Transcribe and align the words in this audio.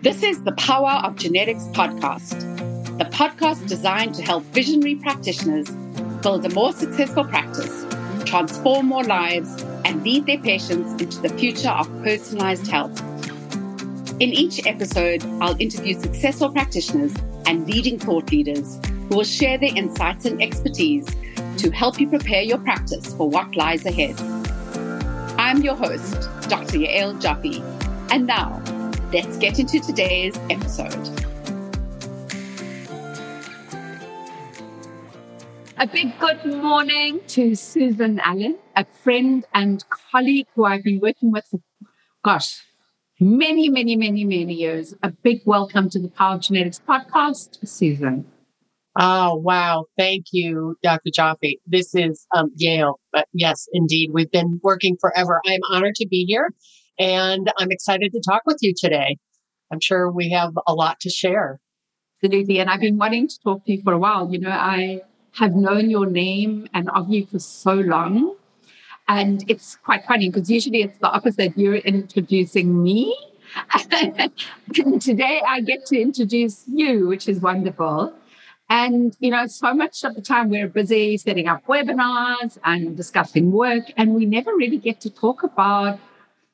This 0.00 0.22
is 0.22 0.44
the 0.44 0.52
Power 0.52 1.00
of 1.02 1.16
Genetics 1.16 1.64
podcast, 1.72 2.38
the 2.98 3.04
podcast 3.06 3.66
designed 3.66 4.14
to 4.14 4.22
help 4.22 4.44
visionary 4.44 4.94
practitioners 4.94 5.68
build 6.22 6.46
a 6.46 6.50
more 6.50 6.72
successful 6.72 7.24
practice, 7.24 7.84
transform 8.24 8.86
more 8.86 9.02
lives, 9.02 9.60
and 9.84 10.04
lead 10.04 10.26
their 10.26 10.38
patients 10.38 11.02
into 11.02 11.20
the 11.20 11.30
future 11.30 11.70
of 11.70 11.88
personalized 12.04 12.68
health. 12.68 12.96
In 14.20 14.32
each 14.32 14.64
episode, 14.68 15.24
I'll 15.40 15.60
interview 15.60 15.98
successful 15.98 16.52
practitioners 16.52 17.12
and 17.46 17.68
leading 17.68 17.98
thought 17.98 18.30
leaders 18.30 18.78
who 19.08 19.16
will 19.16 19.24
share 19.24 19.58
their 19.58 19.76
insights 19.76 20.26
and 20.26 20.40
expertise 20.40 21.08
to 21.56 21.72
help 21.72 21.98
you 21.98 22.08
prepare 22.08 22.42
your 22.42 22.58
practice 22.58 23.12
for 23.14 23.28
what 23.28 23.56
lies 23.56 23.84
ahead. 23.84 24.14
I'm 25.40 25.60
your 25.62 25.74
host, 25.74 26.20
Dr. 26.48 26.78
Yael 26.78 27.20
Jaffe, 27.20 27.60
and 28.12 28.28
now 28.28 28.62
let's 29.12 29.38
get 29.38 29.58
into 29.58 29.80
today's 29.80 30.36
episode. 30.50 31.08
A 35.78 35.86
big 35.86 36.18
good 36.18 36.44
morning 36.44 37.20
to 37.28 37.54
Susan 37.54 38.20
Allen, 38.20 38.58
a 38.76 38.84
friend 38.84 39.46
and 39.54 39.82
colleague 39.88 40.46
who 40.54 40.64
I've 40.64 40.82
been 40.82 41.00
working 41.00 41.32
with 41.32 41.46
for, 41.46 41.60
gosh, 42.22 42.66
many, 43.18 43.70
many, 43.70 43.96
many, 43.96 44.24
many 44.24 44.52
years. 44.52 44.94
A 45.02 45.10
big 45.10 45.40
welcome 45.46 45.88
to 45.90 45.98
the 45.98 46.08
Power 46.08 46.38
Genetics 46.38 46.80
podcast, 46.86 47.66
Susan. 47.66 48.26
Oh, 49.00 49.36
wow. 49.36 49.86
Thank 49.96 50.26
you, 50.32 50.76
Dr. 50.82 51.10
Jaffe. 51.14 51.60
This 51.66 51.94
is 51.94 52.26
um. 52.34 52.50
But 53.12 53.26
yes, 53.32 53.68
indeed, 53.72 54.10
we've 54.12 54.30
been 54.30 54.60
working 54.62 54.96
forever. 55.00 55.40
I'm 55.46 55.60
honored 55.70 55.94
to 55.94 56.06
be 56.08 56.24
here 56.26 56.50
and 56.98 57.50
I'm 57.58 57.70
excited 57.70 58.12
to 58.12 58.20
talk 58.20 58.42
with 58.46 58.58
you 58.60 58.74
today. 58.76 59.16
I'm 59.72 59.80
sure 59.80 60.10
we 60.10 60.30
have 60.30 60.58
a 60.66 60.74
lot 60.74 61.00
to 61.00 61.10
share. 61.10 61.60
Absolutely. 62.22 62.58
And 62.58 62.68
I've 62.68 62.80
been 62.80 62.98
wanting 62.98 63.28
to 63.28 63.38
talk 63.44 63.64
to 63.66 63.72
you 63.72 63.82
for 63.82 63.92
a 63.92 63.98
while. 63.98 64.32
You 64.32 64.40
know, 64.40 64.50
I 64.50 65.02
have 65.32 65.54
known 65.54 65.90
your 65.90 66.06
name 66.06 66.68
and 66.74 66.90
of 66.90 67.10
you 67.10 67.26
for 67.26 67.38
so 67.38 67.74
long. 67.74 68.34
And 69.06 69.44
it's 69.48 69.76
quite 69.76 70.04
funny 70.04 70.28
because 70.28 70.50
usually 70.50 70.82
it's 70.82 70.98
the 70.98 71.08
opposite. 71.08 71.56
You're 71.56 71.76
introducing 71.76 72.82
me. 72.82 73.16
and 73.92 75.00
today 75.00 75.40
I 75.46 75.60
get 75.60 75.86
to 75.86 75.98
introduce 75.98 76.64
you, 76.66 77.06
which 77.06 77.28
is 77.28 77.40
wonderful. 77.40 78.12
And, 78.70 79.16
you 79.18 79.30
know, 79.30 79.46
so 79.46 79.72
much 79.72 80.04
of 80.04 80.14
the 80.14 80.20
time 80.20 80.50
we're 80.50 80.68
busy 80.68 81.16
setting 81.16 81.48
up 81.48 81.64
webinars 81.66 82.58
and 82.64 82.94
discussing 82.94 83.50
work, 83.50 83.84
and 83.96 84.14
we 84.14 84.26
never 84.26 84.54
really 84.54 84.76
get 84.76 85.00
to 85.02 85.10
talk 85.10 85.42
about 85.42 85.98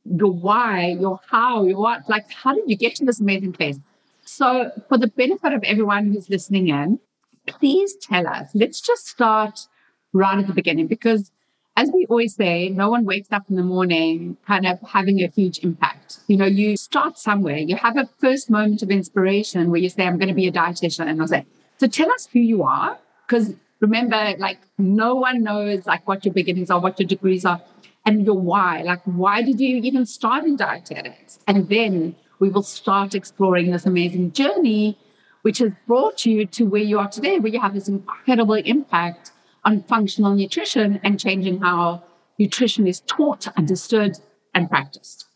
your 0.04 0.32
why, 0.32 0.96
your 0.98 1.20
how, 1.30 1.64
your 1.64 1.78
what, 1.78 2.08
like, 2.08 2.30
how 2.30 2.54
did 2.54 2.64
you 2.66 2.76
get 2.76 2.94
to 2.96 3.04
this 3.04 3.20
amazing 3.20 3.52
place? 3.52 3.78
So, 4.24 4.70
for 4.88 4.98
the 4.98 5.08
benefit 5.08 5.52
of 5.52 5.62
everyone 5.64 6.12
who's 6.12 6.30
listening 6.30 6.68
in, 6.68 6.98
please 7.46 7.94
tell 8.00 8.26
us. 8.26 8.50
Let's 8.54 8.80
just 8.80 9.06
start 9.06 9.66
right 10.12 10.38
at 10.38 10.46
the 10.46 10.52
beginning 10.52 10.86
because, 10.86 11.30
as 11.76 11.90
we 11.92 12.06
always 12.08 12.34
say, 12.34 12.68
no 12.68 12.88
one 12.88 13.04
wakes 13.04 13.32
up 13.32 13.44
in 13.50 13.56
the 13.56 13.62
morning 13.62 14.36
kind 14.46 14.66
of 14.66 14.80
having 14.80 15.20
a 15.22 15.28
huge 15.28 15.58
impact. 15.58 16.20
You 16.26 16.36
know, 16.36 16.46
you 16.46 16.76
start 16.76 17.18
somewhere, 17.18 17.58
you 17.58 17.76
have 17.76 17.96
a 17.96 18.08
first 18.18 18.48
moment 18.48 18.82
of 18.82 18.90
inspiration 18.90 19.70
where 19.70 19.80
you 19.80 19.88
say, 19.88 20.04
I'm 20.06 20.18
going 20.18 20.28
to 20.28 20.34
be 20.34 20.46
a 20.46 20.52
dietitian. 20.52 21.06
And 21.06 21.20
I'll 21.20 21.28
say, 21.28 21.46
So 21.78 21.86
tell 21.86 22.10
us 22.12 22.28
who 22.32 22.40
you 22.40 22.62
are. 22.62 22.98
Because 23.26 23.54
remember, 23.80 24.34
like, 24.38 24.58
no 24.78 25.14
one 25.14 25.42
knows 25.42 25.86
like 25.86 26.06
what 26.06 26.24
your 26.24 26.34
beginnings 26.34 26.70
are, 26.70 26.80
what 26.80 26.98
your 27.00 27.06
degrees 27.06 27.44
are 27.44 27.60
and 28.04 28.24
your 28.24 28.38
why. 28.38 28.82
Like, 28.82 29.02
why 29.04 29.42
did 29.42 29.60
you 29.60 29.76
even 29.78 30.06
start 30.06 30.44
in 30.44 30.56
dietetics? 30.56 31.38
And 31.46 31.68
then 31.68 32.16
we 32.38 32.48
will 32.48 32.62
start 32.62 33.14
exploring 33.14 33.70
this 33.70 33.86
amazing 33.86 34.32
journey, 34.32 34.98
which 35.42 35.58
has 35.58 35.72
brought 35.86 36.26
you 36.26 36.46
to 36.46 36.64
where 36.64 36.82
you 36.82 36.98
are 36.98 37.08
today, 37.08 37.38
where 37.38 37.52
you 37.52 37.60
have 37.60 37.74
this 37.74 37.88
incredible 37.88 38.54
impact 38.54 39.32
on 39.64 39.82
functional 39.84 40.34
nutrition 40.34 41.00
and 41.02 41.18
changing 41.18 41.60
how 41.60 42.02
nutrition 42.38 42.86
is 42.86 43.00
taught, 43.00 43.46
understood, 43.56 44.18
and 44.54 44.68
practiced. 44.68 45.26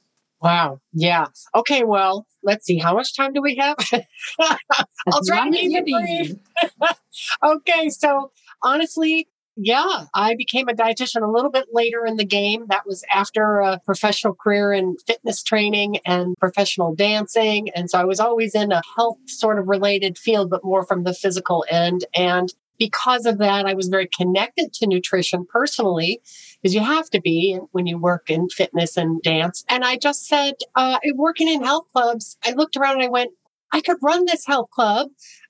Wow. 0.41 0.81
Yeah. 0.93 1.27
Okay. 1.55 1.83
Well, 1.85 2.27
let's 2.43 2.65
see. 2.65 2.79
How 2.79 2.95
much 2.95 3.17
time 3.17 3.33
do 3.33 3.43
we 3.43 3.57
have? 3.57 3.77
I'll 4.41 5.25
try 5.27 5.51
to 5.51 5.57
keep 5.57 5.73
it 5.77 5.85
brief. 5.85 6.91
okay. 7.43 7.89
So 7.89 8.31
honestly, 8.63 9.29
yeah, 9.61 10.05
I 10.15 10.37
became 10.37 10.69
a 10.69 10.73
dietitian 10.73 11.23
a 11.23 11.31
little 11.31 11.51
bit 11.51 11.67
later 11.73 12.07
in 12.07 12.17
the 12.17 12.25
game. 12.25 12.67
That 12.69 12.87
was 12.87 13.05
after 13.13 13.59
a 13.59 13.81
professional 13.85 14.35
career 14.35 14.73
in 14.73 14.97
fitness 15.05 15.43
training 15.43 15.99
and 16.07 16.37
professional 16.39 16.95
dancing. 16.95 17.69
And 17.71 17.91
so 17.91 17.99
I 17.99 18.05
was 18.05 18.21
always 18.21 18.55
in 18.55 18.71
a 18.71 18.83
health 18.97 19.19
sort 19.27 19.59
of 19.59 19.67
related 19.67 20.17
field, 20.17 20.49
but 20.49 20.65
more 20.65 20.85
from 20.85 21.03
the 21.03 21.13
physical 21.13 21.65
end. 21.69 22.05
And 22.15 22.55
because 22.79 23.27
of 23.27 23.39
that, 23.39 23.67
I 23.67 23.75
was 23.75 23.89
very 23.89 24.09
connected 24.17 24.73
to 24.75 24.87
nutrition 24.87 25.45
personally, 25.45 26.21
because 26.63 26.73
you 26.73 26.81
have 26.81 27.11
to 27.11 27.21
be 27.21 27.59
when 27.73 27.89
you 27.89 27.99
work 27.99 28.31
in 28.31 28.49
fitness 28.49 28.97
and 28.97 29.21
dance. 29.23 29.65
And 29.69 29.85
I 29.85 29.97
just 29.97 30.27
said, 30.29 30.55
uh, 30.77 30.99
working 31.17 31.49
in 31.49 31.65
health 31.65 31.87
clubs, 31.93 32.39
I 32.45 32.53
looked 32.53 32.77
around 32.77 32.95
and 32.95 33.03
I 33.03 33.09
went, 33.09 33.33
I 33.73 33.81
could 33.81 33.99
run 34.01 34.25
this 34.25 34.47
health 34.47 34.71
club 34.71 35.09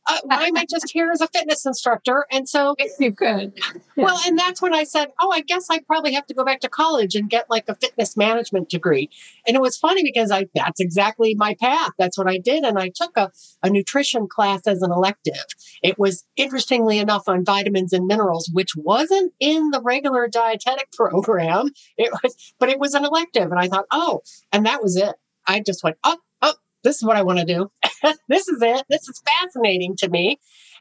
uh, 0.08 0.18
why 0.24 0.46
am 0.46 0.56
I 0.56 0.64
just 0.68 0.90
here 0.90 1.10
as 1.10 1.20
a 1.20 1.28
fitness 1.28 1.66
instructor? 1.66 2.26
And 2.30 2.48
so 2.48 2.74
you 2.98 3.12
could. 3.12 3.52
Yeah. 3.56 4.04
Well, 4.04 4.18
and 4.26 4.38
that's 4.38 4.62
when 4.62 4.74
I 4.74 4.84
said, 4.84 5.12
oh, 5.20 5.30
I 5.30 5.40
guess 5.40 5.66
I 5.70 5.80
probably 5.80 6.14
have 6.14 6.26
to 6.26 6.34
go 6.34 6.44
back 6.44 6.60
to 6.60 6.68
college 6.68 7.14
and 7.14 7.28
get 7.28 7.50
like 7.50 7.64
a 7.68 7.74
fitness 7.74 8.16
management 8.16 8.70
degree. 8.70 9.10
And 9.46 9.56
it 9.56 9.60
was 9.60 9.76
funny 9.76 10.02
because 10.02 10.30
I 10.30 10.46
that's 10.54 10.80
exactly 10.80 11.34
my 11.34 11.54
path. 11.60 11.90
That's 11.98 12.16
what 12.16 12.28
I 12.28 12.38
did. 12.38 12.64
And 12.64 12.78
I 12.78 12.90
took 12.94 13.16
a, 13.16 13.30
a 13.62 13.70
nutrition 13.70 14.28
class 14.28 14.66
as 14.66 14.82
an 14.82 14.90
elective. 14.90 15.44
It 15.82 15.98
was 15.98 16.24
interestingly 16.36 16.98
enough 16.98 17.28
on 17.28 17.44
vitamins 17.44 17.92
and 17.92 18.06
minerals, 18.06 18.50
which 18.52 18.74
wasn't 18.76 19.32
in 19.40 19.70
the 19.70 19.82
regular 19.82 20.28
dietetic 20.28 20.90
program. 20.96 21.70
It 21.96 22.12
was, 22.22 22.54
but 22.58 22.68
it 22.68 22.78
was 22.78 22.94
an 22.94 23.04
elective. 23.04 23.50
And 23.50 23.60
I 23.60 23.68
thought, 23.68 23.86
oh, 23.90 24.22
and 24.52 24.66
that 24.66 24.82
was 24.82 24.96
it. 24.96 25.14
I 25.46 25.60
just 25.60 25.82
went, 25.82 25.96
oh, 26.04 26.18
oh, 26.42 26.54
this 26.84 26.96
is 26.96 27.04
what 27.04 27.16
I 27.16 27.22
want 27.22 27.38
to 27.38 27.44
do. 27.44 27.70
this 28.28 28.48
is 28.48 28.62
it. 28.62 28.84
This 28.88 29.08
is 29.08 29.22
fascinating 29.40 29.96
to 29.96 30.08
me. 30.08 30.38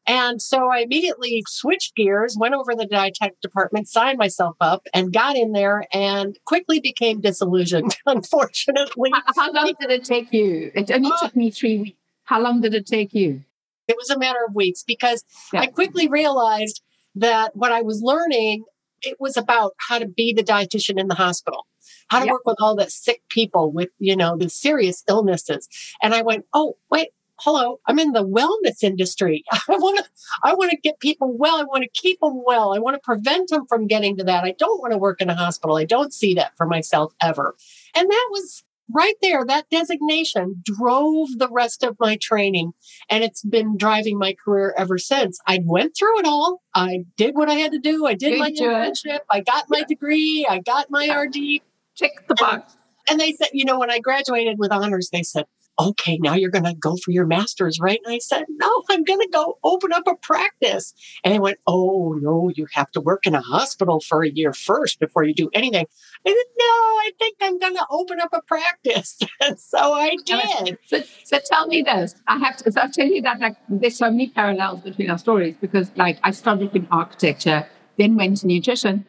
And 0.07 0.41
so 0.41 0.69
I 0.69 0.79
immediately 0.79 1.43
switched 1.47 1.95
gears, 1.95 2.37
went 2.39 2.53
over 2.53 2.73
the 2.73 2.85
dietetic 2.85 3.41
department, 3.41 3.89
signed 3.89 4.17
myself 4.17 4.55
up, 4.61 4.87
and 4.93 5.11
got 5.11 5.35
in 5.35 5.51
there 5.51 5.85
and 5.91 6.37
quickly 6.45 6.79
became 6.79 7.19
disillusioned, 7.19 7.97
unfortunately. 8.05 9.11
How, 9.13 9.33
how 9.35 9.51
long 9.51 9.73
did 9.79 9.91
it 9.91 10.05
take 10.05 10.31
you? 10.31 10.71
It 10.73 10.89
only 10.91 11.11
took 11.19 11.35
me 11.35 11.51
three 11.51 11.79
weeks. 11.79 11.97
How 12.23 12.41
long 12.41 12.61
did 12.61 12.73
it 12.73 12.85
take 12.85 13.13
you? 13.13 13.43
It 13.87 13.97
was 13.97 14.09
a 14.09 14.17
matter 14.17 14.39
of 14.47 14.55
weeks 14.55 14.83
because 14.83 15.23
yeah. 15.53 15.61
I 15.61 15.67
quickly 15.67 16.07
realized 16.07 16.81
that 17.15 17.55
what 17.55 17.71
I 17.71 17.81
was 17.81 18.01
learning, 18.01 18.63
it 19.01 19.17
was 19.19 19.35
about 19.37 19.73
how 19.77 19.99
to 19.99 20.07
be 20.07 20.33
the 20.33 20.43
dietitian 20.43 20.99
in 20.99 21.07
the 21.07 21.15
hospital 21.15 21.65
how 22.09 22.19
to 22.19 22.25
yep. 22.25 22.33
work 22.33 22.45
with 22.45 22.57
all 22.59 22.75
the 22.75 22.89
sick 22.89 23.21
people 23.29 23.71
with, 23.71 23.89
you 23.99 24.15
know, 24.15 24.37
the 24.37 24.49
serious 24.49 25.03
illnesses. 25.07 25.67
And 26.01 26.13
I 26.13 26.21
went, 26.21 26.45
oh, 26.53 26.77
wait, 26.91 27.09
hello, 27.39 27.79
I'm 27.85 27.99
in 27.99 28.13
the 28.13 28.25
wellness 28.25 28.83
industry. 28.83 29.43
I 29.51 29.59
want 29.77 29.99
to, 29.99 30.05
I 30.43 30.53
want 30.53 30.71
to 30.71 30.77
get 30.77 30.99
people 30.99 31.35
well. 31.37 31.57
I 31.57 31.63
want 31.63 31.83
to 31.83 32.01
keep 32.01 32.19
them 32.19 32.41
well. 32.45 32.73
I 32.73 32.79
want 32.79 32.95
to 32.95 33.01
prevent 33.01 33.49
them 33.49 33.65
from 33.67 33.87
getting 33.87 34.17
to 34.17 34.23
that. 34.25 34.43
I 34.43 34.55
don't 34.57 34.81
want 34.81 34.93
to 34.93 34.97
work 34.97 35.21
in 35.21 35.29
a 35.29 35.35
hospital. 35.35 35.77
I 35.77 35.85
don't 35.85 36.13
see 36.13 36.33
that 36.35 36.55
for 36.57 36.65
myself 36.65 37.13
ever. 37.21 37.55
And 37.95 38.09
that 38.09 38.27
was 38.31 38.63
right 38.93 39.15
there. 39.21 39.45
That 39.45 39.69
designation 39.69 40.63
drove 40.63 41.29
the 41.37 41.49
rest 41.51 41.83
of 41.83 41.97
my 41.99 42.17
training 42.17 42.73
and 43.09 43.23
it's 43.23 43.43
been 43.43 43.77
driving 43.77 44.17
my 44.17 44.33
career 44.33 44.73
ever 44.77 44.97
since. 44.97 45.39
I 45.45 45.59
went 45.63 45.95
through 45.97 46.19
it 46.19 46.25
all. 46.25 46.61
I 46.73 47.05
did 47.17 47.35
what 47.35 47.49
I 47.49 47.55
had 47.55 47.71
to 47.73 47.79
do. 47.79 48.05
I 48.05 48.13
did 48.13 48.31
Good 48.31 48.39
my 48.39 48.51
internship. 48.51 49.19
I 49.29 49.41
got 49.41 49.65
my 49.69 49.83
degree. 49.83 50.47
I 50.49 50.59
got 50.59 50.89
my 50.89 51.07
RD 51.07 51.61
Tick 51.97 52.27
the 52.27 52.35
box. 52.35 52.75
And 53.09 53.19
they 53.19 53.33
said, 53.33 53.49
you 53.53 53.65
know, 53.65 53.79
when 53.79 53.89
I 53.89 53.99
graduated 53.99 54.59
with 54.59 54.71
honors, 54.71 55.09
they 55.11 55.23
said, 55.23 55.45
okay, 55.79 56.17
now 56.17 56.33
you're 56.33 56.49
going 56.49 56.63
to 56.63 56.73
go 56.73 56.95
for 56.97 57.11
your 57.11 57.25
master's, 57.25 57.79
right? 57.79 57.99
And 58.03 58.13
I 58.13 58.17
said, 58.17 58.45
no, 58.49 58.83
I'm 58.89 59.03
going 59.03 59.19
to 59.19 59.29
go 59.31 59.59
open 59.63 59.93
up 59.93 60.07
a 60.07 60.15
practice. 60.15 60.93
And 61.23 61.33
they 61.33 61.39
went, 61.39 61.59
oh, 61.67 62.17
no, 62.19 62.49
you 62.55 62.67
have 62.73 62.89
to 62.91 63.01
work 63.01 63.27
in 63.27 63.35
a 63.35 63.41
hospital 63.41 63.99
for 63.99 64.23
a 64.23 64.29
year 64.29 64.53
first 64.53 64.99
before 64.99 65.23
you 65.23 65.33
do 65.33 65.49
anything. 65.53 65.85
I 66.25 66.29
said, 66.29 66.35
no, 66.57 66.65
I 66.65 67.11
think 67.19 67.37
I'm 67.41 67.59
going 67.59 67.75
to 67.75 67.85
open 67.91 68.19
up 68.19 68.29
a 68.33 68.41
practice. 68.41 69.19
and 69.41 69.59
so 69.59 69.93
I 69.93 70.15
did. 70.25 70.79
So, 70.87 71.01
so 71.23 71.39
tell 71.45 71.67
me 71.67 71.83
this. 71.83 72.15
I 72.27 72.37
have 72.37 72.57
to, 72.57 72.71
so 72.71 72.81
I'll 72.81 72.91
tell 72.91 73.07
you 73.07 73.21
that 73.21 73.39
like 73.39 73.57
there's 73.69 73.97
so 73.97 74.09
many 74.09 74.29
parallels 74.29 74.81
between 74.81 75.11
our 75.11 75.17
stories 75.19 75.55
because 75.61 75.91
like 75.95 76.19
I 76.23 76.31
started 76.31 76.75
in 76.75 76.87
architecture, 76.89 77.67
then 77.97 78.15
went 78.15 78.37
to 78.37 78.47
nutrition 78.47 79.05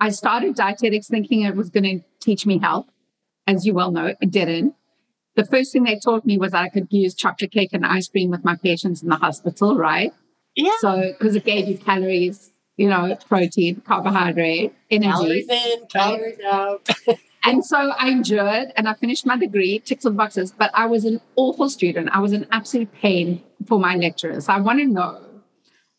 I 0.00 0.10
started 0.10 0.56
dietetics 0.56 1.08
thinking 1.08 1.42
it 1.42 1.54
was 1.54 1.70
going 1.70 1.84
to 1.84 2.04
teach 2.24 2.46
me 2.46 2.58
health. 2.58 2.86
As 3.46 3.66
you 3.66 3.74
well 3.74 3.90
know, 3.90 4.14
it 4.20 4.30
didn't. 4.30 4.74
The 5.36 5.44
first 5.44 5.72
thing 5.72 5.84
they 5.84 5.98
taught 5.98 6.24
me 6.24 6.38
was 6.38 6.52
that 6.52 6.62
I 6.62 6.68
could 6.68 6.86
use 6.90 7.14
chocolate 7.14 7.50
cake 7.50 7.70
and 7.72 7.84
ice 7.84 8.08
cream 8.08 8.30
with 8.30 8.44
my 8.44 8.56
patients 8.56 9.02
in 9.02 9.08
the 9.08 9.16
hospital, 9.16 9.76
right? 9.76 10.12
Yeah. 10.54 10.72
So, 10.80 11.12
because 11.18 11.34
it 11.34 11.44
gave 11.44 11.68
you 11.68 11.76
calories, 11.76 12.52
you 12.76 12.88
know, 12.88 13.16
protein, 13.28 13.82
carbohydrate, 13.84 14.72
energy. 14.90 15.10
Calories 15.10 15.48
in, 15.48 15.86
calories 15.88 16.40
out. 16.40 16.88
And 17.46 17.62
so 17.62 17.76
I 17.76 18.08
endured 18.08 18.72
and 18.74 18.88
I 18.88 18.94
finished 18.94 19.26
my 19.26 19.36
degree, 19.36 19.78
ticked 19.78 20.06
all 20.06 20.12
the 20.12 20.16
boxes, 20.16 20.50
but 20.50 20.70
I 20.72 20.86
was 20.86 21.04
an 21.04 21.20
awful 21.36 21.68
student. 21.68 22.08
I 22.10 22.20
was 22.20 22.32
an 22.32 22.46
absolute 22.50 22.90
pain 22.94 23.42
for 23.66 23.78
my 23.78 23.96
lecturers. 23.96 24.48
I 24.48 24.60
want 24.60 24.78
to 24.78 24.86
know 24.86 25.20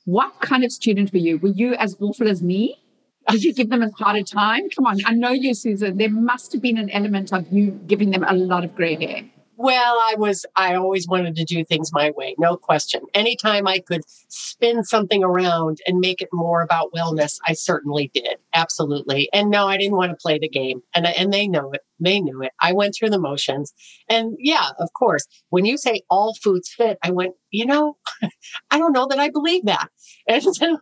what 0.05 0.39
kind 0.41 0.63
of 0.63 0.71
student 0.71 1.13
were 1.13 1.19
you? 1.19 1.37
Were 1.37 1.49
you 1.49 1.75
as 1.75 1.97
awful 1.99 2.27
as 2.27 2.41
me? 2.41 2.81
Did 3.29 3.43
you 3.43 3.53
give 3.53 3.69
them 3.69 3.81
a 3.81 3.91
harder 3.91 4.23
time? 4.23 4.69
Come 4.69 4.85
on, 4.85 4.99
I 5.05 5.13
know 5.13 5.31
you, 5.31 5.53
Susan. 5.53 5.97
There 5.97 6.09
must 6.09 6.51
have 6.53 6.61
been 6.61 6.77
an 6.77 6.89
element 6.91 7.33
of 7.33 7.51
you 7.51 7.71
giving 7.87 8.11
them 8.11 8.23
a 8.27 8.33
lot 8.33 8.63
of 8.63 8.75
gray 8.75 8.95
hair. 8.95 9.23
Well, 9.57 9.97
I 10.01 10.15
was, 10.17 10.45
I 10.57 10.75
always 10.75 11.07
wanted 11.07 11.35
to 11.37 11.45
do 11.45 11.63
things 11.63 11.93
my 11.93 12.11
way, 12.11 12.35
no 12.37 12.57
question. 12.57 13.01
Anytime 13.13 13.67
I 13.67 13.79
could 13.79 14.01
spin 14.27 14.83
something 14.83 15.23
around 15.23 15.79
and 15.87 15.99
make 15.99 16.21
it 16.21 16.27
more 16.33 16.61
about 16.61 16.91
wellness, 16.93 17.37
I 17.47 17.53
certainly 17.53 18.11
did. 18.13 18.35
Absolutely. 18.53 19.29
And 19.31 19.49
no, 19.49 19.67
I 19.67 19.77
didn't 19.77 19.95
want 19.95 20.11
to 20.11 20.17
play 20.17 20.39
the 20.39 20.49
game. 20.49 20.81
And, 20.93 21.07
and 21.07 21.31
they 21.31 21.47
know 21.47 21.71
it. 21.71 21.81
They 21.99 22.19
knew 22.19 22.41
it. 22.41 22.51
I 22.61 22.73
went 22.73 22.95
through 22.95 23.09
the 23.09 23.19
motions. 23.19 23.73
And 24.09 24.35
yeah, 24.39 24.69
of 24.79 24.91
course, 24.93 25.25
when 25.49 25.65
you 25.65 25.77
say 25.77 26.01
all 26.09 26.35
foods 26.35 26.69
fit, 26.69 26.97
I 27.03 27.11
went, 27.11 27.35
you 27.51 27.65
know, 27.65 27.97
I 28.71 28.77
don't 28.77 28.93
know 28.93 29.07
that 29.07 29.19
I 29.19 29.29
believe 29.29 29.65
that. 29.65 29.89
And 30.27 30.41
so, 30.41 30.77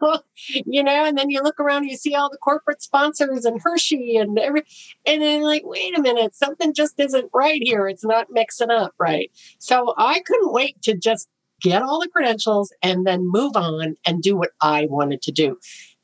you 0.66 0.84
know, 0.84 1.04
and 1.04 1.18
then 1.18 1.30
you 1.30 1.42
look 1.42 1.60
around, 1.60 1.84
you 1.84 1.98
see 1.98 2.16
all 2.16 2.30
the 2.30 2.38
corporate 2.38 2.82
sponsors 2.82 3.44
and 3.44 3.62
Hershey 3.62 4.16
and 4.16 4.40
every, 4.40 4.64
and 5.06 5.22
then 5.22 5.42
like, 5.42 5.64
wait 5.66 5.98
a 5.98 6.02
minute, 6.02 6.34
something 6.34 6.74
just 6.74 6.98
isn't 6.98 7.30
right 7.34 7.62
here. 7.62 7.88
It's 7.90 8.06
not 8.06 8.28
mixing 8.30 8.72
up 8.72 8.94
right. 8.98 9.30
So 9.60 9.94
I 9.98 10.22
couldn't 10.22 10.54
wait 10.54 10.82
to 10.84 10.96
just 10.96 11.28
get 11.62 11.82
all 11.82 12.00
the 12.00 12.08
credentials 12.08 12.74
and 12.82 13.06
then 13.06 13.30
move 13.30 13.58
on 13.58 13.98
and 14.06 14.22
do 14.22 14.38
what 14.38 14.52
I 14.62 14.88
wanted 14.90 15.22
to 15.24 15.32
do. 15.34 15.58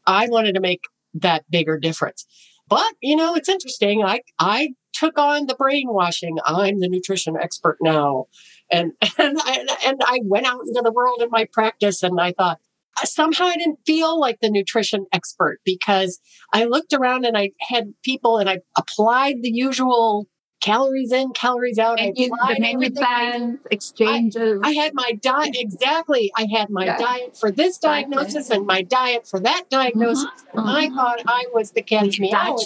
I 0.05 0.27
wanted 0.27 0.55
to 0.55 0.61
make 0.61 0.81
that 1.13 1.49
bigger 1.49 1.77
difference. 1.77 2.25
But, 2.67 2.93
you 3.01 3.15
know, 3.15 3.35
it's 3.35 3.49
interesting. 3.49 4.03
I, 4.03 4.21
I 4.37 4.69
took 4.93 5.17
on 5.17 5.45
the 5.45 5.55
brainwashing. 5.55 6.37
I'm 6.45 6.79
the 6.79 6.89
nutrition 6.89 7.35
expert 7.39 7.77
now. 7.81 8.25
And, 8.71 8.93
and, 9.17 9.37
I, 9.41 9.65
and 9.85 10.01
I 10.05 10.19
went 10.23 10.45
out 10.45 10.61
into 10.67 10.81
the 10.83 10.91
world 10.91 11.21
in 11.21 11.29
my 11.29 11.45
practice 11.45 12.03
and 12.03 12.19
I 12.19 12.33
thought, 12.33 12.59
somehow 13.03 13.45
I 13.45 13.55
didn't 13.55 13.79
feel 13.85 14.19
like 14.19 14.39
the 14.41 14.49
nutrition 14.49 15.05
expert 15.13 15.59
because 15.63 16.19
I 16.53 16.65
looked 16.65 16.93
around 16.93 17.25
and 17.25 17.37
I 17.37 17.51
had 17.61 17.93
people 18.03 18.37
and 18.37 18.49
I 18.49 18.59
applied 18.77 19.41
the 19.41 19.51
usual 19.51 20.27
calories 20.61 21.11
in, 21.11 21.31
calories 21.31 21.79
out. 21.79 21.99
And 21.99 22.17
you, 22.17 22.29
the 22.29 22.57
menu 22.59 22.91
plans, 22.91 23.59
exchanges. 23.71 24.59
I, 24.63 24.69
I, 24.69 24.71
had 24.73 24.93
my 24.93 25.13
diet 25.21 25.55
exactly. 25.57 26.31
I 26.35 26.47
had 26.51 26.69
my 26.69 26.85
yeah. 26.85 26.97
diet 26.97 27.37
for 27.37 27.51
this 27.51 27.77
diagnosis 27.77 28.49
and 28.49 28.65
my 28.65 28.81
diet 28.81 29.27
for 29.27 29.39
that 29.39 29.65
diagnosis. 29.69 30.25
Mm-hmm. 30.25 30.59
I 30.59 30.85
mm-hmm. 30.87 30.95
thought 30.95 31.21
I 31.25 31.45
was 31.53 31.71
the 31.71 31.81
cat's 31.81 32.19
meow 32.19 32.57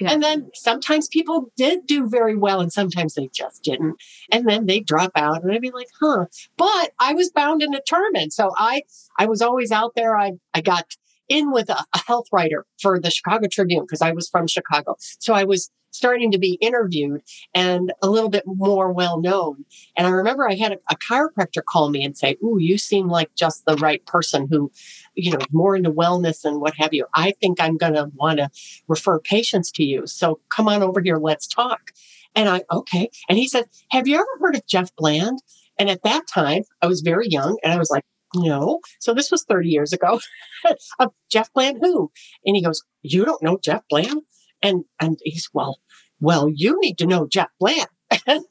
yeah. 0.00 0.12
And 0.12 0.22
then 0.22 0.50
sometimes 0.54 1.08
people 1.08 1.52
did 1.56 1.86
do 1.86 2.08
very 2.08 2.36
well 2.36 2.60
and 2.60 2.72
sometimes 2.72 3.14
they 3.14 3.28
just 3.32 3.62
didn't. 3.62 3.96
And 4.30 4.48
then 4.48 4.66
they 4.66 4.80
drop 4.80 5.12
out 5.14 5.42
and 5.42 5.52
I'd 5.52 5.60
be 5.60 5.70
like, 5.70 5.88
huh. 6.00 6.26
But 6.56 6.92
I 6.98 7.14
was 7.14 7.30
bound 7.30 7.62
and 7.62 7.72
determined. 7.72 8.32
So 8.32 8.52
I 8.56 8.82
I 9.18 9.26
was 9.26 9.42
always 9.42 9.72
out 9.72 9.94
there. 9.94 10.16
I 10.16 10.32
I 10.54 10.60
got 10.60 10.96
in 11.28 11.50
with 11.50 11.68
a, 11.70 11.84
a 11.94 11.98
health 12.06 12.26
writer 12.32 12.66
for 12.80 13.00
the 13.00 13.10
Chicago 13.10 13.48
Tribune 13.50 13.84
because 13.84 14.02
I 14.02 14.12
was 14.12 14.28
from 14.28 14.46
Chicago. 14.46 14.96
So 15.18 15.34
I 15.34 15.44
was 15.44 15.70
starting 15.96 16.30
to 16.32 16.38
be 16.38 16.54
interviewed 16.54 17.22
and 17.54 17.92
a 18.02 18.08
little 18.08 18.28
bit 18.28 18.44
more 18.46 18.92
well 18.92 19.20
known. 19.20 19.64
And 19.96 20.06
I 20.06 20.10
remember 20.10 20.48
I 20.48 20.54
had 20.54 20.72
a, 20.72 20.78
a 20.90 20.96
chiropractor 20.96 21.64
call 21.64 21.90
me 21.90 22.04
and 22.04 22.16
say, 22.16 22.36
Ooh, 22.42 22.58
you 22.58 22.78
seem 22.78 23.08
like 23.08 23.34
just 23.34 23.64
the 23.64 23.76
right 23.76 24.04
person 24.06 24.46
who, 24.50 24.70
you 25.14 25.32
know, 25.32 25.38
more 25.52 25.76
into 25.76 25.90
wellness 25.90 26.44
and 26.44 26.60
what 26.60 26.74
have 26.76 26.92
you. 26.92 27.06
I 27.14 27.32
think 27.40 27.60
I'm 27.60 27.76
going 27.76 27.94
to 27.94 28.10
want 28.14 28.38
to 28.38 28.50
refer 28.88 29.18
patients 29.18 29.70
to 29.72 29.84
you. 29.84 30.06
So 30.06 30.40
come 30.48 30.68
on 30.68 30.82
over 30.82 31.00
here. 31.00 31.18
Let's 31.18 31.46
talk. 31.46 31.92
And 32.34 32.48
I, 32.48 32.62
okay. 32.70 33.10
And 33.28 33.38
he 33.38 33.48
said, 33.48 33.64
Have 33.90 34.06
you 34.06 34.16
ever 34.16 34.26
heard 34.40 34.56
of 34.56 34.66
Jeff 34.66 34.94
Bland? 34.96 35.40
And 35.78 35.90
at 35.90 36.02
that 36.04 36.26
time, 36.26 36.62
I 36.80 36.86
was 36.86 37.02
very 37.02 37.28
young 37.28 37.58
and 37.62 37.72
I 37.72 37.78
was 37.78 37.90
like, 37.90 38.04
no. 38.34 38.80
So 38.98 39.14
this 39.14 39.30
was 39.30 39.44
30 39.44 39.68
years 39.68 39.92
ago. 39.92 40.20
Jeff 41.30 41.52
Bland, 41.52 41.78
who? 41.80 42.10
And 42.44 42.56
he 42.56 42.62
goes, 42.62 42.82
You 43.02 43.24
don't 43.24 43.42
know 43.42 43.58
Jeff 43.62 43.82
Bland? 43.88 44.22
And 44.62 44.84
and 45.00 45.18
he's 45.22 45.48
well, 45.52 45.80
well, 46.20 46.48
you 46.52 46.78
need 46.80 46.98
to 46.98 47.06
know 47.06 47.26
Jeff 47.26 47.50
Bland. 47.60 47.88
and 48.26 48.44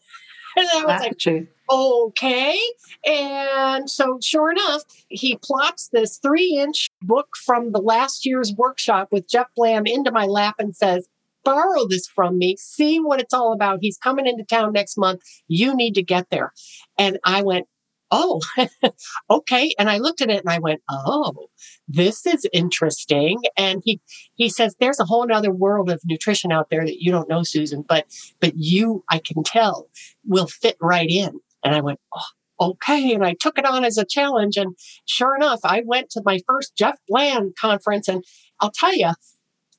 I 0.58 0.86
was 0.86 1.02
like, 1.02 1.18
true. 1.18 1.48
okay. 1.70 2.60
And 3.06 3.90
so, 3.90 4.20
sure 4.22 4.52
enough, 4.52 4.84
he 5.08 5.38
plops 5.42 5.90
this 5.90 6.18
three 6.18 6.58
inch 6.58 6.90
book 7.02 7.30
from 7.46 7.72
the 7.72 7.82
last 7.82 8.26
year's 8.26 8.54
workshop 8.58 9.10
with 9.12 9.30
Jeff 9.30 9.48
Bland 9.56 9.88
into 9.88 10.12
my 10.12 10.26
lap 10.26 10.56
and 10.60 10.76
says, 10.76 11.08
borrow 11.44 11.88
this 11.88 12.08
from 12.08 12.38
me, 12.38 12.56
see 12.58 13.00
what 13.00 13.22
it's 13.22 13.34
all 13.34 13.54
about. 13.54 13.80
He's 13.82 13.98
coming 13.98 14.26
into 14.28 14.44
town 14.44 14.74
next 14.74 14.98
month. 14.98 15.22
You 15.48 15.76
need 15.76 15.94
to 15.96 16.04
get 16.04 16.30
there. 16.32 16.52
And 16.98 17.20
I 17.24 17.44
went, 17.44 17.68
oh, 18.16 18.42
okay. 19.30 19.74
And 19.78 19.90
I 19.90 19.98
looked 19.98 20.22
at 20.22 20.30
it 20.30 20.42
and 20.44 20.50
I 20.50 20.60
went, 20.60 20.82
oh, 20.90 21.50
this 21.88 22.26
is 22.26 22.48
interesting. 22.54 23.40
And 23.58 23.82
he, 23.84 24.02
he 24.36 24.50
says, 24.50 24.76
there's 24.80 25.00
a 25.00 25.06
whole 25.06 25.32
other 25.32 25.52
world 25.52 25.90
of 25.90 26.02
nutrition 26.06 26.52
out 26.52 26.70
there 26.70 26.86
that 26.86 27.02
you 27.02 27.12
don't 27.12 27.30
know, 27.30 27.44
Susan, 27.44 27.84
but, 27.88 28.06
but 28.40 28.54
you, 28.56 29.04
I 29.10 29.20
can 29.20 29.44
tell 29.44 29.88
will 30.26 30.48
fit 30.48 30.78
right 30.82 31.10
in. 31.10 31.40
And 31.64 31.76
I 31.76 31.82
went, 31.82 32.00
oh, 32.16 32.70
okay. 32.72 33.14
And 33.14 33.26
I 33.26 33.34
took 33.34 33.58
it 33.58 33.66
on 33.66 33.84
as 33.84 33.98
a 33.98 34.06
challenge. 34.06 34.56
And 34.56 34.76
sure 35.06 35.36
enough, 35.36 35.60
I 35.64 35.84
went 35.86 36.10
to 36.12 36.22
my 36.26 36.40
first 36.48 36.76
Jeff 36.78 36.98
Bland 37.08 37.56
conference. 37.60 38.08
And 38.08 38.24
I'll 38.62 38.72
tell 38.72 38.96
you, 38.96 39.12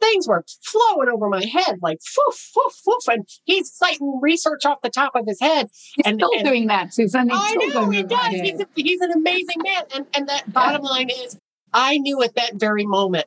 things 0.00 0.28
were 0.28 0.44
flowing 0.62 1.08
over 1.12 1.28
my 1.28 1.44
head 1.44 1.78
like 1.82 1.98
foof, 1.98 2.52
foof, 2.56 2.72
foof. 2.86 3.14
And 3.14 3.28
he's 3.44 3.72
citing 3.72 4.18
research 4.22 4.64
off 4.64 4.78
the 4.82 4.90
top 4.90 5.12
of 5.14 5.24
his 5.26 5.40
head. 5.40 5.68
He's 5.94 6.06
and 6.06 6.18
still 6.18 6.30
and, 6.34 6.44
doing 6.44 6.66
that, 6.68 6.92
Susan. 6.92 7.28
He's 7.28 7.38
I 7.40 7.54
know 7.54 7.90
he 7.90 8.02
does. 8.02 8.32
He's, 8.32 8.60
a, 8.60 8.66
he's 8.74 9.00
an 9.00 9.12
amazing 9.12 9.62
man. 9.62 9.82
And, 9.94 10.06
and 10.14 10.28
that 10.28 10.52
bottom 10.52 10.82
line 10.82 11.10
is, 11.10 11.38
I 11.72 11.98
knew 11.98 12.22
at 12.22 12.34
that 12.36 12.54
very 12.54 12.86
moment 12.86 13.26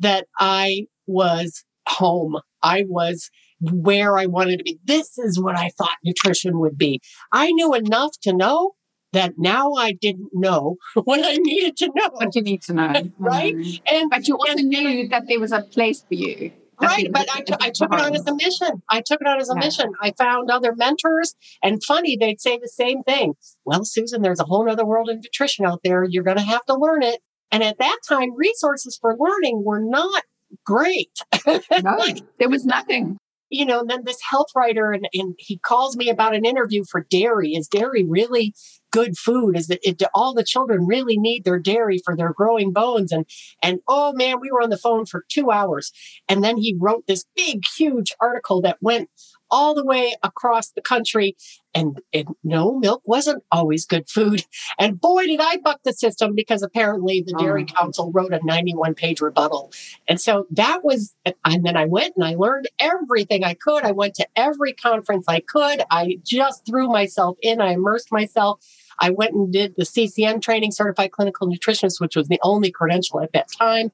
that 0.00 0.26
I 0.38 0.86
was 1.06 1.64
home. 1.86 2.38
I 2.62 2.84
was 2.88 3.30
where 3.60 4.18
I 4.18 4.26
wanted 4.26 4.58
to 4.58 4.64
be. 4.64 4.78
This 4.84 5.18
is 5.18 5.40
what 5.40 5.56
I 5.56 5.70
thought 5.76 5.96
nutrition 6.04 6.58
would 6.60 6.76
be. 6.76 7.00
I 7.32 7.52
knew 7.52 7.74
enough 7.74 8.12
to 8.22 8.32
know 8.32 8.72
that 9.14 9.34
now 9.38 9.72
I 9.74 9.92
didn't 9.92 10.30
know 10.32 10.76
what 11.04 11.20
I 11.24 11.36
needed 11.36 11.76
to 11.78 11.90
know. 11.94 12.10
What 12.12 12.34
you 12.34 12.42
need 12.42 12.62
to 12.62 12.74
know. 12.74 12.92
right? 13.18 13.54
Mm. 13.54 13.80
And 13.90 14.10
but 14.10 14.28
you 14.28 14.36
also 14.36 14.58
and, 14.58 14.68
knew 14.68 15.08
that 15.08 15.24
there 15.28 15.40
was 15.40 15.52
a 15.52 15.62
place 15.62 16.04
for 16.06 16.14
you. 16.14 16.52
Right, 16.80 17.06
but 17.12 17.28
I, 17.32 17.40
t- 17.42 17.54
I 17.60 17.70
took 17.70 17.94
it 17.94 18.00
on 18.00 18.16
as 18.16 18.26
a 18.26 18.34
mission. 18.34 18.82
I 18.90 19.00
took 19.00 19.20
it 19.20 19.28
on 19.28 19.40
as 19.40 19.48
a 19.48 19.54
yeah. 19.54 19.60
mission. 19.60 19.92
I 20.02 20.12
found 20.18 20.50
other 20.50 20.74
mentors, 20.74 21.36
and 21.62 21.82
funny, 21.82 22.16
they'd 22.16 22.40
say 22.40 22.58
the 22.58 22.68
same 22.68 23.04
thing. 23.04 23.34
Well, 23.64 23.84
Susan, 23.84 24.22
there's 24.22 24.40
a 24.40 24.44
whole 24.44 24.68
other 24.68 24.84
world 24.84 25.08
of 25.08 25.22
nutrition 25.22 25.64
out 25.64 25.80
there. 25.84 26.02
You're 26.02 26.24
going 26.24 26.36
to 26.36 26.42
have 26.42 26.64
to 26.66 26.74
learn 26.74 27.04
it. 27.04 27.20
And 27.52 27.62
at 27.62 27.78
that 27.78 27.98
time, 28.08 28.34
resources 28.36 28.98
for 29.00 29.16
learning 29.16 29.62
were 29.64 29.80
not 29.80 30.24
great. 30.66 31.16
no, 31.46 31.98
there 32.40 32.48
was 32.48 32.64
nothing 32.64 33.18
you 33.54 33.64
know, 33.64 33.80
and 33.80 33.88
then 33.88 34.02
this 34.04 34.20
health 34.28 34.48
writer 34.56 34.90
and, 34.90 35.08
and 35.14 35.34
he 35.38 35.58
calls 35.58 35.96
me 35.96 36.08
about 36.08 36.34
an 36.34 36.44
interview 36.44 36.82
for 36.90 37.06
dairy. 37.08 37.52
Is 37.52 37.68
dairy 37.68 38.04
really 38.04 38.52
good 38.90 39.16
food? 39.16 39.56
Is 39.56 39.70
it, 39.70 39.80
it 39.82 40.02
all 40.14 40.34
the 40.34 40.44
children 40.44 40.86
really 40.86 41.16
need 41.18 41.44
their 41.44 41.58
dairy 41.58 42.00
for 42.04 42.16
their 42.16 42.32
growing 42.32 42.72
bones? 42.72 43.12
And 43.12 43.26
and 43.62 43.78
oh 43.86 44.12
man, 44.12 44.40
we 44.40 44.50
were 44.50 44.62
on 44.62 44.70
the 44.70 44.76
phone 44.76 45.06
for 45.06 45.24
two 45.28 45.50
hours. 45.50 45.92
And 46.28 46.42
then 46.42 46.56
he 46.56 46.76
wrote 46.78 47.04
this 47.06 47.24
big, 47.36 47.62
huge 47.76 48.12
article 48.20 48.60
that 48.62 48.78
went 48.80 49.08
all 49.54 49.72
the 49.72 49.84
way 49.84 50.16
across 50.24 50.72
the 50.72 50.82
country. 50.82 51.36
And, 51.76 52.00
and 52.12 52.26
no, 52.42 52.76
milk 52.76 53.02
wasn't 53.04 53.44
always 53.52 53.86
good 53.86 54.08
food. 54.08 54.44
And 54.76 55.00
boy, 55.00 55.26
did 55.26 55.40
I 55.40 55.58
buck 55.58 55.80
the 55.84 55.92
system 55.92 56.34
because 56.34 56.62
apparently 56.62 57.22
the 57.24 57.34
Dairy 57.34 57.64
oh. 57.70 57.72
Council 57.72 58.10
wrote 58.12 58.32
a 58.32 58.40
91 58.42 58.94
page 58.94 59.20
rebuttal. 59.20 59.72
And 60.08 60.20
so 60.20 60.46
that 60.50 60.82
was, 60.82 61.14
and 61.44 61.64
then 61.64 61.76
I 61.76 61.84
went 61.84 62.16
and 62.16 62.24
I 62.24 62.34
learned 62.34 62.68
everything 62.80 63.44
I 63.44 63.54
could. 63.54 63.84
I 63.84 63.92
went 63.92 64.14
to 64.16 64.26
every 64.34 64.72
conference 64.72 65.26
I 65.28 65.40
could. 65.40 65.82
I 65.92 66.18
just 66.24 66.66
threw 66.66 66.88
myself 66.88 67.36
in. 67.40 67.60
I 67.60 67.74
immersed 67.74 68.10
myself. 68.10 68.64
I 68.98 69.10
went 69.10 69.34
and 69.34 69.52
did 69.52 69.74
the 69.76 69.84
CCN 69.84 70.42
training, 70.42 70.72
certified 70.72 71.12
clinical 71.12 71.48
nutritionist, 71.48 72.00
which 72.00 72.16
was 72.16 72.26
the 72.26 72.40
only 72.42 72.72
credential 72.72 73.20
at 73.20 73.32
that 73.32 73.48
time. 73.52 73.92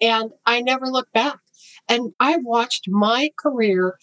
And 0.00 0.32
I 0.44 0.60
never 0.60 0.86
looked 0.86 1.12
back. 1.12 1.38
And 1.88 2.14
I 2.18 2.38
watched 2.38 2.88
my 2.88 3.30
career 3.38 3.98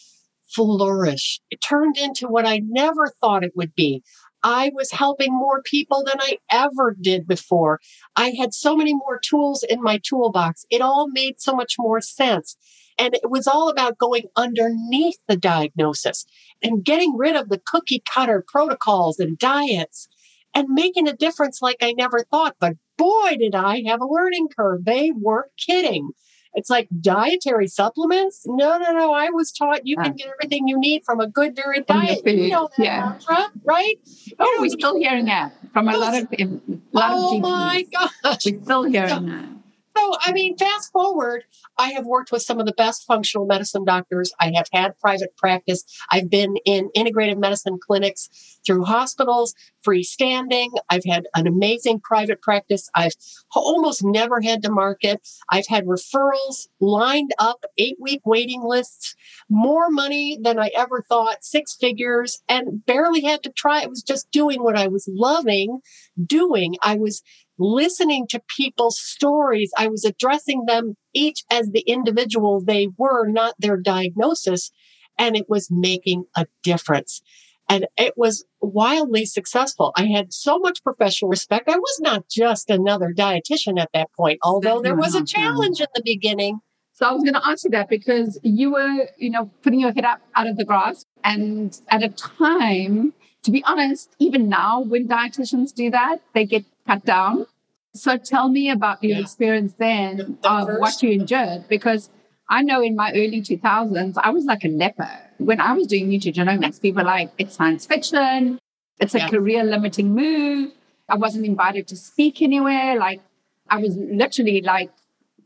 flourish. 0.54 1.40
It 1.50 1.62
turned 1.62 1.98
into 1.98 2.28
what 2.28 2.46
I 2.46 2.62
never 2.64 3.12
thought 3.22 3.44
it 3.44 3.56
would 3.56 3.74
be. 3.76 4.04
I 4.44 4.72
was 4.74 4.92
helping 4.92 5.32
more 5.34 5.62
people 5.62 6.04
than 6.06 6.20
I 6.20 6.38
ever 6.52 6.96
did 7.00 7.28
before. 7.28 7.80
I 8.16 8.34
had 8.38 8.54
so 8.54 8.76
many 8.76 8.94
more 8.94 9.20
tools 9.20 9.64
in 9.64 9.82
my 9.82 10.00
toolbox. 10.04 10.66
It 10.70 10.82
all 10.82 11.08
made 11.10 11.40
so 11.40 11.56
much 11.56 11.76
more 11.80 12.02
sense. 12.02 12.58
And 13.00 13.16
it 13.16 13.30
was 13.30 13.48
all 13.48 13.70
about 13.70 13.98
going 13.98 14.26
underneath 14.36 15.18
the 15.28 15.38
diagnosis 15.38 16.26
and 16.62 16.84
getting 16.84 17.16
rid 17.18 17.36
of 17.36 17.50
the 17.50 17.62
cookie 17.66 18.04
cutter 18.06 18.44
protocols 18.46 19.18
and 19.18 19.38
diets 19.38 20.08
and 20.54 20.68
making 20.70 21.08
a 21.08 21.14
difference 21.14 21.62
like 21.62 21.78
I 21.82 21.94
never 21.94 22.20
thought. 22.30 22.56
But 22.60 22.74
boy, 22.98 23.38
did 23.40 23.56
I 23.56 23.84
have 23.88 24.02
a 24.02 24.08
learning 24.08 24.50
curve. 24.56 24.86
They 24.86 25.12
weren't 25.12 25.52
kidding. 25.58 26.12
It's 26.56 26.70
like 26.70 26.88
dietary 27.02 27.68
supplements. 27.68 28.44
No, 28.46 28.78
no, 28.78 28.92
no. 28.92 29.14
I 29.14 29.30
was 29.30 29.52
taught 29.52 29.88
you 29.88 29.98
can 29.98 30.14
get 30.14 30.28
everything 30.28 30.68
you 30.68 30.80
need 30.80 31.04
from 31.04 31.20
a 31.20 31.28
good, 31.28 31.56
very 31.56 31.82
diet. 31.82 32.26
You 32.26 32.50
know 32.50 32.70
that 32.78 32.84
yeah. 32.84 33.10
mantra, 33.10 33.52
right? 33.64 33.96
Oh, 34.40 34.46
you 34.46 34.56
know, 34.56 34.62
we're 34.62 34.70
still 34.70 34.98
hearing 34.98 35.26
that 35.26 35.54
from 35.74 35.90
a 35.90 35.98
lot 35.98 36.16
of 36.16 36.28
a 36.32 36.46
lot 36.92 37.12
oh 37.14 37.38
of 37.38 37.42
GPs. 37.42 37.42
my 37.42 37.86
gosh, 37.92 38.46
we're 38.46 38.62
still 38.64 38.84
hearing 38.84 39.26
that. 39.26 39.63
So, 39.96 40.12
I 40.22 40.32
mean, 40.32 40.58
fast 40.58 40.92
forward, 40.92 41.44
I 41.78 41.90
have 41.92 42.06
worked 42.06 42.32
with 42.32 42.42
some 42.42 42.60
of 42.60 42.66
the 42.66 42.74
best 42.74 43.06
functional 43.06 43.46
medicine 43.46 43.86
doctors. 43.86 44.34
I 44.40 44.52
have 44.56 44.68
had 44.74 44.98
private 45.00 45.36
practice. 45.38 45.84
I've 46.12 46.30
been 46.30 46.56
in 46.66 46.90
integrative 46.98 47.38
medicine 47.38 47.78
clinics 47.80 48.60
through 48.66 48.86
hospitals, 48.86 49.54
freestanding. 49.86 50.70
I've 50.90 51.04
had 51.08 51.26
an 51.36 51.46
amazing 51.46 52.00
private 52.00 52.42
practice. 52.42 52.90
I've 52.96 53.14
almost 53.56 54.04
never 54.04 54.42
had 54.42 54.64
to 54.64 54.72
market. 54.72 55.28
I've 55.52 55.68
had 55.68 55.86
referrals 55.86 56.68
lined 56.80 57.32
up, 57.38 57.64
eight 57.78 57.98
week 58.00 58.22
waiting 58.26 58.64
lists, 58.64 59.16
more 59.50 59.90
money 59.92 60.40
than 60.42 60.60
I 60.60 60.72
ever 60.76 61.04
thought, 61.08 61.44
six 61.44 61.76
figures, 61.80 62.42
and 62.50 62.84
barely 62.86 63.22
had 63.22 63.44
to 63.44 63.52
try. 63.52 63.84
It 63.84 63.90
was 63.90 64.02
just 64.02 64.32
doing 64.32 64.64
what 64.64 64.78
I 64.78 64.88
was 64.88 65.08
loving 65.12 65.82
doing. 66.26 66.76
I 66.84 66.96
was 66.96 67.22
listening 67.58 68.28
to 68.30 68.42
people's 68.56 69.00
stories. 69.00 69.72
I 69.78 69.88
was 69.88 70.06
addressing 70.06 70.66
them 70.66 70.96
each 71.14 71.44
as 71.50 71.70
the 71.70 71.82
individual 71.82 72.62
they 72.62 72.90
were, 72.98 73.28
not 73.28 73.56
their 73.60 73.78
diagnosis. 73.78 74.72
And 75.18 75.36
it 75.36 75.46
was 75.48 75.70
making 75.70 76.26
a 76.36 76.48
difference. 76.64 77.22
And 77.70 77.88
it 77.98 78.14
was 78.18 78.46
wildly 78.62 79.26
successful. 79.26 79.94
I 79.96 80.06
had 80.08 80.34
so 80.34 80.60
much 80.60 80.84
professional 80.84 81.30
respect. 81.30 81.70
I 81.70 81.78
was 81.78 82.00
not 82.02 82.28
just 82.30 82.70
another 82.70 83.14
dietitian 83.16 83.80
at 83.80 83.90
that 83.94 84.12
point, 84.14 84.40
although 84.44 84.82
there 84.82 84.96
was 84.96 85.16
a 85.16 85.24
challenge 85.24 85.80
in 85.80 85.88
the 85.96 86.02
beginning. 86.04 86.60
So 86.96 87.08
I 87.08 87.14
was 87.14 87.24
going 87.24 87.34
to 87.34 87.48
ask 87.48 87.64
you 87.64 87.72
that 87.72 87.90
because 87.90 88.40
you 88.44 88.74
were, 88.74 89.10
you 89.18 89.32
know, 89.32 89.50
putting 89.64 89.80
your 89.80 89.94
head 89.94 90.06
up 90.06 90.22
out 90.36 90.46
of 90.48 90.58
the 90.58 90.66
grass. 90.66 91.06
And 91.24 91.80
at 91.90 92.04
a 92.04 92.10
time, 92.10 93.14
to 93.44 93.52
be 93.52 93.64
honest, 93.66 94.16
even 94.20 94.50
now 94.50 94.82
when 94.82 95.08
dietitians 95.08 95.74
do 95.74 95.90
that, 95.92 96.22
they 96.34 96.46
get 96.46 96.66
cut 96.88 97.06
down. 97.06 97.46
So 97.94 98.18
tell 98.18 98.50
me 98.50 98.70
about 98.70 99.04
your 99.04 99.18
yeah. 99.18 99.22
experience 99.22 99.74
then 99.78 100.38
the 100.42 100.50
of 100.50 100.68
first, 100.68 100.80
what 100.80 101.04
you 101.04 101.12
endured, 101.12 101.68
because 101.68 102.10
I 102.50 102.64
know 102.64 102.82
in 102.82 102.96
my 102.96 103.12
early 103.12 103.42
2000s, 103.42 104.16
I 104.18 104.32
was 104.32 104.46
like 104.46 104.64
a 104.64 104.68
leper. 104.68 105.10
When 105.38 105.62
I 105.62 105.74
was 105.74 105.88
doing 105.88 106.10
nutrigenomics, 106.10 106.82
people 106.82 107.04
were 107.04 107.08
like, 107.08 107.32
it's 107.38 107.56
science 107.56 107.86
fiction, 107.86 108.60
it's 109.00 109.16
a 109.16 109.20
yeah. 109.20 109.30
career 109.30 109.64
limiting 109.64 110.14
move. 110.14 110.72
I 111.10 111.18
wasn't 111.18 111.46
invited 111.46 111.88
to 111.90 111.96
speak 111.96 112.42
anywhere. 112.42 112.98
Like, 112.98 113.22
I 113.70 113.78
was 113.78 113.96
literally 113.96 114.62
like 114.62 114.92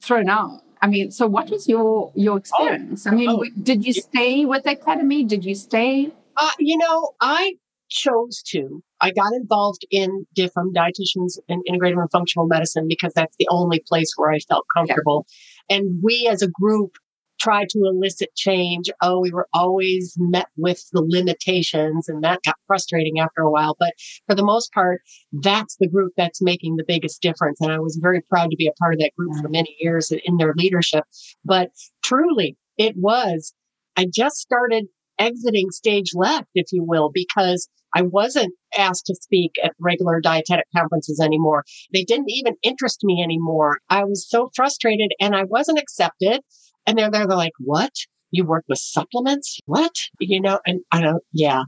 thrown 0.02 0.30
out. 0.30 0.62
I 0.82 0.88
mean, 0.88 1.12
so 1.12 1.28
what 1.28 1.50
was 1.50 1.68
your 1.68 2.12
your 2.16 2.36
oh, 2.36 2.38
experience? 2.38 3.08
Oh, 3.08 3.12
I 3.12 3.16
mean, 3.16 3.30
oh, 3.30 3.44
did 3.62 3.86
you 3.86 3.94
stay 3.94 4.46
with 4.46 4.64
the 4.64 4.72
academy? 4.72 5.24
Did 5.24 5.44
you 5.44 5.56
stay? 5.56 6.12
Uh, 6.36 6.52
you 6.60 6.78
know, 6.78 7.14
I 7.20 7.56
chose 7.90 8.42
to. 8.48 8.84
I 9.02 9.12
got 9.12 9.34
involved 9.34 9.86
in 9.92 10.26
DIFM, 10.36 10.58
um, 10.58 10.74
dietitians 10.74 11.38
and 11.48 11.64
integrative 11.70 12.00
and 12.00 12.12
functional 12.12 12.48
medicine, 12.48 12.88
because 12.88 13.14
that's 13.14 13.36
the 13.38 13.48
only 13.50 13.84
place 13.88 14.12
where 14.16 14.32
I 14.32 14.40
felt 14.40 14.66
comfortable. 14.76 15.26
Yeah. 15.70 15.78
And 15.78 16.02
we 16.04 16.28
as 16.32 16.42
a 16.42 16.48
group 16.48 16.98
tried 17.40 17.70
to 17.70 17.80
elicit 17.80 18.34
change. 18.36 18.90
Oh, 19.02 19.20
we 19.20 19.32
were 19.32 19.48
always 19.54 20.16
met 20.18 20.48
with 20.58 20.84
the 20.92 21.04
limitations 21.06 22.10
and 22.10 22.24
that 22.24 22.40
got 22.44 22.56
frustrating 22.66 23.20
after 23.20 23.42
a 23.42 23.52
while. 23.52 23.76
But 23.80 23.94
for 24.26 24.36
the 24.36 24.44
most 24.44 24.72
part, 24.74 25.02
that's 25.32 25.78
the 25.80 25.88
group 25.88 26.14
that's 26.18 26.42
making 26.42 26.76
the 26.76 26.86
biggest 26.88 27.22
difference. 27.22 27.62
And 27.62 27.72
I 27.72 27.80
was 27.80 28.00
very 28.02 28.22
proud 28.22 28.50
to 28.50 28.58
be 28.58 28.68
a 28.68 28.74
part 28.74 28.94
of 28.94 29.00
that 29.00 29.16
group 29.18 29.34
for 29.42 29.50
many 29.50 29.76
years 29.80 30.12
in 30.12 30.38
their 30.38 30.54
leadership. 30.58 31.04
But 31.46 31.70
truly, 32.04 32.58
it 32.78 32.96
was, 32.98 33.54
I 33.96 34.08
just 34.12 34.38
started 34.38 34.86
exiting 35.20 35.70
stage 35.72 36.12
left, 36.14 36.48
if 36.54 36.68
you 36.72 36.84
will, 36.84 37.10
because 37.14 37.70
I 37.96 38.02
wasn't 38.04 38.54
asked 38.78 39.06
to 39.08 39.16
speak 39.16 39.54
at 39.64 39.74
regular 39.80 40.20
dietetic 40.20 40.66
conferences 40.76 41.20
anymore. 41.20 41.64
They 41.94 42.04
didn't 42.04 42.30
even 42.30 42.56
interest 42.62 43.00
me 43.04 43.24
anymore. 43.24 43.80
I 43.90 44.04
was 44.04 44.28
so 44.30 44.50
frustrated 44.56 45.12
and 45.20 45.36
I 45.36 45.46
wasn't 45.46 45.80
accepted. 45.80 46.42
And 46.86 46.98
they're 46.98 47.12
there, 47.12 47.28
they're 47.28 47.38
like, 47.38 47.54
what? 47.60 47.92
You 48.32 48.46
work 48.46 48.66
with 48.68 48.80
supplements? 48.80 49.60
What? 49.66 49.94
You 50.20 50.42
know, 50.42 50.60
and 50.66 50.82
I 50.92 51.02
don't, 51.02 51.24
yeah. 51.32 51.64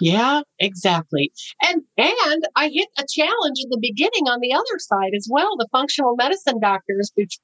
Yeah, 0.00 0.40
exactly. 0.58 1.30
And 1.62 1.82
and 1.96 2.44
I 2.56 2.68
hit 2.68 2.88
a 2.98 3.04
challenge 3.08 3.58
in 3.62 3.70
the 3.70 3.78
beginning 3.80 4.28
on 4.28 4.40
the 4.40 4.54
other 4.54 4.78
side 4.78 5.12
as 5.14 5.28
well. 5.30 5.56
The 5.58 5.68
functional 5.70 6.16
medicine 6.16 6.58
doctors, 6.60 7.12
which 7.14 7.38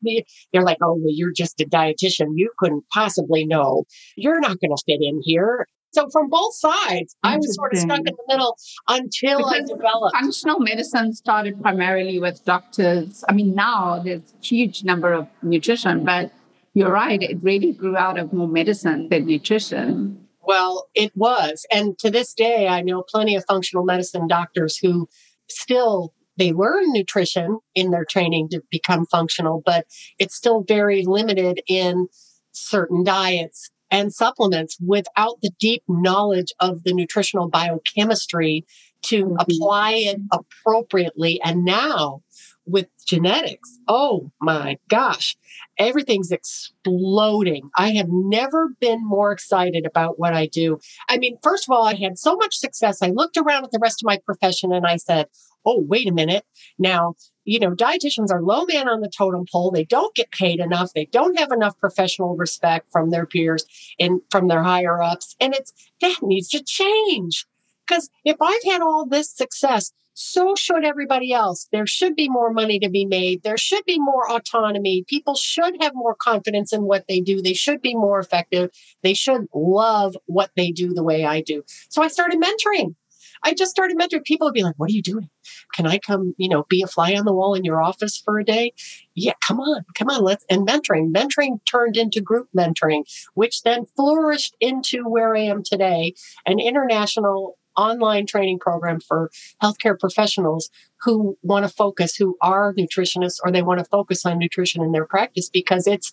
they're 0.52 0.62
like, 0.62 0.78
"Oh, 0.82 0.94
well, 0.94 1.12
you're 1.12 1.32
just 1.32 1.60
a 1.60 1.64
dietitian. 1.64 2.28
You 2.34 2.50
couldn't 2.58 2.84
possibly 2.92 3.46
know. 3.46 3.84
You're 4.16 4.40
not 4.40 4.58
going 4.60 4.74
to 4.74 4.82
fit 4.86 5.00
in 5.02 5.20
here." 5.22 5.66
So 5.92 6.08
from 6.10 6.28
both 6.28 6.54
sides, 6.54 7.16
I 7.22 7.36
was 7.36 7.54
sort 7.54 7.72
of 7.72 7.78
stuck 7.78 8.00
in 8.00 8.04
the 8.04 8.24
middle 8.28 8.56
until 8.88 9.38
because 9.38 9.70
I 9.70 9.74
developed. 9.74 10.16
Functional 10.16 10.60
medicine 10.60 11.14
started 11.14 11.60
primarily 11.62 12.18
with 12.18 12.44
doctors. 12.44 13.24
I 13.28 13.32
mean, 13.32 13.54
now 13.54 14.00
there's 14.02 14.20
a 14.20 14.44
huge 14.44 14.84
number 14.84 15.12
of 15.12 15.26
nutrition, 15.42 16.04
but 16.04 16.32
you're 16.74 16.92
right, 16.92 17.22
it 17.22 17.42
really 17.42 17.72
grew 17.72 17.96
out 17.96 18.18
of 18.18 18.34
more 18.34 18.48
medicine 18.48 19.08
than 19.08 19.24
nutrition. 19.24 20.25
Well, 20.46 20.88
it 20.94 21.12
was. 21.16 21.66
And 21.72 21.98
to 21.98 22.10
this 22.10 22.32
day, 22.32 22.68
I 22.68 22.80
know 22.80 23.02
plenty 23.02 23.34
of 23.34 23.44
functional 23.46 23.84
medicine 23.84 24.28
doctors 24.28 24.78
who 24.78 25.08
still 25.48 26.14
they 26.38 26.52
learn 26.52 26.92
nutrition 26.92 27.60
in 27.74 27.90
their 27.90 28.04
training 28.04 28.50
to 28.50 28.62
become 28.70 29.06
functional, 29.06 29.62
but 29.64 29.86
it's 30.18 30.34
still 30.34 30.64
very 30.68 31.02
limited 31.04 31.62
in 31.66 32.08
certain 32.52 33.04
diets 33.04 33.70
and 33.90 34.12
supplements 34.12 34.76
without 34.84 35.38
the 35.42 35.50
deep 35.58 35.82
knowledge 35.88 36.52
of 36.60 36.84
the 36.84 36.92
nutritional 36.92 37.48
biochemistry 37.48 38.66
to 39.02 39.24
mm-hmm. 39.24 39.36
apply 39.38 39.92
it 39.92 40.20
appropriately. 40.32 41.40
And 41.42 41.64
now 41.64 42.22
with 42.66 42.88
genetics, 43.06 43.78
oh 43.88 44.30
my 44.40 44.78
gosh, 44.88 45.36
everything's 45.78 46.32
exploding. 46.32 47.70
I 47.76 47.90
have 47.92 48.08
never 48.08 48.68
been 48.80 49.06
more 49.06 49.32
excited 49.32 49.86
about 49.86 50.18
what 50.18 50.34
I 50.34 50.46
do. 50.46 50.78
I 51.08 51.18
mean, 51.18 51.38
first 51.42 51.68
of 51.68 51.72
all, 51.72 51.86
I 51.86 51.94
had 51.94 52.18
so 52.18 52.36
much 52.36 52.56
success. 52.56 53.02
I 53.02 53.08
looked 53.08 53.36
around 53.36 53.64
at 53.64 53.70
the 53.70 53.78
rest 53.80 54.02
of 54.02 54.06
my 54.06 54.18
profession 54.24 54.72
and 54.72 54.86
I 54.86 54.96
said, 54.96 55.28
oh, 55.64 55.84
wait 55.86 56.08
a 56.08 56.12
minute. 56.12 56.44
Now, 56.78 57.14
you 57.44 57.58
know, 57.58 57.70
dietitians 57.70 58.30
are 58.30 58.42
low 58.42 58.64
man 58.66 58.88
on 58.88 59.00
the 59.00 59.10
totem 59.10 59.44
pole. 59.50 59.70
They 59.70 59.84
don't 59.84 60.14
get 60.14 60.30
paid 60.30 60.60
enough. 60.60 60.92
They 60.94 61.06
don't 61.06 61.38
have 61.38 61.52
enough 61.52 61.78
professional 61.78 62.36
respect 62.36 62.90
from 62.90 63.10
their 63.10 63.26
peers 63.26 63.64
and 63.98 64.20
from 64.30 64.48
their 64.48 64.62
higher 64.62 65.02
ups. 65.02 65.36
And 65.40 65.54
it's 65.54 65.72
that 66.00 66.18
needs 66.22 66.48
to 66.50 66.62
change. 66.62 67.46
Because 67.86 68.10
if 68.24 68.36
I've 68.40 68.64
had 68.64 68.80
all 68.80 69.06
this 69.06 69.30
success, 69.30 69.92
so 70.16 70.54
should 70.54 70.82
everybody 70.82 71.34
else. 71.34 71.68
There 71.72 71.86
should 71.86 72.16
be 72.16 72.30
more 72.30 72.50
money 72.50 72.78
to 72.78 72.88
be 72.88 73.04
made. 73.04 73.42
There 73.42 73.58
should 73.58 73.84
be 73.84 73.98
more 73.98 74.30
autonomy. 74.30 75.04
People 75.06 75.34
should 75.34 75.76
have 75.82 75.92
more 75.94 76.14
confidence 76.14 76.72
in 76.72 76.84
what 76.84 77.04
they 77.06 77.20
do. 77.20 77.42
They 77.42 77.52
should 77.52 77.82
be 77.82 77.94
more 77.94 78.18
effective. 78.18 78.70
They 79.02 79.12
should 79.12 79.46
love 79.54 80.16
what 80.24 80.50
they 80.56 80.70
do 80.70 80.94
the 80.94 81.02
way 81.02 81.26
I 81.26 81.42
do. 81.42 81.64
So 81.90 82.02
I 82.02 82.08
started 82.08 82.40
mentoring. 82.40 82.94
I 83.42 83.52
just 83.52 83.70
started 83.70 83.98
mentoring. 83.98 84.24
People 84.24 84.46
would 84.46 84.54
be 84.54 84.62
like, 84.62 84.76
What 84.78 84.88
are 84.88 84.94
you 84.94 85.02
doing? 85.02 85.28
Can 85.74 85.86
I 85.86 85.98
come, 85.98 86.34
you 86.38 86.48
know, 86.48 86.64
be 86.70 86.82
a 86.82 86.86
fly 86.86 87.14
on 87.14 87.26
the 87.26 87.34
wall 87.34 87.54
in 87.54 87.64
your 87.64 87.82
office 87.82 88.16
for 88.16 88.38
a 88.38 88.44
day? 88.44 88.72
Yeah, 89.14 89.34
come 89.46 89.60
on, 89.60 89.84
come 89.94 90.08
on, 90.08 90.22
let's 90.22 90.46
and 90.48 90.66
mentoring. 90.66 91.12
Mentoring 91.12 91.60
turned 91.70 91.98
into 91.98 92.22
group 92.22 92.48
mentoring, 92.56 93.02
which 93.34 93.64
then 93.64 93.84
flourished 93.96 94.56
into 94.60 95.04
where 95.04 95.36
I 95.36 95.40
am 95.40 95.62
today, 95.62 96.14
an 96.46 96.58
international 96.58 97.58
online 97.76 98.26
training 98.26 98.58
program 98.58 99.00
for 99.00 99.30
healthcare 99.62 99.98
professionals 99.98 100.70
who 101.02 101.36
want 101.42 101.64
to 101.64 101.72
focus, 101.72 102.16
who 102.16 102.36
are 102.40 102.74
nutritionists 102.74 103.38
or 103.44 103.52
they 103.52 103.62
want 103.62 103.78
to 103.78 103.84
focus 103.84 104.24
on 104.24 104.38
nutrition 104.38 104.82
in 104.82 104.92
their 104.92 105.06
practice 105.06 105.50
because 105.50 105.86
it's 105.86 106.12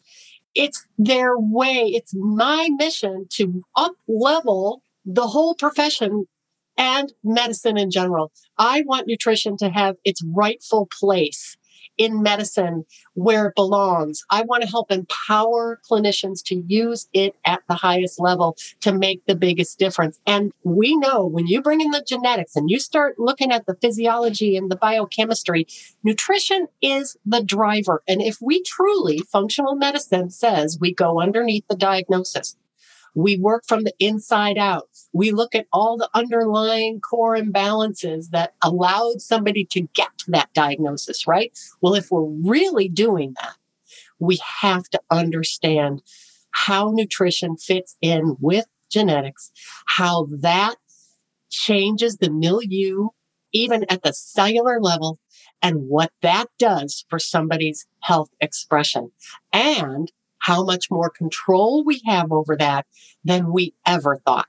it's 0.55 0.85
their 0.99 1.37
way, 1.37 1.91
it's 1.93 2.13
my 2.13 2.69
mission 2.77 3.25
to 3.31 3.63
up 3.75 3.93
level 4.07 4.83
the 5.05 5.27
whole 5.27 5.55
profession 5.55 6.25
and 6.77 7.13
medicine 7.23 7.77
in 7.77 7.91
general. 7.91 8.31
I 8.57 8.83
want 8.85 9.07
nutrition 9.07 9.57
to 9.57 9.69
have 9.69 9.95
its 10.03 10.23
rightful 10.23 10.87
place 10.99 11.57
in 11.97 12.23
medicine 12.23 12.85
where 13.13 13.47
it 13.47 13.55
belongs. 13.55 14.23
I 14.29 14.43
want 14.43 14.63
to 14.63 14.69
help 14.69 14.91
empower 14.91 15.79
clinicians 15.89 16.43
to 16.45 16.63
use 16.67 17.07
it 17.13 17.35
at 17.45 17.61
the 17.67 17.75
highest 17.75 18.19
level 18.19 18.57
to 18.81 18.91
make 18.91 19.25
the 19.25 19.35
biggest 19.35 19.79
difference. 19.79 20.19
And 20.25 20.51
we 20.63 20.95
know 20.95 21.25
when 21.25 21.47
you 21.47 21.61
bring 21.61 21.81
in 21.81 21.91
the 21.91 22.03
genetics 22.07 22.55
and 22.55 22.69
you 22.69 22.79
start 22.79 23.19
looking 23.19 23.51
at 23.51 23.65
the 23.65 23.75
physiology 23.75 24.57
and 24.57 24.71
the 24.71 24.75
biochemistry, 24.75 25.67
nutrition 26.03 26.67
is 26.81 27.17
the 27.25 27.43
driver. 27.43 28.01
And 28.07 28.21
if 28.21 28.37
we 28.41 28.63
truly, 28.63 29.19
functional 29.19 29.75
medicine 29.75 30.29
says 30.29 30.77
we 30.79 30.93
go 30.93 31.21
underneath 31.21 31.65
the 31.69 31.75
diagnosis, 31.75 32.55
we 33.15 33.37
work 33.37 33.63
from 33.67 33.83
the 33.83 33.93
inside 33.99 34.57
out. 34.57 34.89
We 35.13 35.31
look 35.31 35.55
at 35.55 35.67
all 35.71 35.97
the 35.97 36.09
underlying 36.13 36.99
core 36.99 37.37
imbalances 37.37 38.29
that 38.31 38.55
allowed 38.61 39.21
somebody 39.21 39.65
to 39.71 39.81
get 39.93 40.17
to 40.19 40.31
that 40.31 40.53
diagnosis, 40.53 41.27
right? 41.27 41.57
Well, 41.81 41.95
if 41.95 42.11
we're 42.11 42.23
really 42.23 42.89
doing 42.89 43.35
that, 43.41 43.55
we 44.19 44.39
have 44.61 44.89
to 44.89 45.01
understand 45.11 46.01
how 46.51 46.91
nutrition 46.91 47.57
fits 47.57 47.97
in 48.01 48.37
with 48.39 48.65
genetics, 48.89 49.51
how 49.85 50.27
that 50.31 50.75
changes 51.49 52.17
the 52.17 52.29
milieu, 52.29 53.09
even 53.51 53.85
at 53.89 54.03
the 54.03 54.13
cellular 54.13 54.79
level, 54.79 55.19
and 55.61 55.87
what 55.87 56.11
that 56.21 56.47
does 56.57 57.05
for 57.09 57.19
somebody's 57.19 57.85
health 58.01 58.29
expression, 58.41 59.11
and 59.51 60.11
how 60.43 60.63
much 60.63 60.91
more 60.91 61.09
control 61.09 61.85
we 61.85 62.01
have 62.05 62.31
over 62.31 62.57
that 62.57 62.85
than 63.23 63.51
we 63.51 63.73
ever 63.85 64.17
thought. 64.25 64.47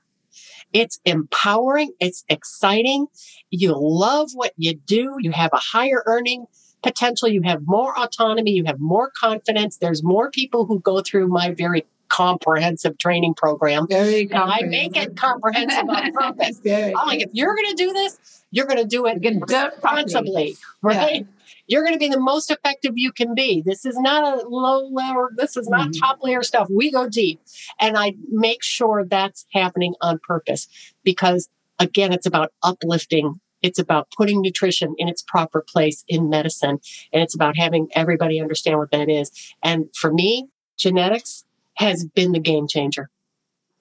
It's 0.73 0.99
empowering. 1.05 1.93
It's 2.01 2.25
exciting. 2.27 3.07
You 3.49 3.75
love 3.77 4.31
what 4.33 4.51
you 4.57 4.75
do. 4.75 5.15
You 5.19 5.31
have 5.31 5.51
a 5.53 5.57
higher 5.57 6.03
earning 6.05 6.47
potential. 6.83 7.29
You 7.29 7.43
have 7.43 7.61
more 7.65 7.97
autonomy. 7.97 8.51
You 8.51 8.65
have 8.65 8.79
more 8.79 9.09
confidence. 9.17 9.77
There's 9.77 10.03
more 10.03 10.29
people 10.29 10.65
who 10.65 10.81
go 10.81 10.99
through 11.01 11.29
my 11.29 11.51
very 11.51 11.85
comprehensive 12.09 12.97
training 12.97 13.33
program. 13.33 13.87
Very 13.87 14.27
comprehensive. 14.27 14.65
I 14.65 14.69
make 14.69 14.97
it 14.97 15.15
comprehensive 15.15 15.89
on 15.89 16.11
purpose. 16.13 16.59
I'm 16.65 17.07
like, 17.07 17.21
if 17.21 17.29
you're 17.31 17.55
going 17.55 17.69
to 17.69 17.75
do 17.75 17.93
this, 17.93 18.43
you're 18.51 18.65
going 18.65 18.79
to 18.79 18.85
do 18.85 19.05
it 19.05 19.19
responsibly, 19.21 20.57
right? 20.81 21.25
You're 21.67 21.83
going 21.83 21.93
to 21.93 21.99
be 21.99 22.09
the 22.09 22.19
most 22.19 22.51
effective 22.51 22.93
you 22.95 23.11
can 23.11 23.33
be. 23.33 23.63
This 23.65 23.85
is 23.85 23.97
not 23.97 24.23
a 24.23 24.47
low 24.47 24.87
layer. 24.91 25.29
This 25.35 25.57
is 25.57 25.67
not 25.67 25.89
mm-hmm. 25.89 25.99
top 25.99 26.19
layer 26.21 26.43
stuff. 26.43 26.67
We 26.69 26.91
go 26.91 27.09
deep. 27.09 27.41
And 27.79 27.97
I 27.97 28.13
make 28.29 28.63
sure 28.63 29.05
that's 29.05 29.45
happening 29.51 29.95
on 30.01 30.19
purpose 30.19 30.67
because 31.03 31.49
again, 31.79 32.13
it's 32.13 32.25
about 32.25 32.53
uplifting 32.63 33.39
it's 33.65 33.79
about 33.79 34.11
putting 34.15 34.41
nutrition 34.41 34.93
in 34.99 35.09
its 35.09 35.23
proper 35.23 35.65
place 35.67 36.03
in 36.07 36.29
medicine. 36.29 36.77
And 37.11 37.23
it's 37.23 37.33
about 37.33 37.57
having 37.57 37.87
everybody 37.93 38.39
understand 38.39 38.77
what 38.77 38.91
that 38.91 39.09
is. 39.09 39.31
And 39.63 39.87
for 39.95 40.13
me, 40.13 40.49
genetics 40.77 41.45
has 41.77 42.05
been 42.05 42.31
the 42.31 42.39
game 42.39 42.67
changer. 42.67 43.09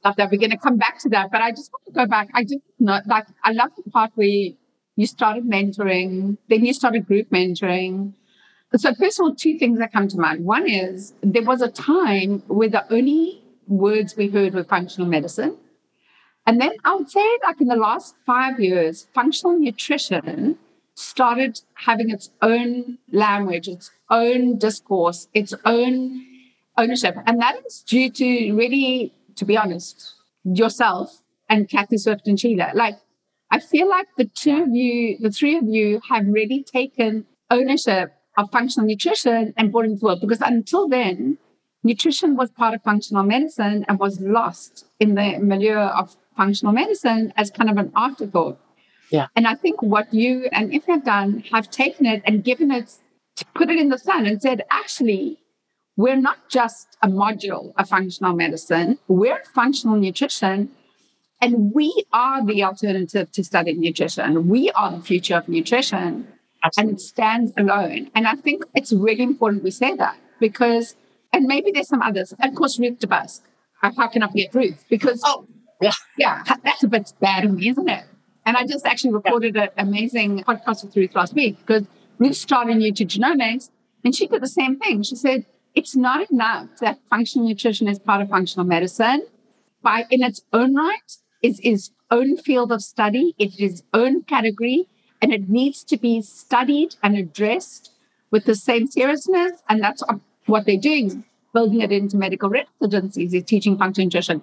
Love 0.03 0.17
that. 0.17 0.31
We're 0.31 0.39
going 0.39 0.53
to 0.53 0.57
come 0.57 0.79
back 0.79 1.01
to 1.01 1.11
that. 1.11 1.31
But 1.31 1.43
I 1.43 1.51
just 1.51 1.71
want 1.71 1.85
to 1.85 1.93
go 1.93 2.07
back. 2.07 2.31
I 2.33 2.45
didn't 2.45 2.63
know, 2.79 3.01
like, 3.07 3.27
I 3.43 3.53
love 3.53 3.73
the 3.77 3.91
part 3.91 4.13
where 4.15 4.27
you 4.97 5.07
started 5.07 5.45
mentoring, 5.45 6.39
then 6.49 6.65
you 6.65 6.73
started 6.73 7.07
group 7.07 7.31
mentoring. 7.31 8.15
So, 8.77 8.95
first 8.95 9.21
of 9.21 9.25
all, 9.25 9.35
two 9.35 9.59
things 9.59 9.79
that 9.79 9.93
come 9.93 10.09
to 10.09 10.19
mind. 10.19 10.45
One 10.45 10.69
is 10.69 11.15
there 11.23 11.43
was 11.43 11.63
a 11.63 11.69
time 11.69 12.43
where 12.47 12.69
the 12.69 12.93
only 12.93 13.43
words 13.67 14.17
we 14.17 14.29
heard 14.29 14.55
were 14.55 14.65
functional 14.65 15.09
medicine. 15.09 15.57
And 16.47 16.61
then 16.61 16.73
I 16.85 16.95
would 16.95 17.11
say, 17.11 17.25
like 17.47 17.61
in 17.61 17.69
the 17.69 17.77
last 17.77 18.15
five 18.27 18.61
years, 18.61 19.09
functional 19.15 19.59
nutrition 19.59 20.59
started 20.95 21.61
having 21.75 22.11
its 22.11 22.31
own 22.43 22.99
language, 23.11 23.69
its 23.69 23.91
own 24.11 24.59
discourse, 24.59 25.29
its 25.35 25.55
own 25.65 26.25
ownership. 26.77 27.17
And 27.27 27.41
that 27.41 27.57
is 27.67 27.83
due 27.87 28.11
to 28.11 28.53
really, 28.53 29.13
to 29.37 29.45
be 29.45 29.57
honest, 29.57 30.15
yourself 30.45 31.23
and 31.49 31.69
Kathie 31.69 31.99
Swift 31.99 32.27
and 32.27 32.39
Sheila. 32.39 32.73
Like, 32.75 32.99
I 33.55 33.61
feel 33.61 33.89
like 33.89 34.09
the 34.17 34.25
two 34.25 34.65
of 34.65 34.71
you, 34.71 35.17
the 35.21 35.31
three 35.31 35.57
of 35.57 35.63
you 35.69 36.01
have 36.11 36.27
really 36.27 36.65
taken 36.65 37.25
ownership 37.53 38.13
of 38.37 38.51
functional 38.51 38.85
nutrition 38.85 39.55
and 39.57 39.71
brought 39.71 39.85
it 39.85 39.93
into 39.93 40.07
work 40.07 40.21
because 40.21 40.41
until 40.41 40.89
then, 40.89 41.39
nutrition 41.85 42.35
was 42.35 42.51
part 42.51 42.75
of 42.75 42.83
functional 42.83 43.23
medicine 43.23 43.85
and 43.87 44.01
was 44.01 44.21
lost 44.21 44.87
in 44.99 45.15
the 45.15 45.39
milieu 45.39 45.77
of 45.77 46.17
functional 46.37 46.75
medicine 46.75 47.33
as 47.37 47.53
kind 47.53 47.71
of 47.71 47.77
an 47.77 47.93
afterthought. 47.95 48.59
Yeah. 49.13 49.29
And 49.37 49.47
I 49.47 49.55
think 49.55 49.81
what 49.81 50.13
you 50.13 50.49
and 50.51 50.75
if 50.75 50.87
have 50.87 51.05
done 51.05 51.45
have 51.53 51.71
taken 51.71 52.07
it 52.07 52.23
and 52.25 52.43
given 52.43 52.73
it, 52.73 52.99
put 53.55 53.71
it 53.71 53.79
in 53.79 53.89
the 53.89 53.99
sun 53.99 54.27
and 54.27 54.43
said, 54.43 54.65
actually, 54.69 55.39
we're 55.97 56.17
not 56.17 56.49
just 56.49 56.97
a 57.03 57.07
module 57.07 57.73
of 57.79 57.89
functional 57.89 58.35
medicine, 58.35 58.99
we're 59.07 59.45
functional 59.55 59.95
nutrition. 59.95 60.71
And 61.45 61.75
we 61.75 62.07
are 62.11 62.43
the 62.43 62.65
alternative 62.65 63.31
to 63.33 63.45
studying 63.45 63.79
nutrition. 63.79 64.49
We 64.49 64.71
are 64.71 64.93
the 64.93 65.03
future 65.03 65.37
of 65.37 65.47
nutrition. 65.47 66.27
Absolutely. 66.63 66.91
And 66.91 66.99
it 66.99 67.03
stands 67.03 67.53
alone. 67.59 68.11
And 68.15 68.27
I 68.27 68.35
think 68.35 68.65
it's 68.75 68.95
really 68.95 69.23
important 69.23 69.63
we 69.63 69.71
say 69.71 69.95
that 69.95 70.17
because, 70.41 70.97
and 71.35 71.45
maybe 71.45 71.71
there's 71.71 71.89
some 71.89 72.01
others. 72.01 72.33
Of 72.41 72.55
course, 72.55 72.79
Ruth 72.79 72.99
DeBusk. 72.99 73.43
How 73.83 74.09
can 74.09 74.23
I 74.23 74.29
forget 74.29 74.55
Ruth? 74.55 74.87
Because 74.89 75.21
oh, 75.23 75.47
yeah. 75.83 75.93
Yeah, 76.17 76.45
that's 76.65 76.83
a 76.83 76.89
bit 76.89 77.13
bad 77.21 77.45
of 77.45 77.53
me, 77.53 77.69
isn't 77.69 77.91
it? 77.91 78.05
And 78.47 78.57
I 78.57 78.65
just 78.65 78.87
actually 78.87 79.13
recorded 79.13 79.55
yeah. 79.55 79.65
an 79.77 79.89
amazing 79.89 80.45
podcast 80.45 80.83
with 80.83 80.97
Ruth 80.97 81.15
last 81.15 81.35
week 81.35 81.59
because 81.59 81.87
Ruth 82.19 82.37
started 82.37 82.79
nutrigenomics 82.79 83.69
and 84.03 84.17
she 84.17 84.29
did 84.29 84.43
the 84.43 84.49
same 84.49 84.79
thing. 84.79 85.03
She 85.03 85.17
said, 85.17 85.45
it's 85.75 85.95
not 85.95 86.31
enough 86.31 86.69
that 86.81 87.01
functional 87.11 87.47
nutrition 87.47 87.87
is 87.87 87.99
part 87.99 88.23
of 88.23 88.31
functional 88.31 88.67
medicine. 88.67 89.27
By 89.83 90.07
in 90.11 90.23
its 90.23 90.41
own 90.51 90.75
right, 90.75 91.19
is 91.45 91.61
its 91.63 91.91
own 92.11 92.37
field 92.37 92.73
of 92.73 92.83
study, 92.83 93.35
it 93.39 93.51
is 93.53 93.59
his 93.59 93.83
own 93.93 94.23
category, 94.23 94.89
and 95.21 95.33
it 95.33 95.49
needs 95.49 95.85
to 95.85 95.97
be 95.97 96.23
studied 96.23 96.97
and 97.03 97.17
addressed 97.17 97.93
with 98.31 98.45
the 98.47 98.55
same 98.55 98.87
seriousness. 98.87 99.63
And 99.69 99.83
that's 99.83 100.03
what 100.47 100.67
they're 100.67 100.77
doing, 100.77 101.25
building 101.53 101.81
it 101.81 101.93
into 101.93 102.17
medical 102.17 102.51
residencies, 102.51 103.33
is 103.35 103.45
teaching 103.45 103.77
functional 103.79 104.07
nutrition. 104.07 104.43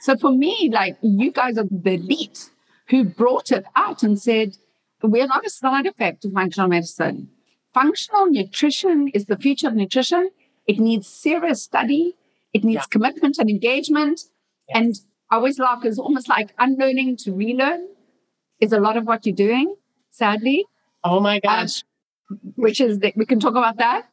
So 0.00 0.16
for 0.16 0.32
me, 0.32 0.70
like 0.72 0.96
you 1.02 1.30
guys 1.30 1.58
are 1.58 1.64
the 1.70 1.94
elite 1.94 2.50
who 2.88 3.04
brought 3.04 3.50
it 3.52 3.64
out 3.76 4.02
and 4.02 4.20
said, 4.20 4.56
we're 5.02 5.26
not 5.26 5.46
a 5.46 5.50
side 5.50 5.86
effect 5.86 6.24
of 6.24 6.32
functional 6.32 6.68
medicine. 6.68 7.28
Functional 7.72 8.26
nutrition 8.26 9.08
is 9.08 9.26
the 9.26 9.36
future 9.36 9.68
of 9.68 9.74
nutrition. 9.74 10.30
It 10.66 10.78
needs 10.78 11.06
serious 11.06 11.62
study. 11.62 12.16
It 12.52 12.64
needs 12.64 12.82
yeah. 12.82 12.90
commitment 12.90 13.38
and 13.38 13.48
engagement. 13.48 14.22
Yes. 14.68 14.76
And 14.78 14.94
I 15.30 15.36
always 15.36 15.58
laugh 15.58 15.84
it's 15.84 15.98
almost 15.98 16.28
like 16.28 16.52
unlearning 16.58 17.16
to 17.18 17.32
relearn 17.32 17.88
is 18.60 18.72
a 18.72 18.80
lot 18.80 18.96
of 18.96 19.06
what 19.06 19.24
you're 19.24 19.34
doing, 19.34 19.76
sadly. 20.10 20.66
Oh 21.04 21.20
my 21.20 21.36
um, 21.36 21.40
gosh. 21.42 21.82
Um, 22.30 22.38
which 22.56 22.80
is, 22.80 22.98
that 23.00 23.16
we 23.16 23.26
can 23.26 23.40
talk 23.40 23.52
about 23.52 23.78
that. 23.78 24.08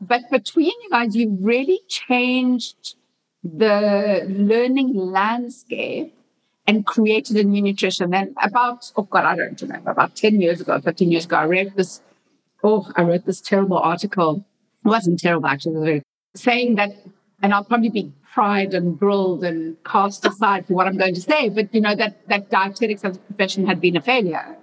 But 0.00 0.22
between 0.30 0.66
you 0.82 0.90
guys, 0.90 1.14
you've 1.14 1.38
really 1.40 1.80
changed 1.88 2.96
the 3.44 4.26
learning 4.28 4.94
landscape 4.94 6.14
and 6.66 6.86
created 6.86 7.36
a 7.36 7.44
new 7.44 7.62
nutrition. 7.62 8.14
And 8.14 8.36
about, 8.42 8.90
oh 8.96 9.02
God, 9.02 9.24
I 9.24 9.36
don't 9.36 9.60
remember, 9.60 9.90
about 9.90 10.16
10 10.16 10.40
years 10.40 10.60
ago, 10.60 10.80
15 10.80 11.10
years 11.10 11.24
ago, 11.24 11.36
I 11.36 11.44
read 11.44 11.74
this, 11.76 12.02
oh, 12.62 12.90
I 12.96 13.02
wrote 13.02 13.26
this 13.26 13.40
terrible 13.40 13.78
article. 13.78 14.44
It 14.84 14.88
wasn't 14.88 15.20
terrible, 15.20 15.46
actually, 15.46 16.02
saying 16.34 16.76
that, 16.76 16.90
and 17.42 17.52
I'll 17.52 17.64
probably 17.64 17.90
be 17.90 18.12
fried 18.22 18.72
and 18.72 18.98
grilled 18.98 19.44
and 19.44 19.76
cast 19.84 20.24
aside 20.24 20.66
for 20.66 20.74
what 20.74 20.86
I'm 20.86 20.96
going 20.96 21.14
to 21.14 21.20
say, 21.20 21.48
but 21.48 21.74
you 21.74 21.80
know, 21.80 21.94
that, 21.96 22.26
that 22.28 22.48
dietetics 22.50 23.04
as 23.04 23.16
a 23.16 23.20
profession 23.20 23.66
had 23.66 23.80
been 23.80 23.96
a 23.96 24.00
failure. 24.00 24.56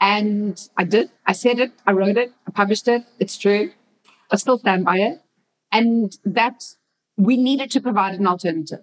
And 0.00 0.60
I 0.76 0.84
did, 0.84 1.10
I 1.24 1.32
said 1.32 1.58
it, 1.58 1.72
I 1.86 1.92
wrote 1.92 2.18
it, 2.18 2.32
I 2.46 2.50
published 2.50 2.86
it, 2.88 3.04
it's 3.18 3.38
true. 3.38 3.72
I 4.30 4.36
still 4.36 4.58
stand 4.58 4.84
by 4.84 4.98
it. 4.98 5.22
And 5.72 6.16
that 6.24 6.64
we 7.16 7.36
needed 7.36 7.70
to 7.70 7.80
provide 7.80 8.18
an 8.18 8.26
alternative. 8.26 8.80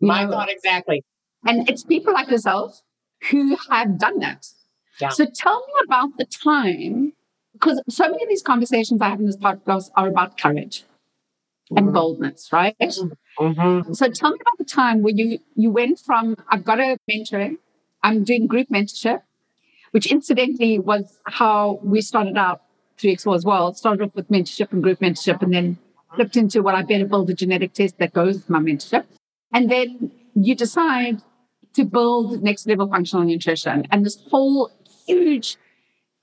My 0.00 0.24
know? 0.24 0.32
thought 0.32 0.50
exactly. 0.50 1.04
And 1.46 1.68
it's 1.68 1.84
people 1.84 2.12
like 2.12 2.30
yourself 2.30 2.82
who 3.30 3.56
have 3.70 3.98
done 3.98 4.18
that. 4.20 4.46
Yeah. 5.00 5.10
So 5.10 5.26
tell 5.26 5.60
me 5.60 5.72
about 5.84 6.16
the 6.18 6.24
time, 6.24 7.12
because 7.52 7.80
so 7.88 8.08
many 8.08 8.22
of 8.22 8.28
these 8.28 8.42
conversations 8.42 9.00
I 9.00 9.10
have 9.10 9.20
in 9.20 9.26
this 9.26 9.36
podcast 9.36 9.90
are 9.96 10.08
about 10.08 10.38
courage. 10.38 10.84
And 11.76 11.92
boldness, 11.92 12.50
right? 12.52 12.76
Mm-hmm. 12.78 13.92
So 13.92 14.08
tell 14.08 14.30
me 14.30 14.38
about 14.40 14.58
the 14.58 14.64
time 14.64 15.02
when 15.02 15.16
you 15.16 15.38
you 15.54 15.70
went 15.70 15.98
from 15.98 16.36
I've 16.48 16.64
got 16.64 16.80
a 16.80 16.98
mentoring, 17.10 17.58
I'm 18.02 18.24
doing 18.24 18.46
group 18.46 18.68
mentorship, 18.68 19.22
which 19.90 20.10
incidentally 20.10 20.78
was 20.78 21.18
how 21.24 21.80
we 21.82 22.00
started 22.00 22.36
out 22.36 22.62
3X4 22.98 23.36
as 23.36 23.44
well. 23.44 23.74
Started 23.74 24.02
off 24.02 24.14
with 24.14 24.28
mentorship 24.28 24.72
and 24.72 24.82
group 24.82 25.00
mentorship, 25.00 25.42
and 25.42 25.52
then 25.52 25.78
flipped 26.14 26.36
into 26.36 26.62
what 26.62 26.74
I 26.74 26.82
better 26.82 27.06
build 27.06 27.30
a 27.30 27.34
genetic 27.34 27.74
test 27.74 27.98
that 27.98 28.12
goes 28.12 28.36
with 28.36 28.50
my 28.50 28.58
mentorship. 28.58 29.04
And 29.52 29.70
then 29.70 30.10
you 30.34 30.54
decide 30.54 31.22
to 31.74 31.84
build 31.84 32.42
next 32.42 32.66
level 32.66 32.88
functional 32.88 33.24
nutrition 33.24 33.86
and 33.90 34.04
this 34.04 34.18
whole 34.30 34.70
huge 35.06 35.56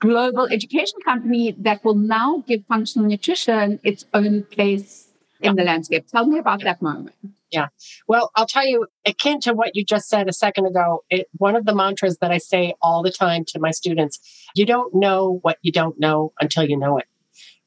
global 0.00 0.46
education 0.46 0.98
company 1.04 1.54
that 1.58 1.84
will 1.84 1.94
now 1.94 2.44
give 2.46 2.64
functional 2.66 3.08
nutrition 3.08 3.80
its 3.82 4.04
own 4.12 4.42
place 4.44 5.05
in 5.40 5.56
the 5.56 5.64
landscape. 5.64 6.06
Tell 6.06 6.26
me 6.26 6.38
about 6.38 6.62
that 6.62 6.80
moment. 6.82 7.16
Yeah. 7.50 7.68
Well, 8.08 8.32
I'll 8.34 8.46
tell 8.46 8.66
you, 8.66 8.86
akin 9.04 9.40
to 9.42 9.54
what 9.54 9.76
you 9.76 9.84
just 9.84 10.08
said 10.08 10.28
a 10.28 10.32
second 10.32 10.66
ago, 10.66 11.04
it, 11.10 11.28
one 11.36 11.54
of 11.54 11.64
the 11.64 11.74
mantras 11.74 12.18
that 12.18 12.32
I 12.32 12.38
say 12.38 12.74
all 12.82 13.02
the 13.02 13.12
time 13.12 13.44
to 13.48 13.60
my 13.60 13.70
students 13.70 14.20
you 14.54 14.64
don't 14.64 14.94
know 14.94 15.38
what 15.42 15.58
you 15.62 15.70
don't 15.70 16.00
know 16.00 16.32
until 16.40 16.64
you 16.64 16.78
know 16.78 16.98
it 16.98 17.06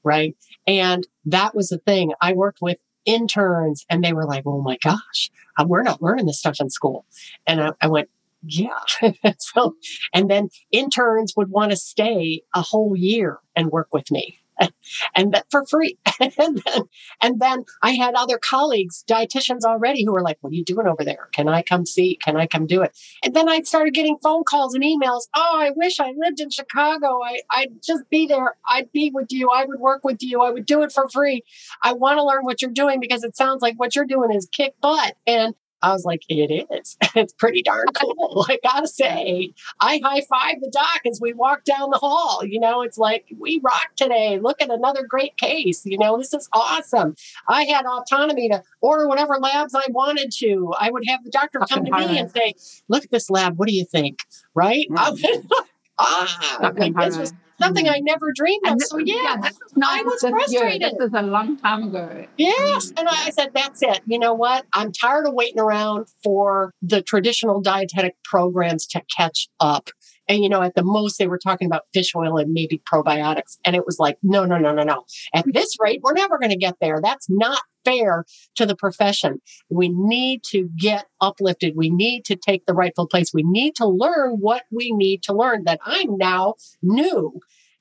right? 0.03 0.35
And 0.67 1.07
that 1.25 1.55
was 1.55 1.69
the 1.69 1.77
thing. 1.77 2.13
I 2.21 2.33
worked 2.33 2.61
with 2.61 2.77
interns 3.05 3.85
and 3.89 4.03
they 4.03 4.13
were 4.13 4.25
like, 4.25 4.43
oh 4.45 4.61
my 4.61 4.77
gosh, 4.83 5.31
uh, 5.57 5.65
we're 5.67 5.83
not 5.83 6.01
learning 6.01 6.25
this 6.25 6.39
stuff 6.39 6.59
in 6.59 6.69
school. 6.69 7.05
And 7.47 7.61
I, 7.61 7.71
I 7.81 7.87
went, 7.87 8.09
yeah. 8.43 8.79
so, 9.39 9.75
and 10.13 10.29
then 10.29 10.49
interns 10.71 11.33
would 11.35 11.49
want 11.49 11.71
to 11.71 11.77
stay 11.77 12.41
a 12.53 12.61
whole 12.61 12.95
year 12.95 13.39
and 13.55 13.71
work 13.71 13.89
with 13.93 14.11
me. 14.11 14.38
and 15.15 15.33
that 15.33 15.45
for 15.49 15.65
free. 15.65 15.97
and, 16.19 16.61
then, 16.65 16.81
and 17.21 17.39
then 17.39 17.65
I 17.81 17.91
had 17.91 18.15
other 18.15 18.37
colleagues, 18.37 19.03
dietitians 19.07 19.63
already, 19.63 20.03
who 20.03 20.11
were 20.11 20.21
like, 20.21 20.37
What 20.41 20.51
are 20.51 20.55
you 20.55 20.65
doing 20.65 20.87
over 20.87 21.03
there? 21.03 21.29
Can 21.31 21.47
I 21.47 21.61
come 21.61 21.85
see? 21.85 22.15
Can 22.15 22.37
I 22.37 22.47
come 22.47 22.65
do 22.65 22.81
it? 22.81 22.97
And 23.23 23.33
then 23.33 23.49
I 23.49 23.61
started 23.61 23.93
getting 23.93 24.17
phone 24.21 24.43
calls 24.43 24.73
and 24.73 24.83
emails. 24.83 25.27
Oh, 25.35 25.57
I 25.59 25.71
wish 25.75 25.99
I 25.99 26.13
lived 26.17 26.39
in 26.39 26.49
Chicago. 26.49 27.19
I, 27.23 27.41
I'd 27.51 27.83
just 27.83 28.09
be 28.09 28.27
there. 28.27 28.55
I'd 28.69 28.91
be 28.91 29.11
with 29.13 29.31
you. 29.31 29.49
I 29.49 29.65
would 29.65 29.79
work 29.79 30.03
with 30.03 30.21
you. 30.21 30.41
I 30.41 30.51
would 30.51 30.65
do 30.65 30.83
it 30.83 30.91
for 30.91 31.07
free. 31.09 31.43
I 31.83 31.93
want 31.93 32.17
to 32.17 32.23
learn 32.23 32.43
what 32.43 32.61
you're 32.61 32.71
doing 32.71 32.99
because 32.99 33.23
it 33.23 33.35
sounds 33.35 33.61
like 33.61 33.75
what 33.77 33.95
you're 33.95 34.05
doing 34.05 34.31
is 34.31 34.47
kick 34.51 34.73
butt. 34.81 35.15
And 35.27 35.55
I 35.81 35.93
was 35.93 36.05
like, 36.05 36.21
it 36.29 36.67
is. 36.71 36.97
It's 37.15 37.33
pretty 37.33 37.63
darn 37.63 37.87
cool. 37.95 38.45
I 38.47 38.59
gotta 38.63 38.87
say, 38.87 39.53
I 39.81 39.99
high 40.03 40.21
five 40.29 40.61
the 40.61 40.69
doc 40.71 41.01
as 41.09 41.19
we 41.21 41.33
walk 41.33 41.63
down 41.63 41.89
the 41.89 41.97
hall. 41.97 42.45
You 42.45 42.59
know, 42.59 42.81
it's 42.81 42.97
like, 42.97 43.25
we 43.37 43.59
rock 43.63 43.89
today. 43.95 44.39
Look 44.39 44.61
at 44.61 44.69
another 44.69 45.05
great 45.05 45.35
case. 45.37 45.85
You 45.85 45.97
know, 45.97 46.17
this 46.17 46.33
is 46.33 46.47
awesome. 46.53 47.15
I 47.47 47.63
had 47.63 47.85
autonomy 47.85 48.47
to 48.49 48.61
order 48.79 49.07
whatever 49.07 49.37
labs 49.39 49.75
I 49.75 49.83
wanted 49.89 50.31
to. 50.37 50.73
I 50.79 50.91
would 50.91 51.03
have 51.07 51.23
the 51.23 51.31
doctor 51.31 51.59
come 51.67 51.83
to 51.83 51.91
me 51.91 52.19
and 52.19 52.31
say, 52.31 52.53
look 52.87 53.03
at 53.03 53.11
this 53.11 53.29
lab. 53.29 53.57
What 53.57 53.67
do 53.67 53.75
you 53.75 53.85
think? 53.85 54.19
Right? 54.53 54.85
Mm. 54.89 55.49
ah, 55.99 56.71
this 56.71 57.17
was 57.17 57.33
something 57.59 57.85
mm. 57.85 57.93
I 57.93 57.99
never 57.99 58.31
dreamed 58.33 58.65
of. 58.67 58.81
so 58.81 58.97
yeah, 58.97 59.15
yeah 59.23 59.37
this 59.37 59.51
is 59.51 59.75
not 59.75 59.99
I 59.99 60.03
was 60.03 60.21
frustrated. 60.21 60.81
Year. 60.81 60.91
This 60.97 61.07
is 61.07 61.13
a 61.13 61.21
long 61.21 61.57
time 61.57 61.83
ago. 61.83 62.25
Yes, 62.37 62.91
and 62.97 63.07
I 63.07 63.29
said, 63.29 63.51
that's 63.53 63.81
it. 63.81 64.01
You 64.05 64.19
know 64.19 64.33
what? 64.33 64.65
I'm 64.73 64.91
tired 64.91 65.27
of 65.27 65.33
waiting 65.33 65.59
around 65.59 66.07
for 66.23 66.73
the 66.81 67.01
traditional 67.01 67.61
dietetic 67.61 68.15
programs 68.23 68.85
to 68.87 69.01
catch 69.15 69.47
up. 69.59 69.89
And, 70.29 70.43
you 70.43 70.49
know, 70.49 70.61
at 70.61 70.75
the 70.75 70.83
most, 70.83 71.17
they 71.17 71.27
were 71.27 71.39
talking 71.39 71.65
about 71.65 71.87
fish 71.93 72.15
oil 72.15 72.37
and 72.37 72.53
maybe 72.53 72.81
probiotics. 72.91 73.57
And 73.65 73.75
it 73.75 73.85
was 73.85 73.97
like, 73.99 74.17
no, 74.21 74.45
no, 74.45 74.57
no, 74.57 74.71
no, 74.71 74.83
no. 74.83 75.03
At 75.33 75.45
this 75.51 75.75
rate, 75.81 75.99
we're 76.03 76.13
never 76.13 76.37
going 76.37 76.51
to 76.51 76.57
get 76.57 76.75
there. 76.79 76.99
That's 77.01 77.27
not 77.29 77.61
fair 77.83 78.25
to 78.55 78.65
the 78.65 78.75
profession. 78.75 79.41
We 79.69 79.89
need 79.89 80.43
to 80.51 80.69
get 80.77 81.05
uplifted. 81.19 81.73
We 81.75 81.89
need 81.89 82.25
to 82.25 82.35
take 82.35 82.65
the 82.65 82.73
rightful 82.73 83.07
place. 83.07 83.31
We 83.33 83.43
need 83.43 83.75
to 83.77 83.87
learn 83.87 84.37
what 84.39 84.63
we 84.71 84.91
need 84.91 85.23
to 85.23 85.33
learn 85.33 85.63
that 85.65 85.79
I'm 85.83 86.17
now 86.17 86.55
knew 86.81 87.39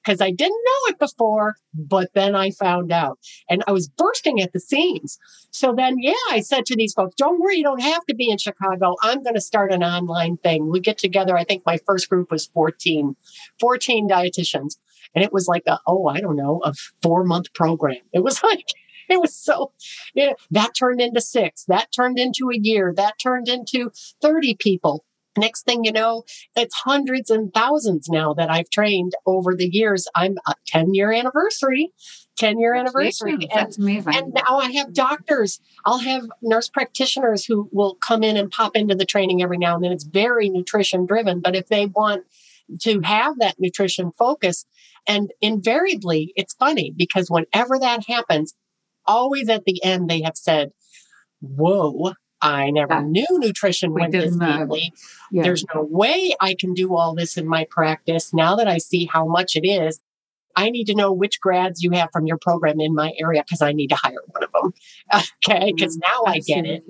because 0.09 0.23
I 0.23 0.31
didn't 0.31 0.65
know 0.65 0.91
it 0.93 0.99
before, 0.99 1.57
but 1.75 2.15
then 2.15 2.35
I 2.35 2.51
found 2.51 2.91
out 2.91 3.19
and 3.51 3.63
I 3.67 3.73
was 3.73 3.91
bursting 3.91 4.41
at 4.41 4.55
the 4.55 4.61
seams. 4.61 5.19
So 5.51 5.75
then, 5.77 5.97
yeah, 5.99 6.15
I 6.31 6.41
said 6.41 6.65
to 6.67 6.77
these 6.77 6.95
folks, 6.95 7.15
don't 7.17 7.39
worry, 7.39 7.59
you 7.59 7.63
don't 7.63 7.83
have 7.83 8.07
to 8.07 8.15
be 8.15 8.31
in 8.31 8.39
Chicago. 8.39 8.95
I'm 9.03 9.23
going 9.23 9.35
to 9.35 9.41
start 9.41 9.71
an 9.71 9.85
online 9.85 10.39
thing. 10.39 10.71
We 10.71 10.81
get 10.81 10.97
together. 10.97 11.37
I 11.37 11.45
think 11.45 11.67
my 11.67 11.79
first 11.85 12.09
group 12.09 12.31
was 12.31 12.47
14, 12.47 13.17
14 13.61 14.09
dietitians. 14.09 14.79
And 15.15 15.23
it 15.23 15.33
was 15.33 15.47
like 15.47 15.65
a, 15.67 15.79
oh, 15.87 16.07
I 16.07 16.21
don't 16.21 16.37
know, 16.37 16.63
a 16.65 16.73
four 17.03 17.23
month 17.23 17.53
program. 17.53 18.01
It 18.15 18.25
was 18.25 18.43
like, 18.43 18.65
it 19.11 19.21
was 19.21 19.35
so, 19.35 19.73
that 20.51 20.75
turned 20.75 21.03
into 21.03 21.21
six, 21.21 21.65
that 21.67 21.93
turned 21.93 22.19
into 22.19 22.49
a 22.51 22.59
year, 22.59 22.95
that 22.97 23.19
turned 23.19 23.49
into 23.49 23.91
30 24.23 24.57
people. 24.59 25.05
Next 25.39 25.65
thing 25.65 25.85
you 25.85 25.93
know, 25.93 26.25
it's 26.57 26.75
hundreds 26.75 27.31
and 27.31 27.53
thousands 27.53 28.09
now 28.09 28.35
that 28.35 28.51
I've 28.51 28.71
trained 28.71 29.13
over 29.27 29.55
the 29.55 29.69
years. 29.69 30.07
I'm 30.15 30.37
a 30.47 30.55
10 30.67 30.95
year 30.95 31.13
anniversary, 31.13 31.93
10 32.37 32.59
year 32.59 32.75
anniversary. 32.75 33.33
And, 33.33 33.49
That's 33.53 33.79
amazing. 33.79 34.15
And 34.15 34.35
now 34.35 34.59
I 34.59 34.71
have 34.73 34.93
doctors. 34.93 35.61
I'll 35.85 35.99
have 35.99 36.25
nurse 36.43 36.69
practitioners 36.69 37.45
who 37.45 37.69
will 37.73 37.95
come 37.97 38.23
in 38.23 38.37
and 38.37 38.51
pop 38.51 38.77
into 38.77 38.95
the 38.95 39.07
training 39.07 39.43
every 39.43 39.59
now 39.59 39.75
and 39.75 39.85
then. 39.85 39.93
It's 39.93 40.05
very 40.05 40.49
nutrition 40.49 41.07
driven, 41.07 41.41
but 41.41 41.57
if 41.57 41.69
they 41.69 41.87
want 41.87 42.25
to 42.81 43.01
have 43.01 43.39
that 43.39 43.57
nutrition 43.59 44.13
focus, 44.19 44.67
and 45.07 45.33
invariably, 45.41 46.35
it's 46.37 46.53
funny 46.55 46.93
because 46.95 47.31
whenever 47.31 47.79
that 47.79 48.05
happens, 48.07 48.55
always 49.07 49.49
at 49.49 49.65
the 49.65 49.83
end, 49.83 50.09
they 50.09 50.21
have 50.21 50.37
said, 50.37 50.71
Whoa, 51.41 52.13
I 52.41 52.71
never 52.71 52.95
yeah. 52.95 53.03
knew 53.03 53.27
nutrition 53.31 53.93
we 53.93 54.03
went 54.03 54.13
this 54.13 54.37
deeply. 54.37 54.93
Yeah. 55.31 55.43
There's 55.43 55.65
no 55.75 55.83
way 55.83 56.35
I 56.41 56.55
can 56.55 56.75
do 56.75 56.95
all 56.95 57.15
this 57.15 57.37
in 57.37 57.47
my 57.47 57.67
practice. 57.71 58.33
Now 58.33 58.57
that 58.57 58.69
I 58.69 58.79
see 58.79 59.09
how 59.13 59.27
much 59.27 59.57
it 59.57 59.67
is, 59.67 60.01
I 60.57 60.71
need 60.71 60.87
to 60.87 60.95
know 60.95 61.13
which 61.13 61.41
grads 61.41 61.83
you 61.83 61.93
have 61.93 62.11
from 62.13 62.27
your 62.27 62.39
program 62.39 62.81
in 62.81 62.95
my 62.95 63.13
area 63.21 63.45
because 63.45 63.63
I 63.63 63.73
need 63.73 63.89
to 63.89 63.97
hire 63.97 64.23
one 64.27 64.43
of 64.43 64.51
them. 64.53 64.73
Okay. 65.49 65.73
Because 65.75 65.97
mm, 65.97 66.01
now 66.03 66.25
I 66.27 66.41
get 66.41 66.67
it. 66.67 66.85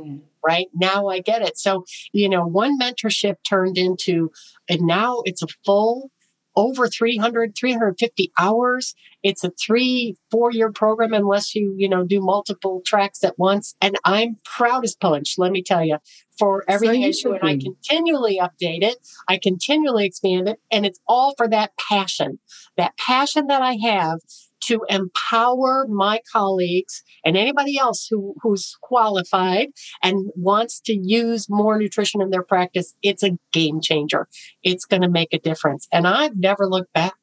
Right 0.44 0.68
now 0.74 1.08
I 1.08 1.20
get 1.20 1.42
it. 1.42 1.58
So, 1.58 1.84
you 2.12 2.28
know, 2.28 2.46
one 2.46 2.78
mentorship 2.80 3.37
turned 3.46 3.76
into, 3.76 4.30
and 4.68 4.82
now 4.82 5.22
it's 5.24 5.42
a 5.42 5.48
full 5.64 6.11
over 6.59 6.88
300 6.88 7.57
350 7.57 8.33
hours. 8.37 8.94
It's 9.23 9.44
a 9.44 9.51
three 9.51 10.16
four 10.31 10.51
year 10.51 10.73
program 10.73 11.12
unless 11.12 11.55
you 11.55 11.73
you 11.77 11.88
know 11.88 12.05
do 12.05 12.21
multiple 12.21 12.83
tracks 12.85 13.23
at 13.23 13.38
once. 13.38 13.77
And 13.81 13.97
i'm 14.05 14.37
proud 14.44 14.85
as 14.85 14.97
punch 14.97 15.35
let 15.38 15.53
me 15.53 15.62
tell 15.62 15.85
you 15.85 15.99
for 16.37 16.64
everything 16.68 17.12
so 17.12 17.31
I 17.31 17.33
do 17.33 17.35
and 17.35 17.49
I 17.49 17.64
continually 17.64 18.40
update 18.40 18.83
it. 18.83 18.97
I 19.29 19.38
continually 19.40 20.07
expand 20.07 20.49
it 20.49 20.59
and 20.71 20.85
it's 20.85 21.01
all 21.07 21.35
for 21.37 21.49
that 21.49 21.73
passion. 21.88 22.40
That 22.77 22.97
passion 22.97 23.47
that 23.47 23.62
I 23.62 23.75
have 23.75 24.18
to 24.61 24.81
empower 24.88 25.87
my 25.88 26.21
colleagues 26.33 27.03
and 27.25 27.37
anybody 27.37 27.79
else 27.79 28.07
who, 28.11 28.35
who's 28.42 28.77
qualified 28.83 29.68
and 30.03 30.31
wants 30.37 30.81
to 30.81 30.94
use 30.94 31.49
more 31.49 31.79
nutrition 31.79 32.21
in 32.21 32.31
their 32.31 32.42
practice, 32.42 32.94
it's 33.03 33.23
a 33.23 33.38
game 33.53 33.81
changer. 33.81 34.29
It's 34.62 34.85
going 34.85 35.03
to 35.03 35.09
make 35.09 35.33
a 35.33 35.38
difference. 35.38 35.87
And 35.92 36.07
I've 36.07 36.37
never 36.37 36.66
looked 36.66 36.92
back. 36.92 37.14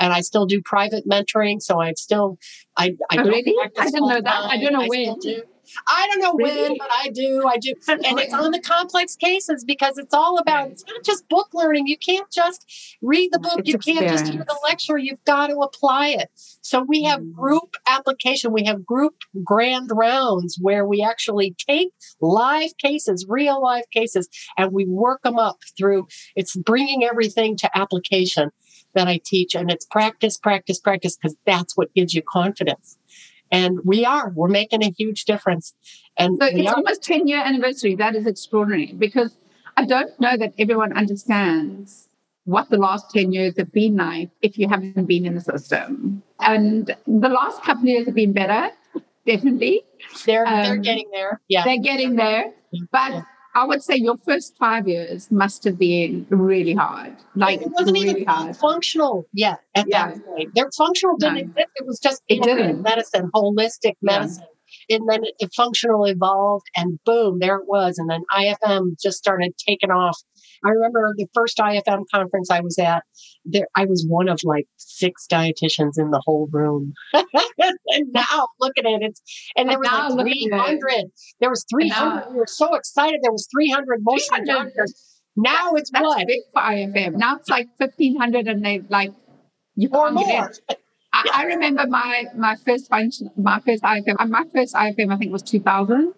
And 0.00 0.12
I 0.12 0.22
still 0.22 0.46
do 0.46 0.60
private 0.64 1.06
mentoring, 1.06 1.60
so 1.60 1.78
I 1.78 1.92
still 1.92 2.38
I 2.76 2.94
I, 3.10 3.18
oh, 3.18 3.24
really? 3.24 3.54
I 3.78 3.84
didn't 3.84 4.08
know 4.08 4.20
that. 4.22 4.50
I 4.50 4.56
don't 4.56 4.72
know 4.72 4.80
I 4.80 4.88
when. 4.88 5.16
I 5.86 6.08
don't 6.10 6.20
know 6.20 6.34
really? 6.34 6.70
when, 6.70 6.78
but 6.78 6.88
I 6.92 7.08
do. 7.08 7.46
I 7.46 7.56
do. 7.56 7.74
And 7.88 8.18
it's 8.18 8.34
on 8.34 8.50
the 8.50 8.60
complex 8.60 9.16
cases 9.16 9.64
because 9.64 9.98
it's 9.98 10.14
all 10.14 10.38
about, 10.38 10.70
it's 10.70 10.84
not 10.86 11.02
just 11.04 11.28
book 11.28 11.48
learning. 11.54 11.86
You 11.86 11.98
can't 11.98 12.30
just 12.30 12.96
read 13.02 13.30
the 13.32 13.38
book. 13.38 13.60
It's 13.60 13.68
you 13.68 13.78
can't 13.78 14.08
just 14.08 14.28
hear 14.28 14.44
the 14.44 14.58
lecture. 14.64 14.98
You've 14.98 15.24
got 15.24 15.48
to 15.48 15.56
apply 15.58 16.08
it. 16.08 16.30
So 16.60 16.82
we 16.82 17.02
have 17.04 17.20
mm. 17.20 17.32
group 17.32 17.76
application. 17.88 18.52
We 18.52 18.64
have 18.64 18.86
group 18.86 19.14
grand 19.44 19.90
rounds 19.92 20.58
where 20.60 20.86
we 20.86 21.02
actually 21.02 21.54
take 21.58 21.92
live 22.20 22.76
cases, 22.78 23.26
real 23.28 23.62
live 23.62 23.88
cases, 23.90 24.28
and 24.56 24.72
we 24.72 24.86
work 24.86 25.22
them 25.22 25.38
up 25.38 25.58
through, 25.76 26.06
it's 26.36 26.56
bringing 26.56 27.04
everything 27.04 27.56
to 27.58 27.70
application 27.76 28.50
that 28.94 29.08
I 29.08 29.20
teach. 29.24 29.54
And 29.54 29.70
it's 29.70 29.86
practice, 29.86 30.36
practice, 30.36 30.78
practice, 30.80 31.16
because 31.16 31.36
that's 31.46 31.76
what 31.76 31.94
gives 31.94 32.14
you 32.14 32.22
confidence. 32.22 32.98
And 33.52 33.78
we 33.84 34.04
are, 34.04 34.30
we're 34.30 34.48
making 34.48 34.82
a 34.82 34.90
huge 34.90 35.26
difference. 35.26 35.74
And 36.18 36.38
so 36.40 36.46
it's 36.46 36.70
are. 36.70 36.76
almost 36.76 37.02
10 37.02 37.28
year 37.28 37.40
anniversary. 37.44 37.94
That 37.94 38.16
is 38.16 38.26
extraordinary 38.26 38.94
because 38.98 39.36
I 39.76 39.84
don't 39.84 40.18
know 40.18 40.36
that 40.38 40.54
everyone 40.58 40.96
understands 40.96 42.08
what 42.44 42.70
the 42.70 42.78
last 42.78 43.10
10 43.10 43.32
years 43.32 43.54
have 43.58 43.70
been 43.70 43.96
like 43.96 44.30
if 44.40 44.58
you 44.58 44.68
haven't 44.68 45.06
been 45.06 45.26
in 45.26 45.34
the 45.34 45.40
system. 45.40 46.22
And 46.40 46.96
the 47.06 47.28
last 47.28 47.62
couple 47.62 47.82
of 47.82 47.88
years 47.88 48.06
have 48.06 48.14
been 48.14 48.32
better, 48.32 48.70
definitely. 49.26 49.82
They're, 50.26 50.46
um, 50.46 50.62
they're 50.62 50.76
getting 50.78 51.10
there. 51.12 51.40
Yeah. 51.48 51.64
They're 51.64 51.78
getting 51.78 52.16
there. 52.16 52.52
But 52.90 53.12
yeah. 53.12 53.22
I 53.54 53.64
would 53.64 53.82
say 53.82 53.96
your 53.96 54.16
first 54.24 54.56
five 54.56 54.88
years 54.88 55.30
must 55.30 55.64
have 55.64 55.78
been 55.78 56.26
really 56.30 56.74
hard. 56.74 57.14
Like 57.34 57.60
it 57.60 57.70
wasn't 57.70 57.98
really 57.98 58.22
even 58.22 58.24
hard. 58.26 58.56
functional 58.56 59.26
yet 59.32 59.60
at 59.74 59.86
yeah. 59.88 60.12
that 60.12 60.24
point. 60.24 60.54
Their 60.54 60.70
functional 60.76 61.16
didn't 61.18 61.34
no. 61.34 61.40
exist. 61.40 61.68
It 61.76 61.86
was 61.86 62.00
just 62.00 62.22
it 62.28 62.42
didn't. 62.42 62.82
medicine, 62.82 63.30
holistic 63.34 63.94
medicine. 64.00 64.44
Yeah. 64.88 64.96
And 64.96 65.08
then 65.08 65.20
it, 65.38 65.50
functional 65.54 66.06
evolved 66.06 66.66
and 66.76 66.98
boom, 67.04 67.38
there 67.40 67.56
it 67.56 67.66
was. 67.66 67.98
And 67.98 68.08
then 68.08 68.22
IFM 68.32 69.00
just 69.02 69.18
started 69.18 69.52
taking 69.58 69.90
off 69.90 70.18
I 70.64 70.70
remember 70.70 71.14
the 71.16 71.26
first 71.34 71.58
IFM 71.58 72.04
conference 72.12 72.50
I 72.50 72.60
was 72.60 72.78
at, 72.78 73.02
there 73.44 73.66
I 73.76 73.84
was 73.84 74.04
one 74.08 74.28
of 74.28 74.40
like 74.44 74.66
six 74.76 75.26
dietitians 75.30 75.98
in 75.98 76.10
the 76.10 76.22
whole 76.24 76.48
room. 76.52 76.92
and 77.12 78.12
now 78.12 78.46
look 78.60 78.72
at 78.78 78.84
it. 78.84 79.02
It's 79.02 79.22
and 79.56 79.68
there 79.68 79.78
was 79.78 80.14
like 80.14 80.26
300. 80.26 81.04
There 81.40 81.50
was 81.50 81.64
300. 81.70 82.30
We 82.30 82.36
were 82.36 82.46
so 82.46 82.74
excited. 82.74 83.20
There 83.22 83.32
was 83.32 83.48
300 83.52 84.00
motion 84.02 84.44
doctors. 84.44 85.20
Now 85.36 85.72
it's 85.74 85.90
That's 85.90 86.04
what? 86.04 86.26
big 86.26 86.40
for 86.52 86.62
IFM. 86.62 87.16
Now 87.16 87.36
it's 87.36 87.48
like 87.48 87.68
1500 87.78 88.46
and 88.46 88.64
they 88.64 88.80
like 88.88 89.12
you 89.74 89.88
or 89.92 90.10
more. 90.12 90.52
I, 91.14 91.30
I, 91.34 91.44
remember 91.44 91.86
my 91.86 92.24
my 92.36 92.56
first 92.56 92.88
function, 92.88 93.30
my 93.36 93.60
first 93.60 93.82
IFM, 93.82 94.28
my 94.28 94.44
first 94.54 94.74
IFM 94.74 95.12
I 95.12 95.16
think 95.16 95.32
was 95.32 95.42
2000. 95.42 96.14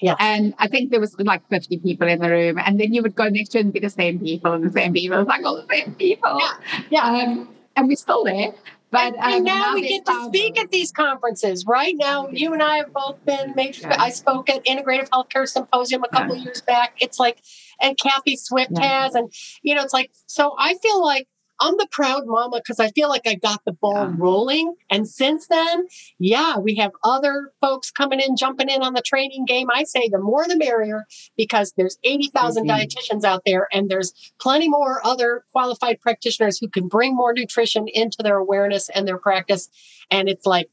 Yeah. 0.00 0.14
And 0.18 0.54
I 0.58 0.68
think 0.68 0.90
there 0.90 1.00
was 1.00 1.18
like 1.18 1.48
50 1.48 1.78
people 1.78 2.06
in 2.08 2.20
the 2.20 2.30
room. 2.30 2.58
And 2.58 2.78
then 2.80 2.94
you 2.94 3.02
would 3.02 3.14
go 3.14 3.28
next 3.28 3.54
year 3.54 3.62
and 3.62 3.72
be 3.72 3.80
the 3.80 3.90
same 3.90 4.20
people 4.20 4.52
and 4.52 4.64
the 4.64 4.72
same 4.72 4.92
people. 4.92 5.20
It's 5.20 5.28
like 5.28 5.44
all 5.44 5.56
the 5.56 5.66
same 5.68 5.94
people. 5.94 6.38
Yeah. 6.38 6.82
yeah. 6.90 7.02
Um, 7.04 7.48
and 7.76 7.88
we're 7.88 7.96
still 7.96 8.24
there. 8.24 8.52
But 8.90 9.14
and, 9.16 9.34
um, 9.34 9.44
now, 9.44 9.58
now, 9.58 9.74
we 9.74 9.88
get 9.88 10.06
to 10.06 10.24
speak 10.26 10.58
at 10.58 10.70
these 10.70 10.90
conferences. 10.92 11.66
Right 11.66 11.94
now, 11.96 12.28
you 12.28 12.54
and 12.54 12.62
I 12.62 12.78
have 12.78 12.92
both 12.92 13.22
been. 13.26 13.52
Maybe 13.54 13.78
yeah. 13.80 13.96
I 13.98 14.10
spoke 14.10 14.48
at 14.48 14.64
Integrative 14.64 15.10
Healthcare 15.10 15.46
Symposium 15.46 16.04
a 16.04 16.08
couple 16.08 16.36
yeah. 16.36 16.44
years 16.44 16.62
back. 16.62 16.94
It's 16.98 17.18
like, 17.18 17.42
and 17.82 17.98
Kathie 17.98 18.36
Swift 18.36 18.70
yeah. 18.74 19.02
has, 19.02 19.14
and 19.14 19.30
you 19.62 19.74
know, 19.74 19.82
it's 19.82 19.92
like. 19.92 20.10
So 20.26 20.54
I 20.58 20.74
feel 20.82 21.04
like 21.04 21.28
I'm 21.60 21.76
the 21.76 21.88
proud 21.90 22.22
mama 22.26 22.58
because 22.58 22.80
I 22.80 22.90
feel 22.90 23.08
like 23.08 23.26
I 23.26 23.34
got 23.34 23.64
the 23.64 23.72
ball 23.72 24.08
yeah. 24.08 24.14
rolling. 24.16 24.74
And 24.90 25.08
since 25.08 25.46
then, 25.48 25.86
yeah, 26.18 26.58
we 26.58 26.76
have 26.76 26.92
other 27.04 27.52
folks 27.60 27.90
coming 27.90 28.20
in, 28.20 28.36
jumping 28.36 28.68
in 28.68 28.82
on 28.82 28.94
the 28.94 29.02
training 29.02 29.44
game. 29.44 29.68
I 29.72 29.84
say 29.84 30.08
the 30.08 30.18
more 30.18 30.46
the 30.46 30.56
merrier 30.56 31.04
because 31.36 31.72
there's 31.76 31.98
80,000 32.04 32.66
mm-hmm. 32.66 32.70
dietitians 32.70 33.24
out 33.24 33.42
there 33.44 33.66
and 33.72 33.88
there's 33.88 34.12
plenty 34.40 34.68
more 34.68 35.00
other 35.04 35.44
qualified 35.52 36.00
practitioners 36.00 36.58
who 36.58 36.68
can 36.68 36.88
bring 36.88 37.14
more 37.14 37.32
nutrition 37.32 37.88
into 37.88 38.18
their 38.22 38.36
awareness 38.36 38.88
and 38.90 39.06
their 39.06 39.18
practice. 39.18 39.68
And 40.10 40.28
it's 40.28 40.46
like, 40.46 40.70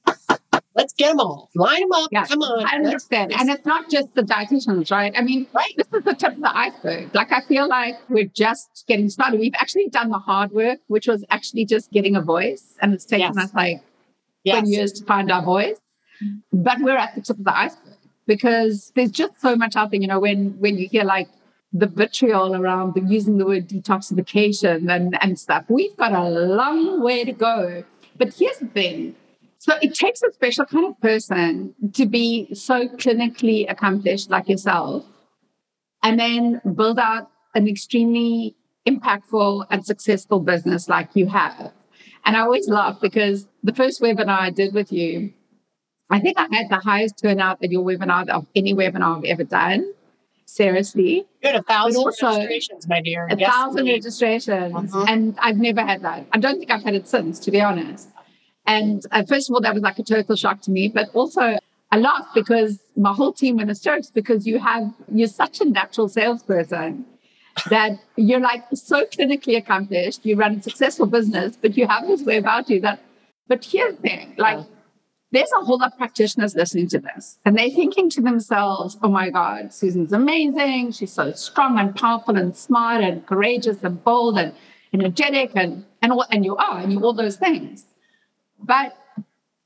Let's 0.75 0.93
get 0.93 1.11
them 1.11 1.21
all. 1.21 1.49
Line 1.55 1.81
them 1.81 1.91
up. 1.93 2.09
Yeah, 2.11 2.25
Come 2.25 2.41
on. 2.41 2.65
I 2.65 2.75
understand. 2.75 3.31
and 3.31 3.49
it's 3.49 3.65
not 3.65 3.89
just 3.89 4.13
the 4.13 4.23
dietitians, 4.23 4.91
right? 4.91 5.13
I 5.15 5.21
mean, 5.21 5.47
right. 5.53 5.73
this 5.77 5.87
is 5.93 6.03
the 6.03 6.13
tip 6.13 6.33
of 6.33 6.41
the 6.41 6.55
iceberg. 6.55 7.15
Like, 7.15 7.31
I 7.31 7.41
feel 7.41 7.67
like 7.67 7.95
we're 8.09 8.25
just 8.25 8.83
getting 8.85 9.09
started. 9.09 9.39
We've 9.39 9.53
actually 9.55 9.87
done 9.87 10.09
the 10.09 10.19
hard 10.19 10.51
work, 10.51 10.79
which 10.87 11.07
was 11.07 11.23
actually 11.29 11.63
just 11.63 11.91
getting 11.91 12.17
a 12.17 12.21
voice. 12.21 12.75
And 12.81 12.93
it's 12.93 13.05
taken 13.05 13.33
yes. 13.35 13.45
us 13.45 13.53
like 13.53 13.81
yes. 14.43 14.59
20 14.59 14.69
years 14.69 14.91
to 14.93 15.05
find 15.05 15.31
our 15.31 15.41
voice. 15.41 15.77
But 16.51 16.79
we're 16.81 16.97
at 16.97 17.15
the 17.15 17.21
tip 17.21 17.39
of 17.39 17.45
the 17.45 17.57
iceberg 17.57 17.93
because 18.27 18.91
there's 18.95 19.11
just 19.11 19.39
so 19.39 19.55
much 19.55 19.77
out 19.77 19.91
there. 19.91 20.01
You 20.01 20.07
know, 20.07 20.19
when, 20.19 20.59
when 20.59 20.77
you 20.77 20.89
hear 20.89 21.05
like 21.05 21.29
the 21.71 21.87
vitriol 21.87 22.53
around 22.53 22.95
the, 22.95 23.01
using 23.01 23.37
the 23.37 23.45
word 23.45 23.69
detoxification 23.69 24.93
and, 24.93 25.17
and 25.21 25.39
stuff, 25.39 25.63
we've 25.69 25.95
got 25.95 26.11
a 26.11 26.29
long 26.29 27.01
way 27.01 27.23
to 27.23 27.31
go. 27.31 27.85
But 28.17 28.33
here's 28.33 28.57
the 28.57 28.67
thing 28.67 29.15
so 29.65 29.73
it 29.81 29.95
takes 29.95 30.21
a 30.21 30.31
special 30.31 30.63
kind 30.63 30.85
of 30.85 31.01
person 31.01 31.73
to 31.93 32.05
be 32.05 32.53
so 32.53 32.87
clinically 32.87 33.65
accomplished 33.67 34.29
like 34.29 34.47
yourself 34.47 35.03
and 36.03 36.19
then 36.19 36.61
build 36.75 36.99
out 36.99 37.31
an 37.55 37.67
extremely 37.67 38.55
impactful 38.87 39.65
and 39.71 39.83
successful 39.83 40.39
business 40.39 40.87
like 40.87 41.09
you 41.15 41.25
have. 41.25 41.71
And 42.25 42.37
I 42.37 42.41
always 42.41 42.69
laugh 42.69 43.01
because 43.01 43.47
the 43.63 43.73
first 43.73 44.03
webinar 44.03 44.39
I 44.39 44.51
did 44.51 44.75
with 44.75 44.91
you, 44.91 45.33
I 46.11 46.19
think 46.19 46.37
I 46.37 46.47
had 46.51 46.69
the 46.69 46.81
highest 46.83 47.17
turnout 47.17 47.63
at 47.63 47.71
your 47.71 47.83
webinar 47.83 48.29
of 48.29 48.45
any 48.55 48.75
webinar 48.75 49.17
I've 49.17 49.25
ever 49.25 49.45
done. 49.45 49.91
Seriously. 50.45 51.25
You 51.41 51.49
had 51.49 51.55
a 51.55 51.63
thousand 51.63 52.03
also, 52.03 52.27
registrations, 52.27 52.87
my 52.87 53.01
dear. 53.01 53.25
A 53.31 53.35
yes, 53.35 53.51
thousand 53.51 53.87
registrations. 53.87 54.93
Uh-huh. 54.93 55.05
And 55.09 55.35
I've 55.41 55.57
never 55.57 55.81
had 55.81 56.03
that. 56.03 56.27
I 56.31 56.37
don't 56.37 56.59
think 56.59 56.69
I've 56.69 56.83
had 56.83 56.93
it 56.93 57.07
since, 57.07 57.39
to 57.39 57.49
be 57.49 57.61
honest. 57.61 58.09
And 58.67 59.03
uh, 59.11 59.23
first 59.23 59.49
of 59.49 59.53
all, 59.53 59.61
that 59.61 59.73
was 59.73 59.83
like 59.83 59.99
a 59.99 60.03
total 60.03 60.35
shock 60.35 60.61
to 60.61 60.71
me, 60.71 60.87
but 60.87 61.09
also 61.13 61.57
I 61.91 61.97
laughed 61.97 62.33
because 62.33 62.79
my 62.95 63.13
whole 63.13 63.31
team 63.31 63.57
went 63.57 63.69
hysterics 63.69 64.09
because 64.09 64.47
you 64.47 64.59
have, 64.59 64.91
you're 65.11 65.27
such 65.27 65.61
a 65.61 65.65
natural 65.65 66.09
salesperson 66.09 67.05
that 67.69 67.99
you're 68.17 68.39
like 68.39 68.63
so 68.73 69.05
clinically 69.05 69.55
accomplished. 69.55 70.25
You 70.25 70.35
run 70.35 70.55
a 70.55 70.63
successful 70.63 71.05
business, 71.05 71.57
but 71.61 71.77
you 71.77 71.87
have 71.87 72.07
this 72.07 72.23
way 72.23 72.37
about 72.37 72.69
you 72.69 72.81
that, 72.81 73.01
but 73.47 73.63
here's 73.63 73.95
the 73.95 74.01
thing, 74.01 74.35
like, 74.37 74.65
there's 75.31 75.51
a 75.51 75.65
whole 75.65 75.77
lot 75.77 75.91
of 75.91 75.97
practitioners 75.97 76.55
listening 76.55 76.87
to 76.87 76.99
this 76.99 77.39
and 77.45 77.57
they're 77.57 77.69
thinking 77.69 78.09
to 78.09 78.21
themselves, 78.21 78.97
oh 79.03 79.09
my 79.09 79.29
God, 79.29 79.73
Susan's 79.73 80.13
amazing. 80.13 80.93
She's 80.93 81.11
so 81.11 81.33
strong 81.33 81.77
and 81.77 81.93
powerful 81.93 82.37
and 82.37 82.55
smart 82.55 83.03
and 83.03 83.25
courageous 83.25 83.83
and 83.83 84.01
bold 84.01 84.37
and 84.37 84.53
energetic 84.93 85.51
and, 85.55 85.85
and, 86.01 86.13
all, 86.13 86.25
and 86.31 86.45
you 86.45 86.55
are, 86.55 86.79
and 86.79 86.93
you 86.93 86.99
all 87.03 87.13
those 87.13 87.35
things. 87.35 87.85
But 88.59 88.97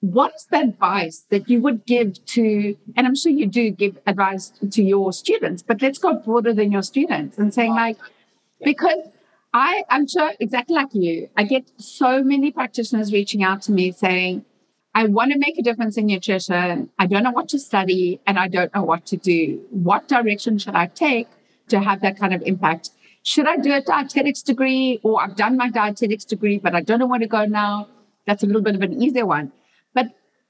what 0.02 0.34
is 0.36 0.46
the 0.46 0.60
advice 0.60 1.26
that 1.30 1.50
you 1.50 1.62
would 1.62 1.86
give 1.86 2.24
to, 2.26 2.78
and 2.96 3.06
I'm 3.06 3.16
sure 3.16 3.32
you 3.32 3.48
do 3.48 3.70
give 3.70 3.98
advice 4.08 4.54
to 4.72 4.84
your 4.84 5.12
students, 5.12 5.62
but 5.62 5.82
let's 5.82 5.98
go 5.98 6.14
broader 6.14 6.54
than 6.54 6.72
your 6.72 6.84
students 6.84 7.38
and 7.38 7.54
saying 7.54 7.74
like, 7.74 7.98
because 8.64 9.10
I, 9.54 9.84
I'm 9.90 10.08
sure 10.08 10.32
exactly 10.40 10.76
like 10.76 10.94
you, 10.94 11.30
I 11.36 11.44
get 11.44 11.72
so 11.78 12.24
many 12.24 12.52
practitioners 12.52 13.12
reaching 13.12 13.44
out 13.44 13.62
to 13.64 13.72
me 13.72 13.92
saying, 13.92 14.46
I 14.96 15.06
want 15.06 15.32
to 15.34 15.38
make 15.38 15.58
a 15.58 15.62
difference 15.62 15.98
in 15.98 16.06
nutrition. 16.08 16.90
I 16.98 17.06
don't 17.06 17.24
know 17.24 17.32
what 17.32 17.50
to 17.50 17.60
study 17.60 18.20
and 18.26 18.40
I 18.40 18.48
don't 18.48 18.74
know 18.74 18.84
what 18.84 19.06
to 19.08 19.18
do. 19.18 19.66
What 19.70 20.08
direction 20.08 20.58
should 20.58 20.76
I 20.76 20.88
take 20.88 21.28
to 21.68 21.80
have 21.80 22.02
that 22.02 22.18
kind 22.18 22.34
of 22.34 22.42
impact? 22.44 22.92
Should 23.24 23.48
I 23.48 23.58
do 23.58 23.74
a 23.74 23.82
dietetics 23.82 24.42
degree 24.42 25.00
or 25.04 25.22
I've 25.22 25.36
done 25.36 25.58
my 25.58 25.70
dietetics 25.70 26.26
degree, 26.26 26.58
but 26.58 26.74
I 26.74 26.82
don't 26.82 27.00
know 27.00 27.08
where 27.08 27.20
to 27.20 27.28
go 27.28 27.46
now? 27.46 27.88
That's 28.30 28.44
a 28.44 28.46
little 28.46 28.62
bit 28.62 28.76
of 28.76 28.84
an 28.84 29.02
easier 29.02 29.26
one. 29.26 29.52
But 29.96 30.10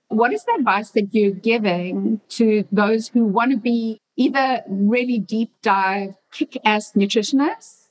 what 0.09 0.33
is 0.33 0.43
the 0.43 0.55
advice 0.59 0.89
that 0.91 1.13
you're 1.13 1.31
giving 1.31 2.19
to 2.27 2.65
those 2.73 3.07
who 3.07 3.23
want 3.23 3.51
to 3.51 3.57
be 3.57 4.01
either 4.17 4.63
really 4.67 5.17
deep 5.17 5.51
dive, 5.61 6.15
kick 6.33 6.57
ass 6.65 6.91
nutritionists 6.91 7.87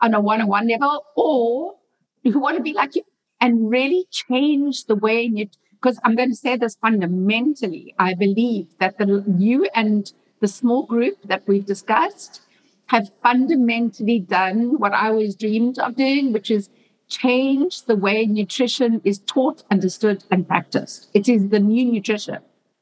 on 0.00 0.14
a 0.14 0.20
one 0.20 0.40
on 0.40 0.46
one 0.46 0.68
level 0.68 1.04
or 1.16 1.74
who 2.22 2.38
want 2.38 2.56
to 2.56 2.62
be 2.62 2.72
like 2.72 2.94
you 2.94 3.02
and 3.40 3.68
really 3.68 4.06
change 4.12 4.84
the 4.84 4.94
way 4.94 5.22
you, 5.22 5.48
because 5.72 5.98
I'm 6.04 6.14
going 6.14 6.30
to 6.30 6.36
say 6.36 6.56
this 6.56 6.76
fundamentally, 6.76 7.96
I 7.98 8.14
believe 8.14 8.68
that 8.78 8.96
the, 8.98 9.24
you 9.36 9.68
and 9.74 10.12
the 10.38 10.46
small 10.46 10.86
group 10.86 11.16
that 11.24 11.48
we've 11.48 11.66
discussed 11.66 12.42
have 12.86 13.10
fundamentally 13.24 14.20
done 14.20 14.78
what 14.78 14.92
I 14.92 15.08
always 15.08 15.34
dreamed 15.34 15.80
of 15.80 15.96
doing, 15.96 16.32
which 16.32 16.48
is 16.48 16.68
change 17.12 17.84
the 17.84 17.96
way 17.96 18.26
nutrition 18.26 19.00
is 19.04 19.18
taught, 19.20 19.62
understood, 19.70 20.24
and 20.30 20.46
practiced. 20.46 21.10
It 21.14 21.28
is 21.28 21.48
the 21.48 21.60
new 21.60 21.84
nutrition. 21.84 22.38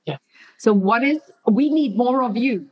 Yeah. 0.06 0.18
So 0.58 0.72
what 0.72 1.02
is 1.02 1.20
we 1.46 1.70
need 1.70 1.96
more 1.96 2.22
of 2.22 2.36
you. 2.36 2.66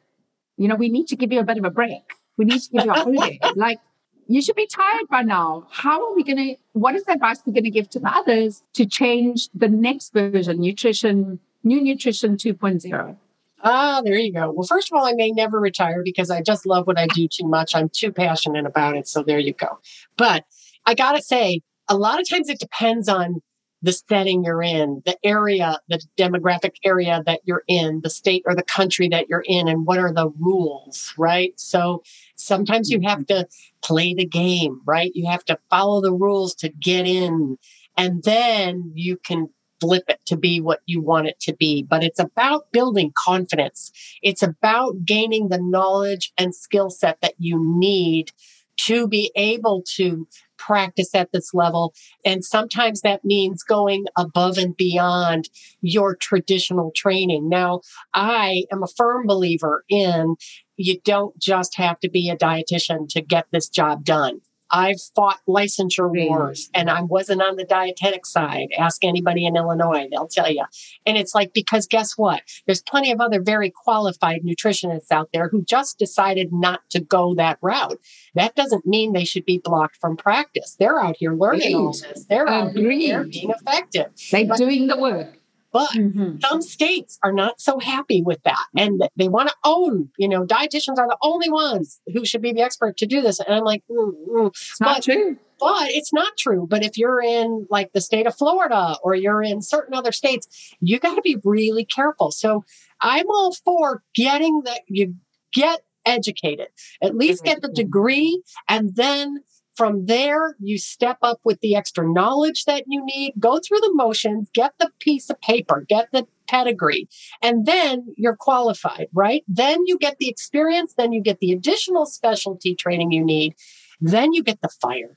You 0.57 0.69
know, 0.69 0.77
we 0.77 0.89
need 0.89 1.07
to 1.09 1.17
give 1.17 1.33
you 1.33 1.41
a 1.41 1.45
bit 1.45 1.59
of 1.59 1.65
a 1.65 1.71
break. 1.71 2.03
We 2.37 2.45
need 2.45 2.61
to 2.61 2.71
give 2.71 2.85
you 2.85 2.91
a 2.91 2.95
holiday. 2.95 3.39
like 3.57 3.79
you 4.27 4.43
should 4.43 4.57
be 4.57 4.67
tired 4.67 5.09
by 5.11 5.23
now. 5.23 5.67
How 5.71 6.07
are 6.07 6.15
we 6.15 6.23
going 6.23 6.37
to, 6.37 6.57
what 6.73 6.95
is 6.95 7.05
the 7.05 7.13
advice 7.13 7.41
we're 7.45 7.55
going 7.55 7.65
to 7.65 7.71
give 7.71 7.89
to 7.91 7.99
the 7.99 8.11
others 8.11 8.63
to 8.75 8.85
change 8.85 9.49
the 9.55 9.69
next 9.69 10.13
version, 10.13 10.61
nutrition, 10.61 11.41
new 11.65 11.81
nutrition 11.81 12.37
2.0? 12.37 13.17
Ah, 13.65 14.03
there 14.05 14.19
you 14.19 14.33
go. 14.33 14.53
Well, 14.53 14.67
first 14.67 14.93
of 14.93 14.97
all, 14.97 15.07
I 15.07 15.15
may 15.15 15.31
never 15.31 15.59
retire 15.59 16.03
because 16.05 16.31
I 16.31 16.43
just 16.43 16.67
love 16.67 16.87
what 16.87 16.99
I 16.99 17.07
do 17.09 17.27
too 17.27 17.47
much. 17.47 17.75
I'm 17.75 17.89
too 17.89 18.13
passionate 18.13 18.67
about 18.67 18.97
it. 18.97 19.09
So 19.09 19.23
there 19.23 19.41
you 19.41 19.53
go. 19.53 19.81
But 20.17 20.45
I 20.89 20.95
got 20.95 21.13
to 21.13 21.23
say, 21.23 21.61
a 21.87 21.99
lot 21.99 22.19
of 22.19 22.27
times 22.27 22.49
it 22.49 22.59
depends 22.59 23.11
on 23.11 23.43
the 23.83 23.93
setting 23.93 24.43
you're 24.43 24.63
in, 24.63 25.03
the 25.05 25.19
area, 25.23 25.79
the 25.87 26.01
demographic 26.17 26.77
area 26.83 27.23
that 27.27 27.41
you're 27.45 27.63
in, 27.69 28.01
the 28.01 28.09
state 28.09 28.43
or 28.47 28.55
the 28.55 28.63
country 28.63 29.07
that 29.11 29.29
you're 29.29 29.45
in, 29.47 29.69
and 29.69 29.85
what 29.85 29.99
are 29.99 30.15
the 30.15 30.31
rules, 30.41 31.13
right? 31.19 31.53
So 31.61 32.03
sometimes 32.37 32.89
you 32.89 33.03
have 33.05 33.19
mm-hmm. 33.19 33.43
to 33.43 33.49
play 33.83 34.15
the 34.15 34.25
game, 34.25 34.81
right? 34.87 35.13
You 35.15 35.31
have 35.31 35.45
to 35.45 35.59
follow 35.69 36.01
the 36.01 36.15
rules 36.15 36.55
to 36.57 36.71
get 36.71 37.07
in, 37.07 37.59
and 37.99 38.23
then 38.23 38.91
you 38.95 39.19
can 39.19 39.51
flip 39.83 40.05
it 40.09 40.21
to 40.25 40.39
be 40.39 40.59
what 40.59 40.81
you 40.87 41.03
want 41.03 41.27
it 41.27 41.39
to 41.41 41.55
be. 41.55 41.83
But 41.83 42.03
it's 42.03 42.19
about 42.19 42.73
building 42.73 43.13
confidence. 43.27 43.93
It's 44.23 44.43
about 44.43 45.05
gaining 45.05 45.51
the 45.51 45.61
knowledge 45.61 46.33
and 46.39 46.55
skill 46.55 46.89
set 46.89 47.21
that 47.21 47.35
you 47.37 47.63
need 47.79 48.33
to 48.79 49.07
be 49.07 49.31
able 49.37 49.83
to 49.97 50.27
practice 50.59 51.15
at 51.15 51.33
this 51.33 51.55
level. 51.55 51.95
And 52.25 52.45
sometimes 52.45 53.01
that 53.01 53.25
means 53.25 53.63
going 53.63 54.05
above 54.17 54.59
and 54.59 54.77
beyond 54.77 55.49
your 55.81 56.17
traditional 56.17 56.93
training. 56.95 57.49
Now, 57.49 57.81
I 58.15 58.65
am 58.71 58.83
a 58.83 58.89
firm 58.97 59.27
believer 59.27 59.85
in 59.89 60.37
you 60.77 61.01
don't 61.05 61.37
just 61.39 61.77
have 61.77 61.99
to 62.01 62.09
be 62.09 62.31
a 62.31 62.37
dietitian 62.37 63.09
to 63.09 63.21
get 63.21 63.47
this 63.51 63.69
job 63.69 64.05
done. 64.05 64.41
I've 64.71 65.01
fought 65.15 65.41
licensure 65.49 66.11
mm. 66.11 66.29
wars 66.29 66.71
and 66.75 66.91
I 66.91 67.03
wasn't 67.03 67.43
on 67.43 67.57
the 67.57 67.65
dietetic 67.65 68.27
side. 68.27 68.69
Ask 68.79 69.05
anybody 69.05 69.47
in 69.47 69.57
Illinois, 69.57 70.09
they'll 70.11 70.29
tell 70.29 70.51
you. 70.51 70.65
And 71.07 71.17
it's 71.17 71.35
like, 71.35 71.53
because 71.53 71.87
guess 71.87 72.17
what? 72.17 72.43
There's 72.67 72.83
plenty 72.83 73.11
of 73.13 73.21
other 73.21 73.43
very 73.43 73.71
qualified 73.71 74.43
nutritionists 74.43 75.11
out 75.11 75.31
there 75.33 75.49
who 75.49 75.65
just 75.65 75.99
decided 75.99 76.53
not 76.53 76.81
to 76.91 77.01
go 77.01 77.35
that 77.35 77.59
route. 77.63 77.99
That 78.35 78.55
doesn't 78.55 78.87
mean 78.87 79.13
they 79.13 79.25
should 79.25 79.45
be 79.45 79.59
blocked 79.59 79.97
from 79.97 80.17
practice. 80.17 80.77
They're 80.79 81.01
out 81.01 81.17
here 81.19 81.35
learning 81.35 81.63
Agreed. 81.63 81.75
all 81.75 81.93
this. 81.93 82.27
They're 82.29 82.49
out 82.49 82.73
here 82.77 83.25
being 83.25 83.51
effective. 83.51 84.13
They're 84.31 84.47
but, 84.47 84.59
doing 84.59 84.87
the 84.87 84.99
work. 84.99 85.38
But 85.73 85.91
mm-hmm. 85.91 86.39
some 86.41 86.63
states 86.63 87.19
are 87.23 87.33
not 87.33 87.61
so 87.61 87.79
happy 87.79 88.23
with 88.23 88.43
that. 88.45 88.65
And 88.77 89.03
they 89.17 89.29
want 89.29 89.51
to 89.51 89.55
own, 89.65 90.11
you 90.17 90.29
know, 90.29 90.47
dietitians 90.47 90.99
are 90.99 91.07
the 91.07 91.19
only 91.23 91.51
ones 91.51 92.01
who 92.13 92.25
should 92.25 92.41
be 92.41 92.53
the 92.53 92.63
expert 92.63 92.97
to 92.99 93.07
do 93.07 93.21
this. 93.21 93.39
And 93.39 93.55
I'm 93.55 93.65
like, 93.65 93.83
mm, 93.91 94.13
mm. 94.29 94.49
it's 94.49 94.81
not 94.81 95.03
true. 95.03 95.37
But 95.61 95.91
it's 95.91 96.13
not 96.13 96.37
true. 96.39 96.67
But 96.69 96.85
if 96.85 96.97
you're 96.97 97.21
in 97.21 97.67
like 97.69 97.93
the 97.93 98.01
state 98.01 98.27
of 98.27 98.37
Florida 98.37 98.97
or 99.03 99.15
you're 99.15 99.43
in 99.43 99.61
certain 99.61 99.95
other 99.95 100.13
states, 100.13 100.75
you 100.81 100.99
got 100.99 101.17
to 101.17 101.23
be 101.23 101.37
really 101.45 101.85
careful. 101.85 102.31
So 102.31 102.65
I'm 103.01 103.27
all 103.29 103.53
for 103.65 104.03
getting 104.15 104.63
that 104.65 104.83
you 104.87 105.17
get 105.53 105.81
educated, 106.07 106.69
at 107.03 107.15
least 107.17 107.45
get 107.45 107.61
the 107.61 107.69
degree 107.69 108.43
and 108.69 108.97
then 108.97 109.43
from 109.79 110.07
there, 110.07 110.57
you 110.59 110.77
step 110.77 111.19
up 111.23 111.39
with 111.45 111.61
the 111.61 111.77
extra 111.77 112.05
knowledge 112.05 112.65
that 112.65 112.83
you 112.89 113.01
need, 113.07 113.35
go 113.39 113.61
through 113.61 113.79
the 113.79 113.93
motions, 113.95 114.51
get 114.53 114.73
the 114.81 114.91
piece 114.99 115.31
of 115.31 115.41
paper, 115.41 115.87
get 115.89 116.09
the 116.11 116.27
pedigree, 116.49 117.09
and 117.43 117.65
then 117.65 118.13
you're 118.17 118.35
qualified, 118.35 119.07
right? 119.13 119.45
Then 119.47 119.87
you 119.87 119.97
get 119.97 120.19
the 120.19 120.29
experience, 120.29 120.95
then 120.99 121.13
you 121.13 121.23
get 121.23 121.39
the 121.39 121.53
additional 121.53 122.07
specialty 122.07 122.75
training 122.75 123.13
you 123.13 123.25
need, 123.25 123.55
then 124.01 124.33
you 124.33 124.43
get 124.43 124.61
the 124.63 124.69
fire. 124.83 125.17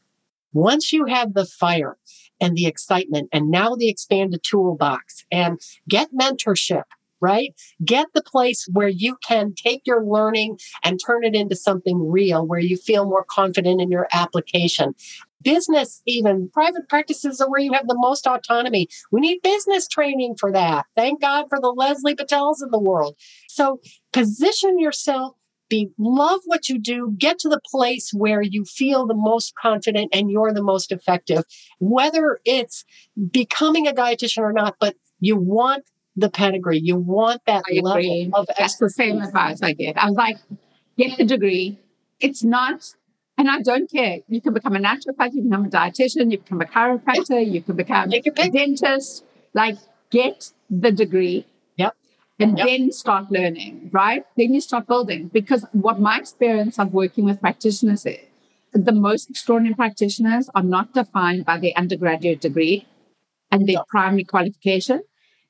Once 0.54 0.94
you 0.94 1.06
have 1.06 1.34
the 1.34 1.46
fire 1.46 1.98
and 2.40 2.56
the 2.56 2.68
excitement 2.68 3.30
and 3.34 3.50
now 3.50 3.74
the 3.74 3.90
expanded 3.90 4.44
toolbox 4.44 5.26
and 5.32 5.60
get 5.90 6.14
mentorship, 6.14 6.84
right? 7.22 7.54
Get 7.84 8.08
the 8.14 8.24
place 8.24 8.68
where 8.72 8.90
you 8.90 9.18
can 9.26 9.54
take 9.56 9.82
your 9.86 10.04
learning 10.04 10.58
and 10.84 11.00
turn 11.06 11.24
it 11.24 11.36
into 11.36 11.56
something 11.56 12.10
real, 12.10 12.46
where 12.46 12.60
you 12.60 12.78
feel 12.78 13.06
more 13.06 13.26
confident 13.30 13.82
in 13.82 13.92
your 13.92 14.08
application. 14.12 14.94
Business, 15.44 16.02
even 16.06 16.50
private 16.54 16.88
practices 16.88 17.42
are 17.42 17.50
where 17.50 17.62
you 17.62 17.74
have 17.74 17.88
the 17.88 17.98
most 17.98 18.28
autonomy. 18.28 18.88
We 19.12 19.22
need 19.22 19.42
business 19.42 19.88
training 19.88 20.36
for 20.40 20.52
that. 20.52 20.86
Thank 20.96 21.22
God 21.22 21.46
for 21.50 21.60
the 21.60 21.74
Leslie 21.76 22.16
Patels 22.16 22.62
of 22.62 22.72
the 22.72 22.80
world. 22.80 23.16
So 23.48 23.80
position 24.14 24.80
yourself 24.80 25.36
be 25.72 25.90
love 25.98 26.42
what 26.46 26.70
you 26.70 26.78
do 26.78 27.16
get 27.18 27.40
to 27.40 27.50
the 27.50 27.62
place 27.72 28.12
where 28.14 28.42
you 28.42 28.66
feel 28.66 29.08
the 29.08 29.16
most 29.16 29.54
confident 29.60 30.14
and 30.14 30.30
you're 30.30 30.54
the 30.54 30.62
most 30.62 30.92
effective 30.92 31.44
whether 31.80 32.40
it's 32.46 32.84
becoming 33.32 33.88
a 33.88 33.94
dietitian 33.94 34.40
or 34.40 34.52
not 34.52 34.76
but 34.80 34.96
you 35.22 35.38
want 35.38 35.86
the 36.16 36.30
pedigree. 36.30 36.80
You 36.80 36.98
want 36.98 37.42
that 37.46 37.64
I 37.70 37.76
level 37.76 37.92
agree. 37.92 38.30
of 38.34 38.48
That's 38.58 38.78
the 38.78 38.90
same 38.90 39.22
advice 39.22 39.62
I 39.62 39.74
get. 39.74 39.98
I 39.98 40.08
was 40.08 40.16
like, 40.16 40.38
get 40.98 41.18
the 41.18 41.26
degree. 41.26 41.80
It's 42.20 42.44
not, 42.44 42.96
and 43.38 43.50
I 43.50 43.62
don't 43.62 43.90
care. 43.90 44.20
You 44.28 44.42
can 44.42 44.54
become 44.54 44.76
a 44.76 44.80
naturopath, 44.80 45.34
you 45.34 45.42
can 45.42 45.50
become 45.50 45.66
a 45.66 45.70
dietitian, 45.70 46.32
you 46.32 46.38
can 46.38 46.58
become 46.58 46.62
a 46.62 46.66
chiropractor, 46.66 47.50
you 47.50 47.62
can 47.62 47.76
become 47.76 48.12
a 48.12 48.50
dentist. 48.50 49.24
Like, 49.54 49.78
get 50.10 50.52
the 50.70 50.92
degree. 50.92 51.46
Yep. 51.78 51.96
And 52.40 52.58
yep. 52.58 52.68
then 52.68 52.92
start 52.92 53.32
learning, 53.32 53.90
right? 53.92 54.26
Then 54.38 54.54
you 54.54 54.62
start 54.62 54.88
building. 54.88 55.28
Because 55.28 55.66
what 55.72 56.00
my 56.00 56.18
experience 56.18 56.80
of 56.80 56.94
working 56.94 57.26
with 57.26 57.42
practitioners 57.42 58.06
is, 58.06 58.18
the 58.74 58.94
most 58.94 59.30
extraordinary 59.30 59.76
practitioners 59.76 60.50
are 60.56 60.64
not 60.64 60.94
defined 60.94 61.46
by 61.46 61.58
their 61.60 61.74
undergraduate 61.76 62.40
degree 62.40 62.88
and 63.52 63.68
their 63.68 63.84
primary 63.90 64.24
qualification 64.24 65.02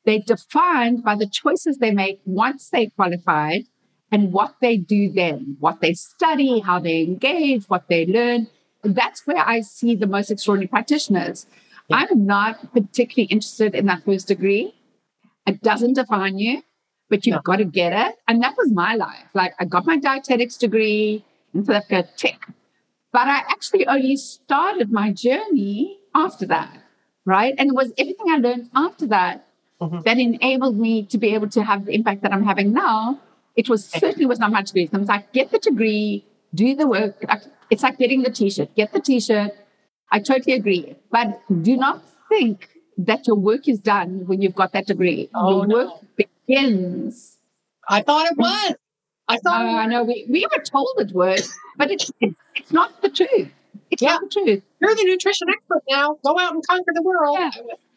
they're 0.05 0.19
defined 0.19 1.03
by 1.03 1.15
the 1.15 1.27
choices 1.27 1.77
they 1.77 1.91
make 1.91 2.21
once 2.25 2.69
they 2.69 2.87
qualified 2.87 3.63
and 4.11 4.33
what 4.33 4.55
they 4.61 4.77
do 4.77 5.11
then, 5.11 5.57
what 5.59 5.79
they 5.79 5.93
study, 5.93 6.59
how 6.59 6.79
they 6.79 7.01
engage, 7.01 7.65
what 7.65 7.87
they 7.87 8.05
learn. 8.05 8.47
That's 8.83 9.25
where 9.25 9.37
I 9.37 9.61
see 9.61 9.95
the 9.95 10.07
most 10.07 10.31
extraordinary 10.31 10.67
practitioners. 10.67 11.45
Yeah. 11.87 12.05
I'm 12.09 12.25
not 12.25 12.73
particularly 12.73 13.27
interested 13.31 13.75
in 13.75 13.85
that 13.85 14.03
first 14.03 14.27
degree. 14.27 14.73
It 15.45 15.61
doesn't 15.61 15.93
define 15.93 16.39
you, 16.39 16.63
but 17.09 17.25
you've 17.25 17.35
no. 17.35 17.41
got 17.41 17.57
to 17.57 17.65
get 17.65 17.93
it. 17.93 18.15
And 18.27 18.41
that 18.43 18.55
was 18.57 18.71
my 18.71 18.95
life. 18.95 19.29
Like 19.33 19.53
I 19.59 19.65
got 19.65 19.85
my 19.85 19.97
dietetics 19.97 20.57
degree 20.57 21.23
in 21.53 21.63
South 21.63 21.75
Africa, 21.75 22.09
tick. 22.17 22.39
But 23.13 23.27
I 23.27 23.39
actually 23.49 23.85
only 23.87 24.15
started 24.15 24.91
my 24.91 25.11
journey 25.11 25.99
after 26.15 26.45
that, 26.47 26.77
right? 27.25 27.53
And 27.57 27.69
it 27.69 27.75
was 27.75 27.91
everything 27.97 28.27
I 28.29 28.37
learned 28.37 28.69
after 28.73 29.05
that 29.07 29.47
mm-hmm. 29.81 29.99
that 30.05 30.17
enabled 30.17 30.77
me 30.77 31.05
to 31.07 31.17
be 31.17 31.33
able 31.33 31.49
to 31.49 31.63
have 31.63 31.85
the 31.85 31.93
impact 31.93 32.21
that 32.21 32.31
I'm 32.31 32.45
having 32.45 32.71
now. 32.71 33.19
It 33.55 33.67
was 33.67 33.85
certainly 33.85 34.25
was 34.25 34.39
not 34.39 34.51
my 34.51 34.61
degree. 34.61 34.87
So 34.87 34.95
I 34.95 34.99
was 34.99 35.09
like, 35.09 35.33
get 35.33 35.51
the 35.51 35.59
degree, 35.59 36.25
do 36.55 36.75
the 36.75 36.87
work. 36.87 37.21
It's 37.69 37.83
like 37.83 37.97
getting 37.97 38.21
the 38.23 38.31
t-shirt. 38.31 38.73
Get 38.75 38.93
the 38.93 39.01
t-shirt. 39.01 39.51
I 40.11 40.19
totally 40.19 40.55
agree. 40.55 40.95
But 41.11 41.41
do 41.61 41.75
not 41.75 42.01
think 42.29 42.69
that 42.97 43.27
your 43.27 43.35
work 43.35 43.67
is 43.67 43.79
done 43.79 44.25
when 44.27 44.41
you've 44.41 44.55
got 44.55 44.71
that 44.73 44.87
degree. 44.87 45.29
Oh, 45.33 45.57
your 45.57 45.67
no. 45.67 45.75
work 45.75 45.93
begins. 46.15 47.37
I 47.89 48.01
thought 48.01 48.27
it 48.31 48.37
was. 48.37 48.75
I 49.27 49.37
thought. 49.37 49.63
No, 49.63 49.77
I 49.77 49.85
know. 49.87 50.03
We, 50.03 50.25
we 50.29 50.45
were 50.45 50.63
told 50.63 50.89
it 50.97 51.13
was, 51.13 51.53
but 51.77 51.91
it's, 51.91 52.11
it's, 52.19 52.39
it's 52.55 52.71
not 52.71 53.01
the 53.01 53.09
truth. 53.09 53.49
It's 53.89 54.01
yeah. 54.01 54.11
not 54.11 54.21
the 54.21 54.29
truth. 54.29 54.63
You're 54.79 54.95
the 54.95 55.03
nutrition 55.03 55.49
expert 55.49 55.83
now. 55.89 56.17
Go 56.23 56.37
out 56.39 56.53
and 56.53 56.65
conquer 56.67 56.91
the 56.93 57.01
world. 57.01 57.37
Yeah. 57.39 57.51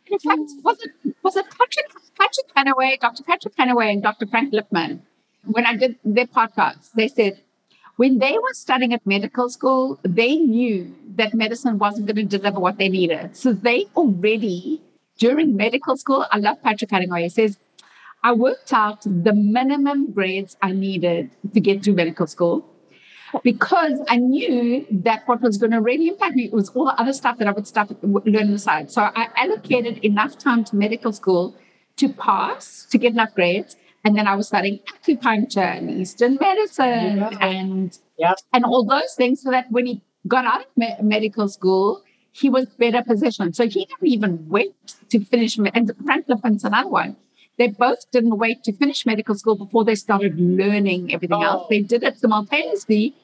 In 0.06 0.18
fact, 0.18 0.50
was 0.62 0.78
it 0.82 0.92
was 1.22 1.36
it 1.36 1.46
Patrick 1.50 1.88
Patrick 2.18 2.54
Hanaway, 2.56 3.00
Dr. 3.00 3.22
Patrick 3.22 3.56
Hanaway, 3.56 3.92
and 3.92 4.02
Dr. 4.02 4.26
Frank 4.26 4.52
Lipman? 4.52 5.00
When 5.44 5.66
I 5.66 5.76
did 5.76 5.96
their 6.04 6.26
podcast, 6.26 6.92
they 6.92 7.08
said 7.08 7.40
when 7.96 8.18
they 8.18 8.32
were 8.32 8.52
studying 8.52 8.92
at 8.92 9.06
medical 9.06 9.48
school, 9.48 10.00
they 10.02 10.36
knew 10.36 10.94
that 11.16 11.32
medicine 11.32 11.78
wasn't 11.78 12.06
going 12.06 12.28
to 12.28 12.38
deliver 12.38 12.58
what 12.58 12.76
they 12.78 12.88
needed. 12.88 13.36
So 13.36 13.52
they 13.52 13.86
already 13.96 14.82
during 15.16 15.56
medical 15.56 15.96
school, 15.96 16.26
I 16.30 16.38
love 16.38 16.60
Patrick 16.62 16.90
Hanaway. 16.90 17.22
He 17.22 17.28
says, 17.28 17.58
I 18.22 18.32
worked 18.32 18.72
out 18.72 19.02
the 19.02 19.32
minimum 19.32 20.12
grades 20.12 20.56
I 20.60 20.72
needed 20.72 21.30
to 21.52 21.60
get 21.60 21.84
through 21.84 21.94
medical 21.94 22.26
school 22.26 22.68
because 23.42 24.00
I 24.08 24.16
knew 24.16 24.86
that 24.90 25.26
what 25.26 25.40
was 25.40 25.58
going 25.58 25.72
to 25.72 25.80
really 25.80 26.08
impact 26.08 26.36
me 26.36 26.48
was 26.50 26.68
all 26.70 26.86
the 26.86 27.00
other 27.00 27.12
stuff 27.12 27.38
that 27.38 27.48
I 27.48 27.52
would 27.52 27.66
start 27.66 27.90
learn 28.02 28.36
on 28.46 28.52
the 28.52 28.58
side. 28.58 28.90
So 28.90 29.02
I 29.02 29.28
allocated 29.36 29.98
enough 30.04 30.38
time 30.38 30.64
to 30.64 30.76
medical 30.76 31.12
school 31.12 31.56
to 31.96 32.08
pass, 32.08 32.86
to 32.90 32.98
get 32.98 33.12
enough 33.12 33.34
grades. 33.34 33.76
And 34.04 34.16
then 34.16 34.26
I 34.26 34.34
was 34.36 34.48
studying 34.48 34.80
acupuncture 34.80 35.78
and 35.78 35.90
Eastern 35.90 36.36
medicine 36.40 37.18
yeah. 37.18 37.30
and 37.40 37.98
yep. 38.18 38.36
and 38.52 38.64
all 38.64 38.84
those 38.84 39.14
things 39.14 39.42
so 39.42 39.50
that 39.50 39.70
when 39.70 39.86
he 39.86 40.02
got 40.28 40.44
out 40.44 40.60
of 40.60 40.66
me- 40.76 40.96
medical 41.00 41.48
school, 41.48 42.02
he 42.30 42.50
was 42.50 42.66
better 42.66 43.02
positioned. 43.02 43.56
So 43.56 43.64
he 43.66 43.86
didn't 43.86 44.06
even 44.06 44.48
wait 44.48 44.74
to 45.08 45.24
finish. 45.24 45.56
Me- 45.56 45.70
and 45.72 45.90
Frank 46.04 46.26
Lipman's 46.26 46.64
another 46.64 46.88
one. 46.88 47.16
They 47.56 47.68
both 47.68 48.10
didn't 48.10 48.36
wait 48.36 48.64
to 48.64 48.72
finish 48.72 49.06
medical 49.06 49.36
school 49.36 49.54
before 49.54 49.84
they 49.84 49.94
started 49.94 50.38
learning 50.38 51.14
everything 51.14 51.38
oh. 51.38 51.42
else. 51.42 51.66
They 51.70 51.80
did 51.80 52.02
it 52.02 52.18
simultaneously 52.18 53.14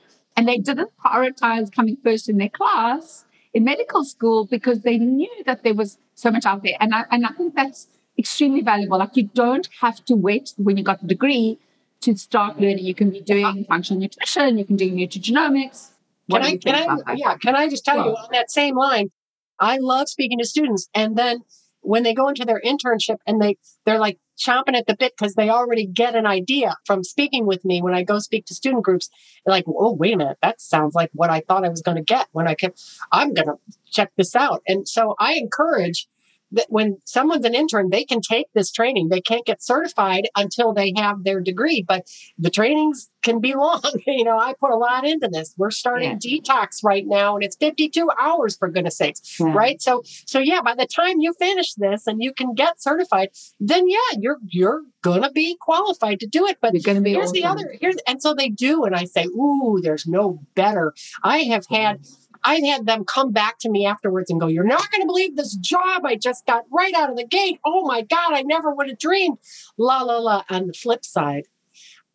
and 0.40 0.48
they 0.48 0.56
didn't 0.56 0.90
prioritize 1.04 1.70
coming 1.70 1.98
first 2.02 2.26
in 2.26 2.38
their 2.38 2.48
class 2.48 3.26
in 3.52 3.62
medical 3.62 4.02
school 4.04 4.46
because 4.46 4.80
they 4.80 4.96
knew 4.96 5.28
that 5.44 5.62
there 5.64 5.74
was 5.74 5.98
so 6.14 6.30
much 6.30 6.46
out 6.46 6.62
there. 6.62 6.78
And 6.80 6.94
I, 6.94 7.04
and 7.10 7.26
I 7.26 7.32
think 7.32 7.54
that's 7.54 7.88
extremely 8.18 8.62
valuable. 8.62 8.96
Like 8.96 9.18
you 9.18 9.28
don't 9.34 9.68
have 9.82 10.02
to 10.06 10.16
wait 10.16 10.54
when 10.56 10.78
you 10.78 10.82
got 10.82 11.02
the 11.02 11.08
degree 11.08 11.58
to 12.00 12.16
start 12.16 12.58
learning. 12.58 12.86
You 12.86 12.94
can 12.94 13.10
be 13.10 13.20
doing 13.20 13.66
functional 13.68 14.00
nutrition, 14.00 14.56
you 14.56 14.64
can 14.64 14.76
do 14.76 14.90
nutrigenomics. 14.90 15.90
Can 16.30 16.42
I, 16.42 16.56
can 16.56 16.74
I, 16.74 17.12
yeah, 17.16 17.36
can 17.36 17.54
I 17.54 17.68
just 17.68 17.84
tell 17.84 17.96
you 17.96 18.12
on 18.12 18.28
that 18.32 18.50
same 18.50 18.76
line? 18.76 19.10
I 19.58 19.76
love 19.76 20.08
speaking 20.08 20.38
to 20.38 20.46
students. 20.46 20.88
And 20.94 21.16
then 21.16 21.42
when 21.82 22.02
they 22.02 22.14
go 22.14 22.28
into 22.28 22.46
their 22.46 22.62
internship 22.64 23.16
and 23.26 23.42
they, 23.42 23.58
they're 23.84 23.98
like, 23.98 24.16
chomping 24.40 24.76
at 24.76 24.86
the 24.86 24.96
bit 24.96 25.12
because 25.16 25.34
they 25.34 25.50
already 25.50 25.86
get 25.86 26.14
an 26.14 26.26
idea 26.26 26.76
from 26.86 27.04
speaking 27.04 27.46
with 27.46 27.64
me 27.64 27.82
when 27.82 27.94
I 27.94 28.02
go 28.02 28.18
speak 28.18 28.46
to 28.46 28.54
student 28.54 28.82
groups. 28.82 29.10
They're 29.44 29.52
like, 29.52 29.64
oh, 29.68 29.92
wait 29.92 30.14
a 30.14 30.16
minute, 30.16 30.38
that 30.42 30.60
sounds 30.60 30.94
like 30.94 31.10
what 31.12 31.30
I 31.30 31.40
thought 31.40 31.64
I 31.64 31.68
was 31.68 31.82
going 31.82 31.96
to 31.96 32.02
get 32.02 32.28
when 32.32 32.48
I 32.48 32.54
kept, 32.54 32.82
I'm 33.12 33.34
going 33.34 33.48
to 33.48 33.56
check 33.90 34.10
this 34.16 34.34
out. 34.34 34.62
And 34.66 34.88
so 34.88 35.14
I 35.18 35.34
encourage 35.34 36.08
that 36.52 36.66
when 36.68 36.98
someone's 37.04 37.44
an 37.44 37.54
intern, 37.54 37.90
they 37.90 38.04
can 38.04 38.20
take 38.20 38.46
this 38.54 38.72
training. 38.72 39.08
They 39.08 39.20
can't 39.20 39.46
get 39.46 39.62
certified 39.62 40.28
until 40.36 40.72
they 40.72 40.92
have 40.96 41.24
their 41.24 41.40
degree, 41.40 41.84
but 41.86 42.06
the 42.38 42.50
trainings 42.50 43.10
can 43.22 43.40
be 43.40 43.54
long. 43.54 43.82
you 44.06 44.24
know, 44.24 44.38
I 44.38 44.54
put 44.58 44.70
a 44.70 44.76
lot 44.76 45.06
into 45.06 45.28
this. 45.28 45.54
We're 45.56 45.70
starting 45.70 46.18
yeah. 46.20 46.38
detox 46.38 46.82
right 46.84 47.04
now 47.06 47.34
and 47.34 47.44
it's 47.44 47.56
52 47.56 48.08
hours 48.20 48.56
for 48.56 48.68
goodness 48.68 48.96
sakes. 48.96 49.38
Yeah. 49.38 49.52
Right. 49.52 49.80
So, 49.80 50.02
so 50.26 50.38
yeah, 50.38 50.62
by 50.62 50.74
the 50.74 50.86
time 50.86 51.20
you 51.20 51.34
finish 51.34 51.74
this 51.74 52.06
and 52.06 52.22
you 52.22 52.32
can 52.32 52.54
get 52.54 52.82
certified, 52.82 53.30
then 53.58 53.88
yeah, 53.88 54.18
you're, 54.18 54.38
you're 54.48 54.82
going 55.02 55.22
to 55.22 55.30
be 55.30 55.56
qualified 55.60 56.20
to 56.20 56.26
do 56.26 56.46
it. 56.46 56.58
But 56.60 56.74
you're 56.74 56.82
going 56.82 56.96
to 56.96 57.02
be 57.02 57.12
here's 57.12 57.30
awesome. 57.30 57.40
the 57.40 57.44
other, 57.44 57.74
here's, 57.80 57.96
and 58.06 58.22
so 58.22 58.34
they 58.34 58.48
do. 58.48 58.84
And 58.84 58.94
I 58.94 59.04
say, 59.04 59.24
Ooh, 59.26 59.80
there's 59.82 60.06
no 60.06 60.40
better. 60.54 60.94
I 61.22 61.38
have 61.38 61.66
had, 61.68 62.00
I've 62.44 62.64
had 62.64 62.86
them 62.86 63.04
come 63.04 63.32
back 63.32 63.58
to 63.60 63.70
me 63.70 63.86
afterwards 63.86 64.30
and 64.30 64.40
go, 64.40 64.46
You're 64.46 64.64
not 64.64 64.90
going 64.90 65.02
to 65.02 65.06
believe 65.06 65.36
this 65.36 65.54
job 65.56 66.04
I 66.04 66.16
just 66.16 66.46
got 66.46 66.64
right 66.72 66.94
out 66.94 67.10
of 67.10 67.16
the 67.16 67.26
gate. 67.26 67.60
Oh 67.64 67.84
my 67.86 68.02
God, 68.02 68.32
I 68.32 68.42
never 68.42 68.74
would 68.74 68.88
have 68.88 68.98
dreamed. 68.98 69.38
La, 69.78 70.02
la, 70.02 70.18
la. 70.18 70.42
On 70.50 70.66
the 70.66 70.72
flip 70.72 71.04
side, 71.04 71.44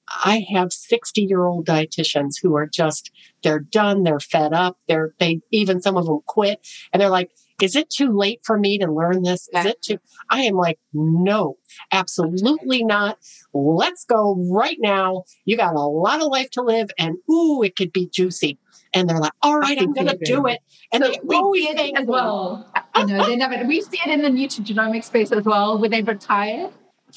I 0.07 0.45
have 0.53 0.71
60 0.71 1.21
year 1.21 1.45
old 1.45 1.65
dietitians 1.65 2.35
who 2.41 2.55
are 2.55 2.67
just, 2.67 3.11
they're 3.43 3.59
done, 3.59 4.03
they're 4.03 4.19
fed 4.19 4.53
up, 4.53 4.77
they're, 4.87 5.13
they, 5.19 5.41
even 5.51 5.81
some 5.81 5.97
of 5.97 6.05
them 6.05 6.19
quit 6.25 6.65
and 6.93 7.01
they're 7.01 7.09
like, 7.09 7.31
is 7.61 7.75
it 7.75 7.89
too 7.89 8.11
late 8.15 8.41
for 8.43 8.57
me 8.57 8.77
to 8.79 8.91
learn 8.91 9.23
this? 9.23 9.47
Is 9.53 9.65
it 9.65 9.81
too? 9.81 9.97
I 10.29 10.41
am 10.41 10.55
like, 10.55 10.77
no, 10.93 11.57
absolutely 11.91 12.83
not. 12.83 13.17
Let's 13.53 14.03
go 14.03 14.35
right 14.51 14.77
now. 14.79 15.23
You 15.45 15.55
got 15.55 15.75
a 15.75 15.79
lot 15.79 16.21
of 16.21 16.27
life 16.27 16.49
to 16.51 16.61
live 16.61 16.89
and 16.99 17.15
ooh, 17.31 17.63
it 17.63 17.77
could 17.77 17.93
be 17.93 18.07
juicy 18.07 18.59
and 18.95 19.09
they're 19.09 19.19
like, 19.19 19.33
"All 19.41 19.59
right, 19.59 19.77
I'm 19.79 19.93
going 19.93 20.07
to 20.07 20.17
do 20.17 20.47
it." 20.47 20.59
And 20.91 21.03
so 21.03 21.13
we 21.23 21.61
see 21.61 21.69
it 21.69 21.99
as 21.99 22.07
well. 22.07 22.71
I 22.93 23.03
know 23.03 23.25
they 23.25 23.35
never. 23.35 23.63
We 23.65 23.81
see 23.81 23.99
it 24.05 24.09
in 24.09 24.21
the 24.21 24.29
nutrigenomic 24.29 25.03
space 25.03 25.31
as 25.31 25.43
well, 25.43 25.77
where 25.77 25.89
they 25.89 26.01
retire. 26.01 26.69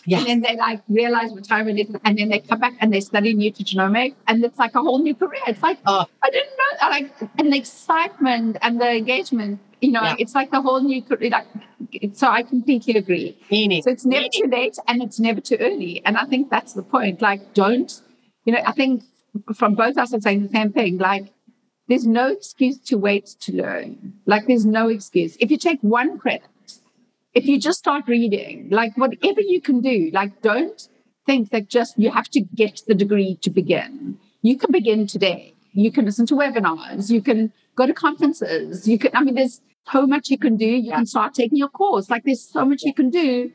Yeah. 0.04 0.18
And 0.18 0.26
then 0.28 0.40
they 0.42 0.56
like 0.56 0.82
realize 0.88 1.34
retirement 1.34 1.78
is, 1.78 1.88
and 2.04 2.18
then 2.18 2.28
they 2.28 2.40
come 2.40 2.60
back 2.60 2.74
and 2.80 2.92
they 2.92 3.00
study 3.00 3.34
nutrigenomics, 3.34 4.14
and 4.26 4.44
it's 4.44 4.58
like 4.58 4.74
a 4.74 4.80
whole 4.80 4.98
new 4.98 5.14
career. 5.14 5.40
It's 5.46 5.62
like 5.62 5.78
uh, 5.86 6.04
I 6.22 6.30
didn't 6.30 6.50
know, 6.50 6.78
I 6.80 6.88
like, 6.90 7.12
and 7.38 7.52
the 7.52 7.56
excitement 7.56 8.58
and 8.62 8.80
the 8.80 8.90
engagement. 8.90 9.60
You 9.80 9.92
know, 9.92 10.02
yeah. 10.02 10.16
it's 10.18 10.34
like 10.34 10.50
the 10.50 10.60
whole 10.60 10.80
new 10.80 11.02
career. 11.02 11.30
Like, 11.30 11.46
so 12.12 12.28
I 12.28 12.42
completely 12.42 12.96
agree. 12.96 13.38
Meaning, 13.50 13.82
so 13.82 13.90
it's 13.90 14.04
never 14.04 14.22
meaning. 14.22 14.42
too 14.42 14.48
late, 14.50 14.76
and 14.86 15.02
it's 15.02 15.20
never 15.20 15.40
too 15.40 15.56
early. 15.60 16.02
And 16.04 16.16
I 16.16 16.24
think 16.24 16.50
that's 16.50 16.72
the 16.72 16.82
point. 16.82 17.22
Like, 17.22 17.54
don't, 17.54 18.00
you 18.44 18.52
know, 18.52 18.60
I 18.66 18.72
think 18.72 19.04
from 19.54 19.74
both 19.74 19.96
us, 19.96 20.12
I'm 20.12 20.20
saying 20.20 20.42
the 20.42 20.48
same 20.48 20.72
thing. 20.72 20.98
Like, 20.98 21.32
there's 21.88 22.06
no 22.06 22.28
excuse 22.28 22.78
to 22.78 22.96
wait 22.96 23.26
to 23.40 23.52
learn. 23.52 24.14
Like 24.26 24.46
there's 24.46 24.66
no 24.66 24.88
excuse. 24.88 25.36
If 25.40 25.50
you 25.50 25.56
take 25.56 25.80
one 25.80 26.18
credit, 26.18 26.42
if 27.34 27.46
you 27.46 27.58
just 27.58 27.78
start 27.78 28.04
reading, 28.06 28.68
like 28.70 28.96
whatever 28.96 29.40
you 29.40 29.60
can 29.60 29.80
do, 29.80 30.10
like 30.12 30.42
don't 30.42 30.88
think 31.26 31.50
that 31.50 31.68
just 31.68 31.98
you 31.98 32.10
have 32.10 32.28
to 32.30 32.40
get 32.40 32.82
the 32.86 32.94
degree 32.94 33.38
to 33.42 33.50
begin. 33.50 34.18
You 34.42 34.56
can 34.58 34.70
begin 34.70 35.06
today. 35.06 35.54
You 35.72 35.92
can 35.92 36.04
listen 36.04 36.26
to 36.26 36.34
webinars. 36.34 37.10
You 37.10 37.22
can 37.22 37.52
go 37.74 37.86
to 37.86 37.94
conferences. 37.94 38.88
You 38.88 38.98
can, 38.98 39.10
I 39.14 39.22
mean, 39.22 39.34
there's 39.34 39.60
so 39.90 40.06
much 40.06 40.30
you 40.30 40.38
can 40.38 40.56
do. 40.56 40.66
You 40.66 40.92
can 40.92 41.06
start 41.06 41.34
taking 41.34 41.58
your 41.58 41.68
course. 41.68 42.10
Like 42.10 42.24
there's 42.24 42.42
so 42.42 42.64
much 42.64 42.82
you 42.82 42.94
can 42.94 43.10
do. 43.10 43.52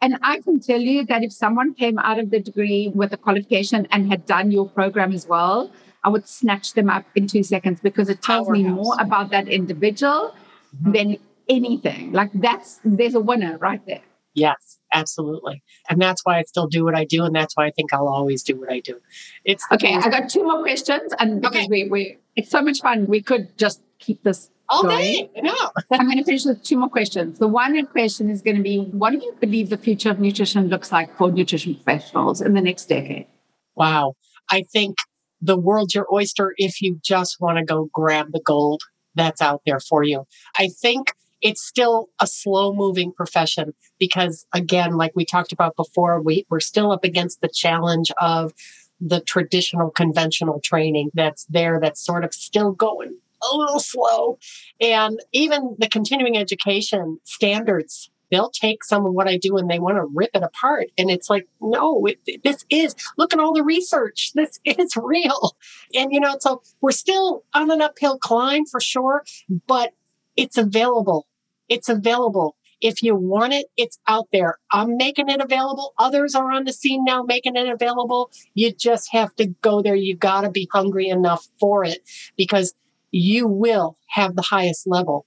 And 0.00 0.18
I 0.20 0.40
can 0.40 0.58
tell 0.58 0.80
you 0.80 1.06
that 1.06 1.22
if 1.22 1.32
someone 1.32 1.74
came 1.74 1.98
out 1.98 2.18
of 2.18 2.30
the 2.30 2.40
degree 2.40 2.90
with 2.92 3.12
a 3.12 3.16
qualification 3.16 3.86
and 3.92 4.08
had 4.08 4.26
done 4.26 4.50
your 4.50 4.68
program 4.68 5.12
as 5.12 5.28
well, 5.28 5.70
I 6.04 6.08
would 6.08 6.26
snatch 6.28 6.72
them 6.74 6.90
up 6.90 7.04
in 7.14 7.26
two 7.26 7.42
seconds 7.42 7.80
because 7.80 8.08
it 8.08 8.22
tells 8.22 8.46
Powerhouse. 8.46 8.64
me 8.64 8.68
more 8.68 8.96
about 8.98 9.30
that 9.30 9.48
individual 9.48 10.34
mm-hmm. 10.76 10.92
than 10.92 11.16
anything. 11.48 12.12
Like 12.12 12.30
that's, 12.34 12.80
there's 12.84 13.14
a 13.14 13.20
winner 13.20 13.58
right 13.58 13.84
there. 13.86 14.02
Yes, 14.34 14.78
absolutely. 14.92 15.62
And 15.88 16.00
that's 16.00 16.24
why 16.24 16.38
I 16.38 16.42
still 16.42 16.66
do 16.66 16.84
what 16.84 16.94
I 16.94 17.04
do. 17.04 17.24
And 17.24 17.34
that's 17.34 17.56
why 17.56 17.66
I 17.66 17.70
think 17.70 17.92
I'll 17.92 18.08
always 18.08 18.42
do 18.42 18.58
what 18.58 18.72
I 18.72 18.80
do. 18.80 19.00
It's 19.44 19.64
okay. 19.70 19.94
I 19.94 20.08
got 20.08 20.30
two 20.30 20.42
more 20.42 20.62
questions. 20.62 21.12
And 21.18 21.42
because 21.42 21.66
okay. 21.66 21.68
we, 21.68 21.88
we, 21.88 22.18
it's 22.34 22.50
so 22.50 22.62
much 22.62 22.80
fun, 22.80 23.06
we 23.06 23.20
could 23.20 23.56
just 23.58 23.82
keep 23.98 24.22
this 24.22 24.50
all 24.70 24.84
going. 24.84 25.00
day. 25.00 25.30
No. 25.42 25.54
I'm 25.92 26.06
going 26.06 26.18
to 26.18 26.24
finish 26.24 26.46
with 26.46 26.62
two 26.62 26.78
more 26.78 26.88
questions. 26.88 27.38
The 27.38 27.48
one 27.48 27.84
question 27.86 28.30
is 28.30 28.40
going 28.40 28.56
to 28.56 28.62
be 28.62 28.78
what 28.78 29.10
do 29.10 29.18
you 29.18 29.36
believe 29.38 29.68
the 29.68 29.76
future 29.76 30.10
of 30.10 30.18
nutrition 30.18 30.68
looks 30.68 30.90
like 30.90 31.14
for 31.16 31.30
nutrition 31.30 31.74
professionals 31.74 32.40
in 32.40 32.54
the 32.54 32.62
next 32.62 32.86
decade? 32.86 33.26
Wow. 33.74 34.14
I 34.50 34.62
think 34.62 34.96
the 35.42 35.58
world's 35.58 35.94
your 35.94 36.06
oyster 36.12 36.54
if 36.56 36.80
you 36.80 36.98
just 37.02 37.40
want 37.40 37.58
to 37.58 37.64
go 37.64 37.90
grab 37.92 38.32
the 38.32 38.40
gold 38.40 38.82
that's 39.14 39.42
out 39.42 39.60
there 39.66 39.80
for 39.80 40.02
you. 40.02 40.24
I 40.56 40.68
think 40.68 41.12
it's 41.42 41.62
still 41.62 42.08
a 42.20 42.26
slow 42.26 42.72
moving 42.72 43.12
profession 43.12 43.74
because 43.98 44.46
again, 44.54 44.96
like 44.96 45.12
we 45.14 45.24
talked 45.24 45.52
about 45.52 45.76
before, 45.76 46.22
we, 46.22 46.46
we're 46.48 46.60
still 46.60 46.92
up 46.92 47.04
against 47.04 47.40
the 47.40 47.48
challenge 47.48 48.10
of 48.20 48.52
the 49.00 49.20
traditional 49.20 49.90
conventional 49.90 50.60
training 50.60 51.10
that's 51.12 51.44
there 51.46 51.80
that's 51.80 52.00
sort 52.00 52.24
of 52.24 52.32
still 52.32 52.70
going 52.70 53.18
a 53.42 53.56
little 53.56 53.80
slow. 53.80 54.38
And 54.80 55.20
even 55.32 55.74
the 55.78 55.88
continuing 55.88 56.38
education 56.38 57.18
standards, 57.24 58.08
they'll 58.32 58.50
take 58.50 58.82
some 58.82 59.06
of 59.06 59.12
what 59.12 59.28
I 59.28 59.36
do 59.36 59.56
and 59.56 59.70
they 59.70 59.78
want 59.78 59.98
to 59.98 60.08
rip 60.12 60.30
it 60.34 60.42
apart. 60.42 60.88
And 60.98 61.08
it's 61.08 61.30
like, 61.30 61.46
no, 61.60 62.04
it, 62.06 62.42
this 62.42 62.64
is, 62.70 62.96
look 63.16 63.32
at 63.32 63.38
all 63.38 63.52
the 63.52 63.62
research. 63.62 64.32
This 64.42 64.58
is 64.64 64.96
real. 64.96 65.56
And, 65.94 66.12
you 66.12 66.18
know, 66.18 66.36
so 66.40 66.62
we're 66.80 66.90
still 66.90 67.44
on 67.54 67.70
an 67.70 67.80
uphill 67.80 68.18
climb 68.18 68.64
for 68.66 68.80
sure, 68.80 69.22
but 69.68 69.92
it's 70.36 70.58
available 70.58 71.28
it's 71.72 71.88
available. 71.88 72.56
If 72.82 73.02
you 73.02 73.14
want 73.14 73.54
it, 73.54 73.66
it's 73.78 73.98
out 74.06 74.28
there. 74.30 74.58
I'm 74.72 74.98
making 74.98 75.30
it 75.30 75.40
available. 75.40 75.94
Others 75.98 76.34
are 76.34 76.50
on 76.50 76.64
the 76.64 76.72
scene 76.72 77.02
now 77.04 77.22
making 77.22 77.56
it 77.56 77.66
available. 77.66 78.30
You 78.52 78.72
just 78.72 79.10
have 79.12 79.34
to 79.36 79.46
go 79.62 79.80
there. 79.80 79.94
You 79.94 80.14
got 80.14 80.42
to 80.42 80.50
be 80.50 80.68
hungry 80.70 81.08
enough 81.08 81.48
for 81.58 81.82
it 81.82 82.00
because 82.36 82.74
you 83.10 83.46
will 83.46 83.96
have 84.08 84.36
the 84.36 84.42
highest 84.42 84.86
level 84.86 85.24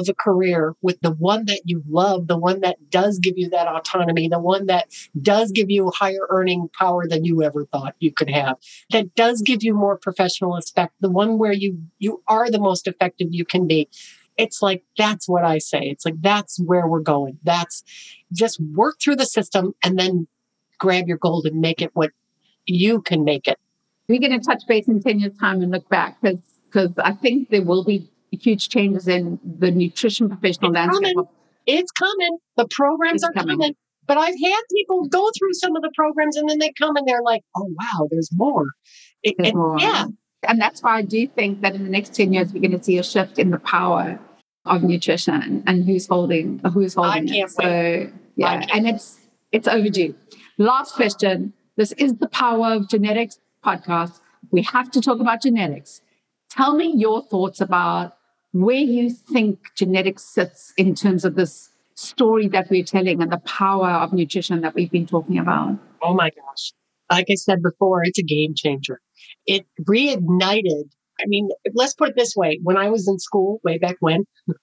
of 0.00 0.08
a 0.08 0.14
career 0.14 0.74
with 0.82 1.00
the 1.00 1.12
one 1.12 1.44
that 1.46 1.62
you 1.64 1.82
love, 1.88 2.26
the 2.26 2.38
one 2.38 2.60
that 2.60 2.90
does 2.90 3.18
give 3.18 3.34
you 3.36 3.48
that 3.50 3.66
autonomy, 3.66 4.28
the 4.28 4.38
one 4.38 4.66
that 4.66 4.88
does 5.20 5.52
give 5.52 5.70
you 5.70 5.90
higher 5.90 6.26
earning 6.30 6.68
power 6.78 7.06
than 7.06 7.24
you 7.24 7.42
ever 7.42 7.64
thought 7.66 7.94
you 7.98 8.12
could 8.12 8.30
have, 8.30 8.56
that 8.90 9.14
does 9.14 9.42
give 9.42 9.62
you 9.62 9.74
more 9.74 9.96
professional 9.96 10.54
respect, 10.54 10.94
the 11.00 11.10
one 11.10 11.38
where 11.38 11.52
you, 11.52 11.78
you 11.98 12.22
are 12.28 12.50
the 12.50 12.60
most 12.60 12.86
effective 12.86 13.28
you 13.30 13.44
can 13.44 13.66
be 13.66 13.88
it's 14.38 14.62
like 14.62 14.82
that's 14.96 15.28
what 15.28 15.44
I 15.44 15.58
say. 15.58 15.80
It's 15.80 16.06
like 16.06 16.20
that's 16.20 16.58
where 16.58 16.86
we're 16.86 17.00
going. 17.00 17.38
That's 17.42 17.84
just 18.32 18.58
work 18.60 18.98
through 18.98 19.16
the 19.16 19.26
system 19.26 19.74
and 19.84 19.98
then 19.98 20.26
grab 20.78 21.06
your 21.06 21.18
gold 21.18 21.46
and 21.46 21.60
make 21.60 21.82
it 21.82 21.90
what 21.94 22.10
you 22.66 23.02
can 23.02 23.24
make 23.24 23.46
it. 23.46 23.58
We're 24.08 24.20
going 24.20 24.38
to 24.38 24.44
touch 24.44 24.64
base 24.66 24.88
in 24.88 25.02
10 25.02 25.20
years' 25.20 25.38
time 25.38 25.62
and 25.62 25.70
look 25.70 25.88
back 25.88 26.20
because 26.20 26.40
because 26.72 26.92
I 26.98 27.12
think 27.12 27.50
there 27.50 27.62
will 27.62 27.84
be 27.84 28.08
huge 28.32 28.68
changes 28.68 29.08
in 29.08 29.38
the 29.44 29.70
nutrition 29.70 30.28
professional 30.28 30.70
it's 30.70 30.74
landscape. 30.74 31.14
Coming. 31.14 31.28
It's 31.66 31.92
coming. 31.92 32.38
The 32.56 32.66
programs 32.70 33.22
it's 33.22 33.24
are 33.24 33.32
coming. 33.32 33.58
coming. 33.58 33.76
But 34.06 34.18
I've 34.18 34.34
had 34.34 34.60
people 34.70 35.06
go 35.06 35.30
through 35.38 35.54
some 35.54 35.76
of 35.76 35.82
the 35.82 35.92
programs 35.94 36.36
and 36.36 36.48
then 36.48 36.58
they 36.58 36.72
come 36.72 36.96
and 36.96 37.06
they're 37.06 37.22
like, 37.22 37.42
oh, 37.56 37.72
wow, 37.80 38.08
there's 38.10 38.30
more. 38.32 38.66
It, 39.22 39.36
there's 39.38 39.54
more. 39.54 39.78
Yeah. 39.78 40.06
And 40.48 40.60
that's 40.60 40.82
why 40.82 40.98
I 40.98 41.02
do 41.02 41.28
think 41.28 41.60
that 41.60 41.76
in 41.76 41.84
the 41.84 41.90
next 41.90 42.14
10 42.16 42.32
years, 42.32 42.52
we're 42.52 42.60
going 42.60 42.76
to 42.76 42.82
see 42.82 42.98
a 42.98 43.04
shift 43.04 43.38
in 43.38 43.50
the 43.50 43.60
power 43.60 44.18
of 44.64 44.82
nutrition 44.82 45.62
and 45.66 45.84
who's 45.84 46.06
holding 46.06 46.60
who's 46.72 46.94
holding 46.94 47.28
it. 47.28 47.50
So 47.50 48.10
yeah, 48.36 48.64
and 48.72 48.88
it's 48.88 49.18
it's 49.50 49.68
overdue. 49.68 50.14
Last 50.58 50.94
question. 50.94 51.52
This 51.76 51.92
is 51.92 52.16
the 52.16 52.28
power 52.28 52.74
of 52.74 52.88
genetics 52.88 53.38
podcast. 53.64 54.20
We 54.50 54.62
have 54.62 54.90
to 54.92 55.00
talk 55.00 55.20
about 55.20 55.42
genetics. 55.42 56.02
Tell 56.50 56.76
me 56.76 56.92
your 56.94 57.22
thoughts 57.22 57.60
about 57.60 58.16
where 58.52 58.76
you 58.76 59.10
think 59.10 59.58
genetics 59.76 60.24
sits 60.24 60.72
in 60.76 60.94
terms 60.94 61.24
of 61.24 61.34
this 61.34 61.70
story 61.94 62.48
that 62.48 62.68
we're 62.70 62.84
telling 62.84 63.20
and 63.22 63.32
the 63.32 63.38
power 63.38 63.90
of 63.90 64.12
nutrition 64.12 64.60
that 64.62 64.74
we've 64.74 64.90
been 64.90 65.06
talking 65.06 65.38
about. 65.38 65.78
Oh 66.02 66.14
my 66.14 66.30
gosh. 66.30 66.72
Like 67.10 67.26
I 67.30 67.34
said 67.34 67.62
before, 67.62 68.02
it's 68.04 68.18
a 68.18 68.22
game 68.22 68.54
changer. 68.56 69.00
It 69.46 69.66
reignited 69.82 70.90
I 71.22 71.26
mean, 71.26 71.48
let's 71.74 71.94
put 71.94 72.10
it 72.10 72.14
this 72.16 72.34
way. 72.36 72.58
When 72.62 72.76
I 72.76 72.88
was 72.88 73.06
in 73.06 73.18
school 73.18 73.60
way 73.64 73.78
back 73.78 73.96
when, 74.00 74.24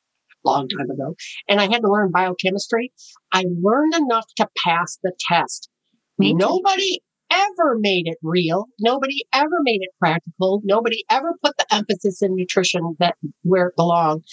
long 0.46 0.68
time 0.68 0.90
ago, 0.90 1.16
and 1.48 1.60
I 1.60 1.64
had 1.64 1.82
to 1.82 1.92
learn 1.92 2.12
biochemistry, 2.12 2.92
I 3.32 3.46
learned 3.62 3.96
enough 3.96 4.26
to 4.38 4.48
pass 4.66 4.98
the 5.04 5.14
test. 5.30 5.70
Nobody 6.18 7.02
ever 7.32 7.78
made 7.80 8.08
it 8.08 8.18
real. 8.22 8.66
Nobody 8.80 9.24
ever 9.34 9.58
made 9.64 9.82
it 9.82 9.92
practical. 10.00 10.62
Nobody 10.64 11.04
ever 11.10 11.34
put 11.44 11.58
the 11.58 11.66
emphasis 11.72 12.22
in 12.22 12.36
nutrition 12.36 12.96
that 13.00 13.16
where 13.44 13.68
it 13.68 13.76
belonged. 13.76 14.24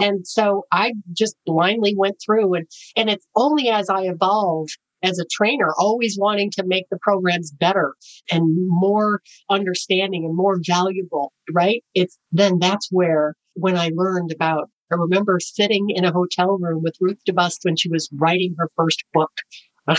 And 0.00 0.26
so 0.26 0.64
I 0.72 0.92
just 1.12 1.36
blindly 1.46 1.94
went 1.96 2.16
through 2.24 2.54
and, 2.54 2.66
and 2.96 3.10
it's 3.10 3.26
only 3.36 3.68
as 3.68 3.88
I 3.88 4.02
evolved 4.02 4.78
as 5.02 5.18
a 5.18 5.26
trainer, 5.30 5.68
always 5.78 6.16
wanting 6.18 6.50
to 6.52 6.64
make 6.66 6.86
the 6.90 6.98
programs 7.02 7.52
better 7.52 7.94
and 8.30 8.44
more 8.68 9.20
understanding 9.50 10.24
and 10.24 10.34
more 10.34 10.58
valuable, 10.66 11.32
right? 11.52 11.84
It's 11.94 12.18
then 12.32 12.58
that's 12.58 12.88
where 12.90 13.34
when 13.54 13.76
I 13.76 13.90
learned 13.94 14.32
about 14.32 14.70
I 14.92 14.96
remember 14.96 15.38
sitting 15.40 15.90
in 15.90 16.04
a 16.04 16.12
hotel 16.12 16.58
room 16.58 16.82
with 16.82 16.94
Ruth 17.00 17.18
DeBusk 17.28 17.58
when 17.62 17.76
she 17.76 17.88
was 17.88 18.08
writing 18.12 18.54
her 18.58 18.70
first 18.76 19.02
book 19.12 19.32
on, 19.88 19.96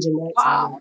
genetics. 0.00 0.34
Wow. 0.36 0.80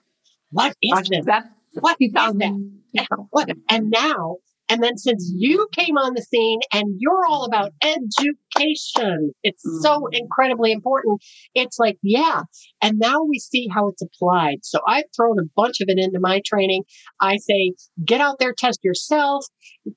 What 0.55 0.75
is 0.81 1.09
this? 1.09 1.25
That's 1.25 1.47
what 1.79 1.97
is 1.99 2.11
that? 2.13 3.07
What? 3.31 3.49
And 3.69 3.89
now 3.89 4.37
and 4.69 4.81
then 4.81 4.97
since 4.97 5.31
you 5.35 5.67
came 5.71 5.97
on 5.97 6.13
the 6.15 6.21
scene 6.21 6.59
and 6.73 6.95
you're 6.97 7.25
all 7.27 7.45
about 7.45 7.71
education, 7.83 9.31
it's 9.43 9.63
so 9.81 10.01
mm. 10.01 10.09
incredibly 10.11 10.71
important. 10.71 11.21
It's 11.53 11.77
like, 11.77 11.97
yeah. 12.01 12.43
And 12.81 12.97
now 12.97 13.23
we 13.23 13.37
see 13.37 13.67
how 13.71 13.89
it's 13.89 14.01
applied. 14.01 14.59
So 14.63 14.79
I've 14.87 15.05
thrown 15.15 15.37
a 15.39 15.49
bunch 15.55 15.81
of 15.81 15.87
it 15.89 15.99
into 15.99 16.19
my 16.19 16.41
training. 16.45 16.83
I 17.21 17.37
say, 17.37 17.73
get 18.03 18.21
out 18.21 18.39
there, 18.39 18.53
test 18.57 18.79
yourself, 18.83 19.45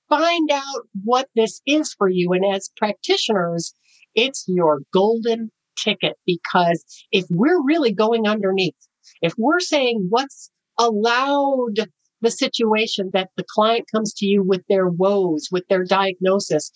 find 0.08 0.50
out 0.52 0.82
what 1.02 1.28
this 1.34 1.62
is 1.66 1.94
for 1.96 2.08
you. 2.08 2.32
And 2.32 2.44
as 2.44 2.70
practitioners, 2.76 3.74
it's 4.14 4.44
your 4.48 4.80
golden 4.92 5.50
ticket 5.78 6.14
because 6.26 6.84
if 7.10 7.24
we're 7.30 7.64
really 7.64 7.92
going 7.92 8.26
underneath, 8.26 8.74
if 9.22 9.34
we're 9.36 9.60
saying 9.60 10.06
what's 10.08 10.50
allowed 10.78 11.88
the 12.20 12.30
situation 12.30 13.10
that 13.12 13.30
the 13.36 13.44
client 13.48 13.86
comes 13.94 14.12
to 14.14 14.26
you 14.26 14.42
with 14.42 14.62
their 14.68 14.88
woes, 14.88 15.48
with 15.50 15.64
their 15.68 15.84
diagnosis. 15.84 16.70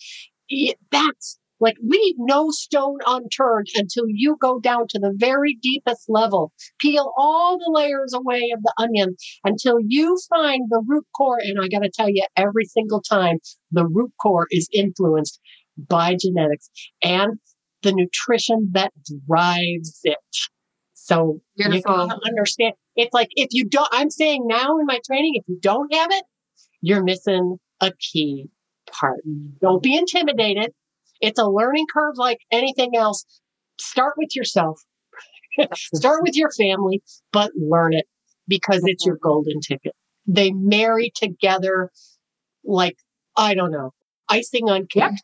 That's 0.91 1.39
like 1.59 1.75
leave 1.81 2.15
no 2.17 2.49
stone 2.51 2.97
unturned 3.05 3.67
until 3.75 4.05
you 4.07 4.37
go 4.41 4.59
down 4.59 4.85
to 4.89 4.99
the 4.99 5.13
very 5.15 5.57
deepest 5.61 6.05
level. 6.09 6.51
Peel 6.79 7.13
all 7.17 7.57
the 7.57 7.71
layers 7.73 8.13
away 8.13 8.51
of 8.55 8.61
the 8.63 8.73
onion 8.77 9.15
until 9.45 9.77
you 9.79 10.17
find 10.29 10.63
the 10.69 10.83
root 10.85 11.05
core. 11.15 11.39
And 11.39 11.59
I 11.61 11.67
got 11.67 11.83
to 11.83 11.91
tell 11.93 12.09
you, 12.09 12.25
every 12.35 12.65
single 12.65 13.01
time 13.01 13.37
the 13.71 13.85
root 13.85 14.11
core 14.21 14.47
is 14.51 14.67
influenced 14.73 15.39
by 15.77 16.15
genetics 16.19 16.69
and 17.01 17.39
the 17.81 17.93
nutrition 17.93 18.69
that 18.73 18.91
drives 19.27 19.99
it. 20.03 20.17
So 21.03 21.41
Beautiful. 21.57 22.07
you 22.07 22.17
understand. 22.25 22.75
It's 22.95 23.13
like 23.13 23.27
if 23.31 23.49
you 23.51 23.67
don't, 23.67 23.89
I'm 23.91 24.09
saying 24.09 24.47
now 24.47 24.79
in 24.79 24.85
my 24.85 25.01
training, 25.05 25.33
if 25.35 25.43
you 25.47 25.59
don't 25.59 25.93
have 25.93 26.09
it, 26.11 26.23
you're 26.79 27.03
missing 27.03 27.57
a 27.81 27.91
key 27.99 28.45
part. 28.89 29.19
Don't 29.59 29.83
be 29.83 29.97
intimidated. 29.97 30.71
It's 31.19 31.37
a 31.37 31.45
learning 31.45 31.87
curve 31.93 32.13
like 32.15 32.39
anything 32.53 32.95
else. 32.95 33.25
Start 33.77 34.13
with 34.15 34.33
yourself. 34.33 34.81
Start 35.75 36.21
with 36.23 36.37
your 36.37 36.51
family, 36.51 37.03
but 37.33 37.51
learn 37.53 37.93
it 37.93 38.05
because 38.47 38.81
it's 38.85 39.05
your 39.05 39.17
golden 39.21 39.59
ticket. 39.59 39.93
They 40.25 40.51
marry 40.51 41.11
together 41.13 41.91
like, 42.63 42.95
I 43.35 43.55
don't 43.55 43.71
know, 43.71 43.91
icing 44.29 44.69
on 44.69 44.87
cake. 44.87 45.19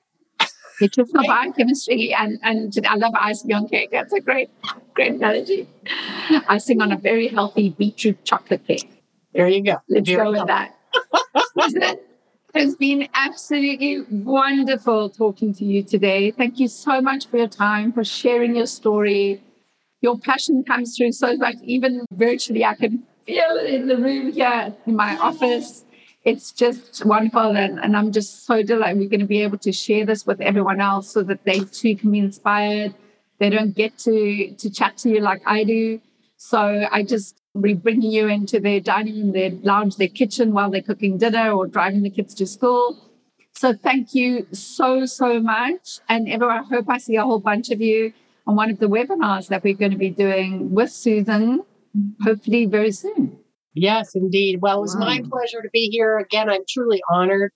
Nutritional 0.82 1.26
biochemistry 1.28 2.14
and, 2.14 2.40
and 2.44 2.74
I 2.88 2.96
love 2.96 3.14
ice 3.16 3.46
on 3.54 3.68
cake. 3.68 3.90
That's 3.92 4.14
a 4.14 4.20
great, 4.20 4.50
great 4.94 5.14
analogy. 5.14 5.68
Icing 6.48 6.82
on 6.82 6.92
a 6.92 6.98
very 6.98 7.28
healthy 7.28 7.70
beetroot 7.70 8.24
chocolate 8.24 8.66
cake. 8.66 8.90
There 9.34 9.48
you 9.48 9.64
go. 9.64 9.78
Let's 9.90 10.10
go 10.10 10.32
with 10.32 10.48
that. 10.48 10.76
it? 11.56 12.06
It's 12.56 12.76
been 12.76 13.08
absolutely 13.14 14.02
wonderful 14.10 15.10
talking 15.10 15.54
to 15.54 15.66
you 15.66 15.84
today. 15.84 16.32
Thank 16.32 16.60
you 16.60 16.68
so 16.68 17.00
much 17.00 17.28
for 17.28 17.38
your 17.38 17.48
time, 17.48 17.94
for 17.94 18.04
sharing 18.04 18.56
your 18.56 18.66
story. 18.66 19.44
Your 20.02 20.18
passion 20.18 20.64
comes 20.64 20.98
through 20.98 21.12
so 21.12 21.36
much, 21.38 21.56
even 21.64 22.06
virtually. 22.12 22.66
I 22.66 22.74
can 22.74 23.04
feel 23.26 23.58
it 23.58 23.74
in 23.74 23.88
the 23.88 23.98
room 23.98 24.32
here 24.32 24.74
in 24.88 24.96
my 24.96 25.16
office. 25.18 25.86
It's 26.24 26.52
just 26.52 27.06
wonderful. 27.06 27.56
And, 27.56 27.80
and 27.80 27.96
I'm 27.96 28.12
just 28.12 28.46
so 28.46 28.62
delighted 28.62 29.00
we're 29.00 29.10
going 29.10 29.22
to 29.22 29.26
be 29.26 29.42
able 29.42 29.58
to 29.60 29.72
share 29.72 30.06
this 30.06 30.26
with 30.26 30.42
everyone 30.42 30.82
else 30.82 31.10
so 31.10 31.24
that 31.24 31.46
they 31.46 31.60
too 31.62 31.96
can 31.96 32.12
be 32.12 32.20
inspired. 32.20 32.94
They 33.40 33.50
don't 33.50 33.74
get 33.74 33.98
to, 34.00 34.54
to 34.54 34.70
chat 34.70 34.98
to 34.98 35.10
you 35.10 35.22
like 35.22 35.42
I 35.46 35.64
do. 35.64 36.02
So 36.38 36.88
I 36.92 37.04
just 37.04 37.40
be 37.60 37.74
bringing 37.74 38.12
you 38.12 38.28
into 38.28 38.60
their 38.60 38.80
dining 38.80 39.16
room, 39.16 39.32
their 39.32 39.52
lounge, 39.52 39.96
their 39.96 40.08
kitchen 40.08 40.54
while 40.54 40.70
they're 40.70 40.82
cooking 40.82 41.18
dinner 41.18 41.52
or 41.52 41.68
driving 41.68 42.04
the 42.04 42.10
kids 42.10 42.34
to 42.36 42.46
school. 42.46 42.98
So 43.54 43.74
thank 43.74 44.14
you 44.14 44.48
so, 44.52 45.06
so 45.06 45.42
much. 45.42 46.00
And 46.08 46.30
everyone, 46.30 46.60
I 46.60 46.64
hope 46.64 46.90
I 46.90 46.98
see 46.98 47.16
a 47.16 47.24
whole 47.24 47.40
bunch 47.40 47.72
of 47.72 47.82
you 47.82 48.14
on 48.46 48.56
one 48.56 48.70
of 48.70 48.80
the 48.80 48.88
webinars 48.88 49.48
that 49.48 49.64
we're 49.64 49.74
going 49.74 49.92
to 49.92 49.98
be 49.98 50.10
doing 50.10 50.74
with 50.74 50.92
Susan, 50.92 51.64
hopefully 52.24 52.66
very 52.66 52.92
soon. 52.92 53.40
Yes, 53.80 54.14
indeed. 54.14 54.60
Well, 54.62 54.80
it 54.80 54.82
was 54.82 54.98
wow. 55.00 55.06
my 55.06 55.22
pleasure 55.30 55.62
to 55.62 55.70
be 55.72 55.90
here. 55.90 56.18
Again, 56.18 56.50
I'm 56.50 56.64
truly 56.68 57.02
honored 57.10 57.52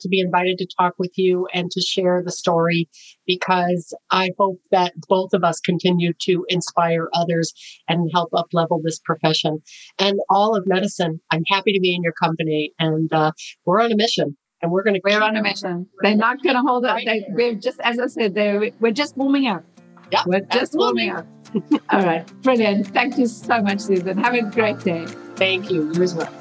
to 0.00 0.08
be 0.08 0.20
invited 0.20 0.56
to 0.58 0.66
talk 0.78 0.94
with 0.98 1.10
you 1.16 1.46
and 1.52 1.70
to 1.70 1.80
share 1.80 2.22
the 2.24 2.32
story 2.32 2.88
because 3.26 3.94
I 4.10 4.30
hope 4.38 4.60
that 4.70 4.92
both 5.08 5.34
of 5.34 5.44
us 5.44 5.60
continue 5.60 6.12
to 6.22 6.46
inspire 6.48 7.08
others 7.12 7.52
and 7.86 8.08
help 8.14 8.30
up 8.32 8.46
level 8.52 8.80
this 8.82 8.98
profession 9.00 9.58
and 9.98 10.18
all 10.30 10.56
of 10.56 10.66
medicine. 10.66 11.20
I'm 11.30 11.42
happy 11.48 11.72
to 11.72 11.80
be 11.80 11.94
in 11.94 12.02
your 12.02 12.14
company 12.14 12.72
and 12.78 13.12
uh, 13.12 13.32
we're 13.66 13.82
on 13.82 13.92
a 13.92 13.96
mission. 13.96 14.36
And 14.60 14.72
we're 14.72 14.82
going 14.82 14.94
to. 14.94 15.00
We're 15.04 15.22
on 15.22 15.36
a 15.36 15.42
mission. 15.42 15.86
They're 16.00 16.16
not 16.16 16.42
going 16.42 16.56
to 16.56 16.62
hold 16.62 16.84
it. 16.84 17.04
They, 17.04 17.26
we're 17.28 17.54
just, 17.54 17.78
as 17.78 18.00
I 18.00 18.06
said, 18.08 18.34
they're 18.34 18.72
we're 18.80 18.90
just 18.90 19.16
warming 19.16 19.46
up. 19.46 19.62
Yeah, 20.10 20.22
we're 20.26 20.40
just 20.40 20.74
warming 20.74 21.10
up. 21.10 21.26
All 21.90 22.02
right, 22.02 22.26
brilliant. 22.42 22.88
Thank 22.88 23.18
you 23.18 23.26
so 23.26 23.60
much, 23.62 23.80
Susan. 23.80 24.18
Have 24.18 24.34
a 24.34 24.42
great 24.42 24.80
day. 24.80 25.06
Thank 25.36 25.70
you. 25.70 25.92
You 25.92 26.02
as 26.02 26.14
well. 26.14 26.32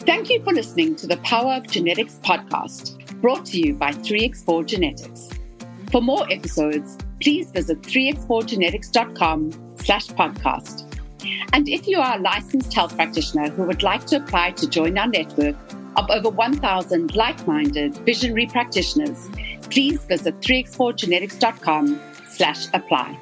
Thank 0.00 0.28
you 0.28 0.42
for 0.42 0.52
listening 0.52 0.96
to 0.96 1.06
the 1.06 1.16
Power 1.18 1.54
of 1.54 1.66
Genetics 1.66 2.18
podcast, 2.22 3.20
brought 3.20 3.46
to 3.46 3.58
you 3.58 3.74
by 3.74 3.92
3x4 3.92 4.66
Genetics. 4.66 5.30
For 5.90 6.02
more 6.02 6.30
episodes, 6.30 6.98
please 7.20 7.50
visit 7.50 7.80
3x4genetics.com 7.82 9.76
slash 9.78 10.08
podcast. 10.08 10.90
And 11.52 11.68
if 11.68 11.86
you 11.86 12.00
are 12.00 12.18
a 12.18 12.20
licensed 12.20 12.74
health 12.74 12.94
practitioner 12.96 13.48
who 13.50 13.62
would 13.64 13.82
like 13.82 14.04
to 14.06 14.16
apply 14.16 14.50
to 14.52 14.68
join 14.68 14.98
our 14.98 15.06
network 15.06 15.56
of 15.96 16.10
over 16.10 16.28
1,000 16.28 17.14
like-minded 17.14 17.96
visionary 17.98 18.46
practitioners, 18.46 19.30
please 19.70 20.04
visit 20.04 20.38
3x4genetics.com 20.40 22.00
slash 22.34 22.66
apply. 22.72 23.16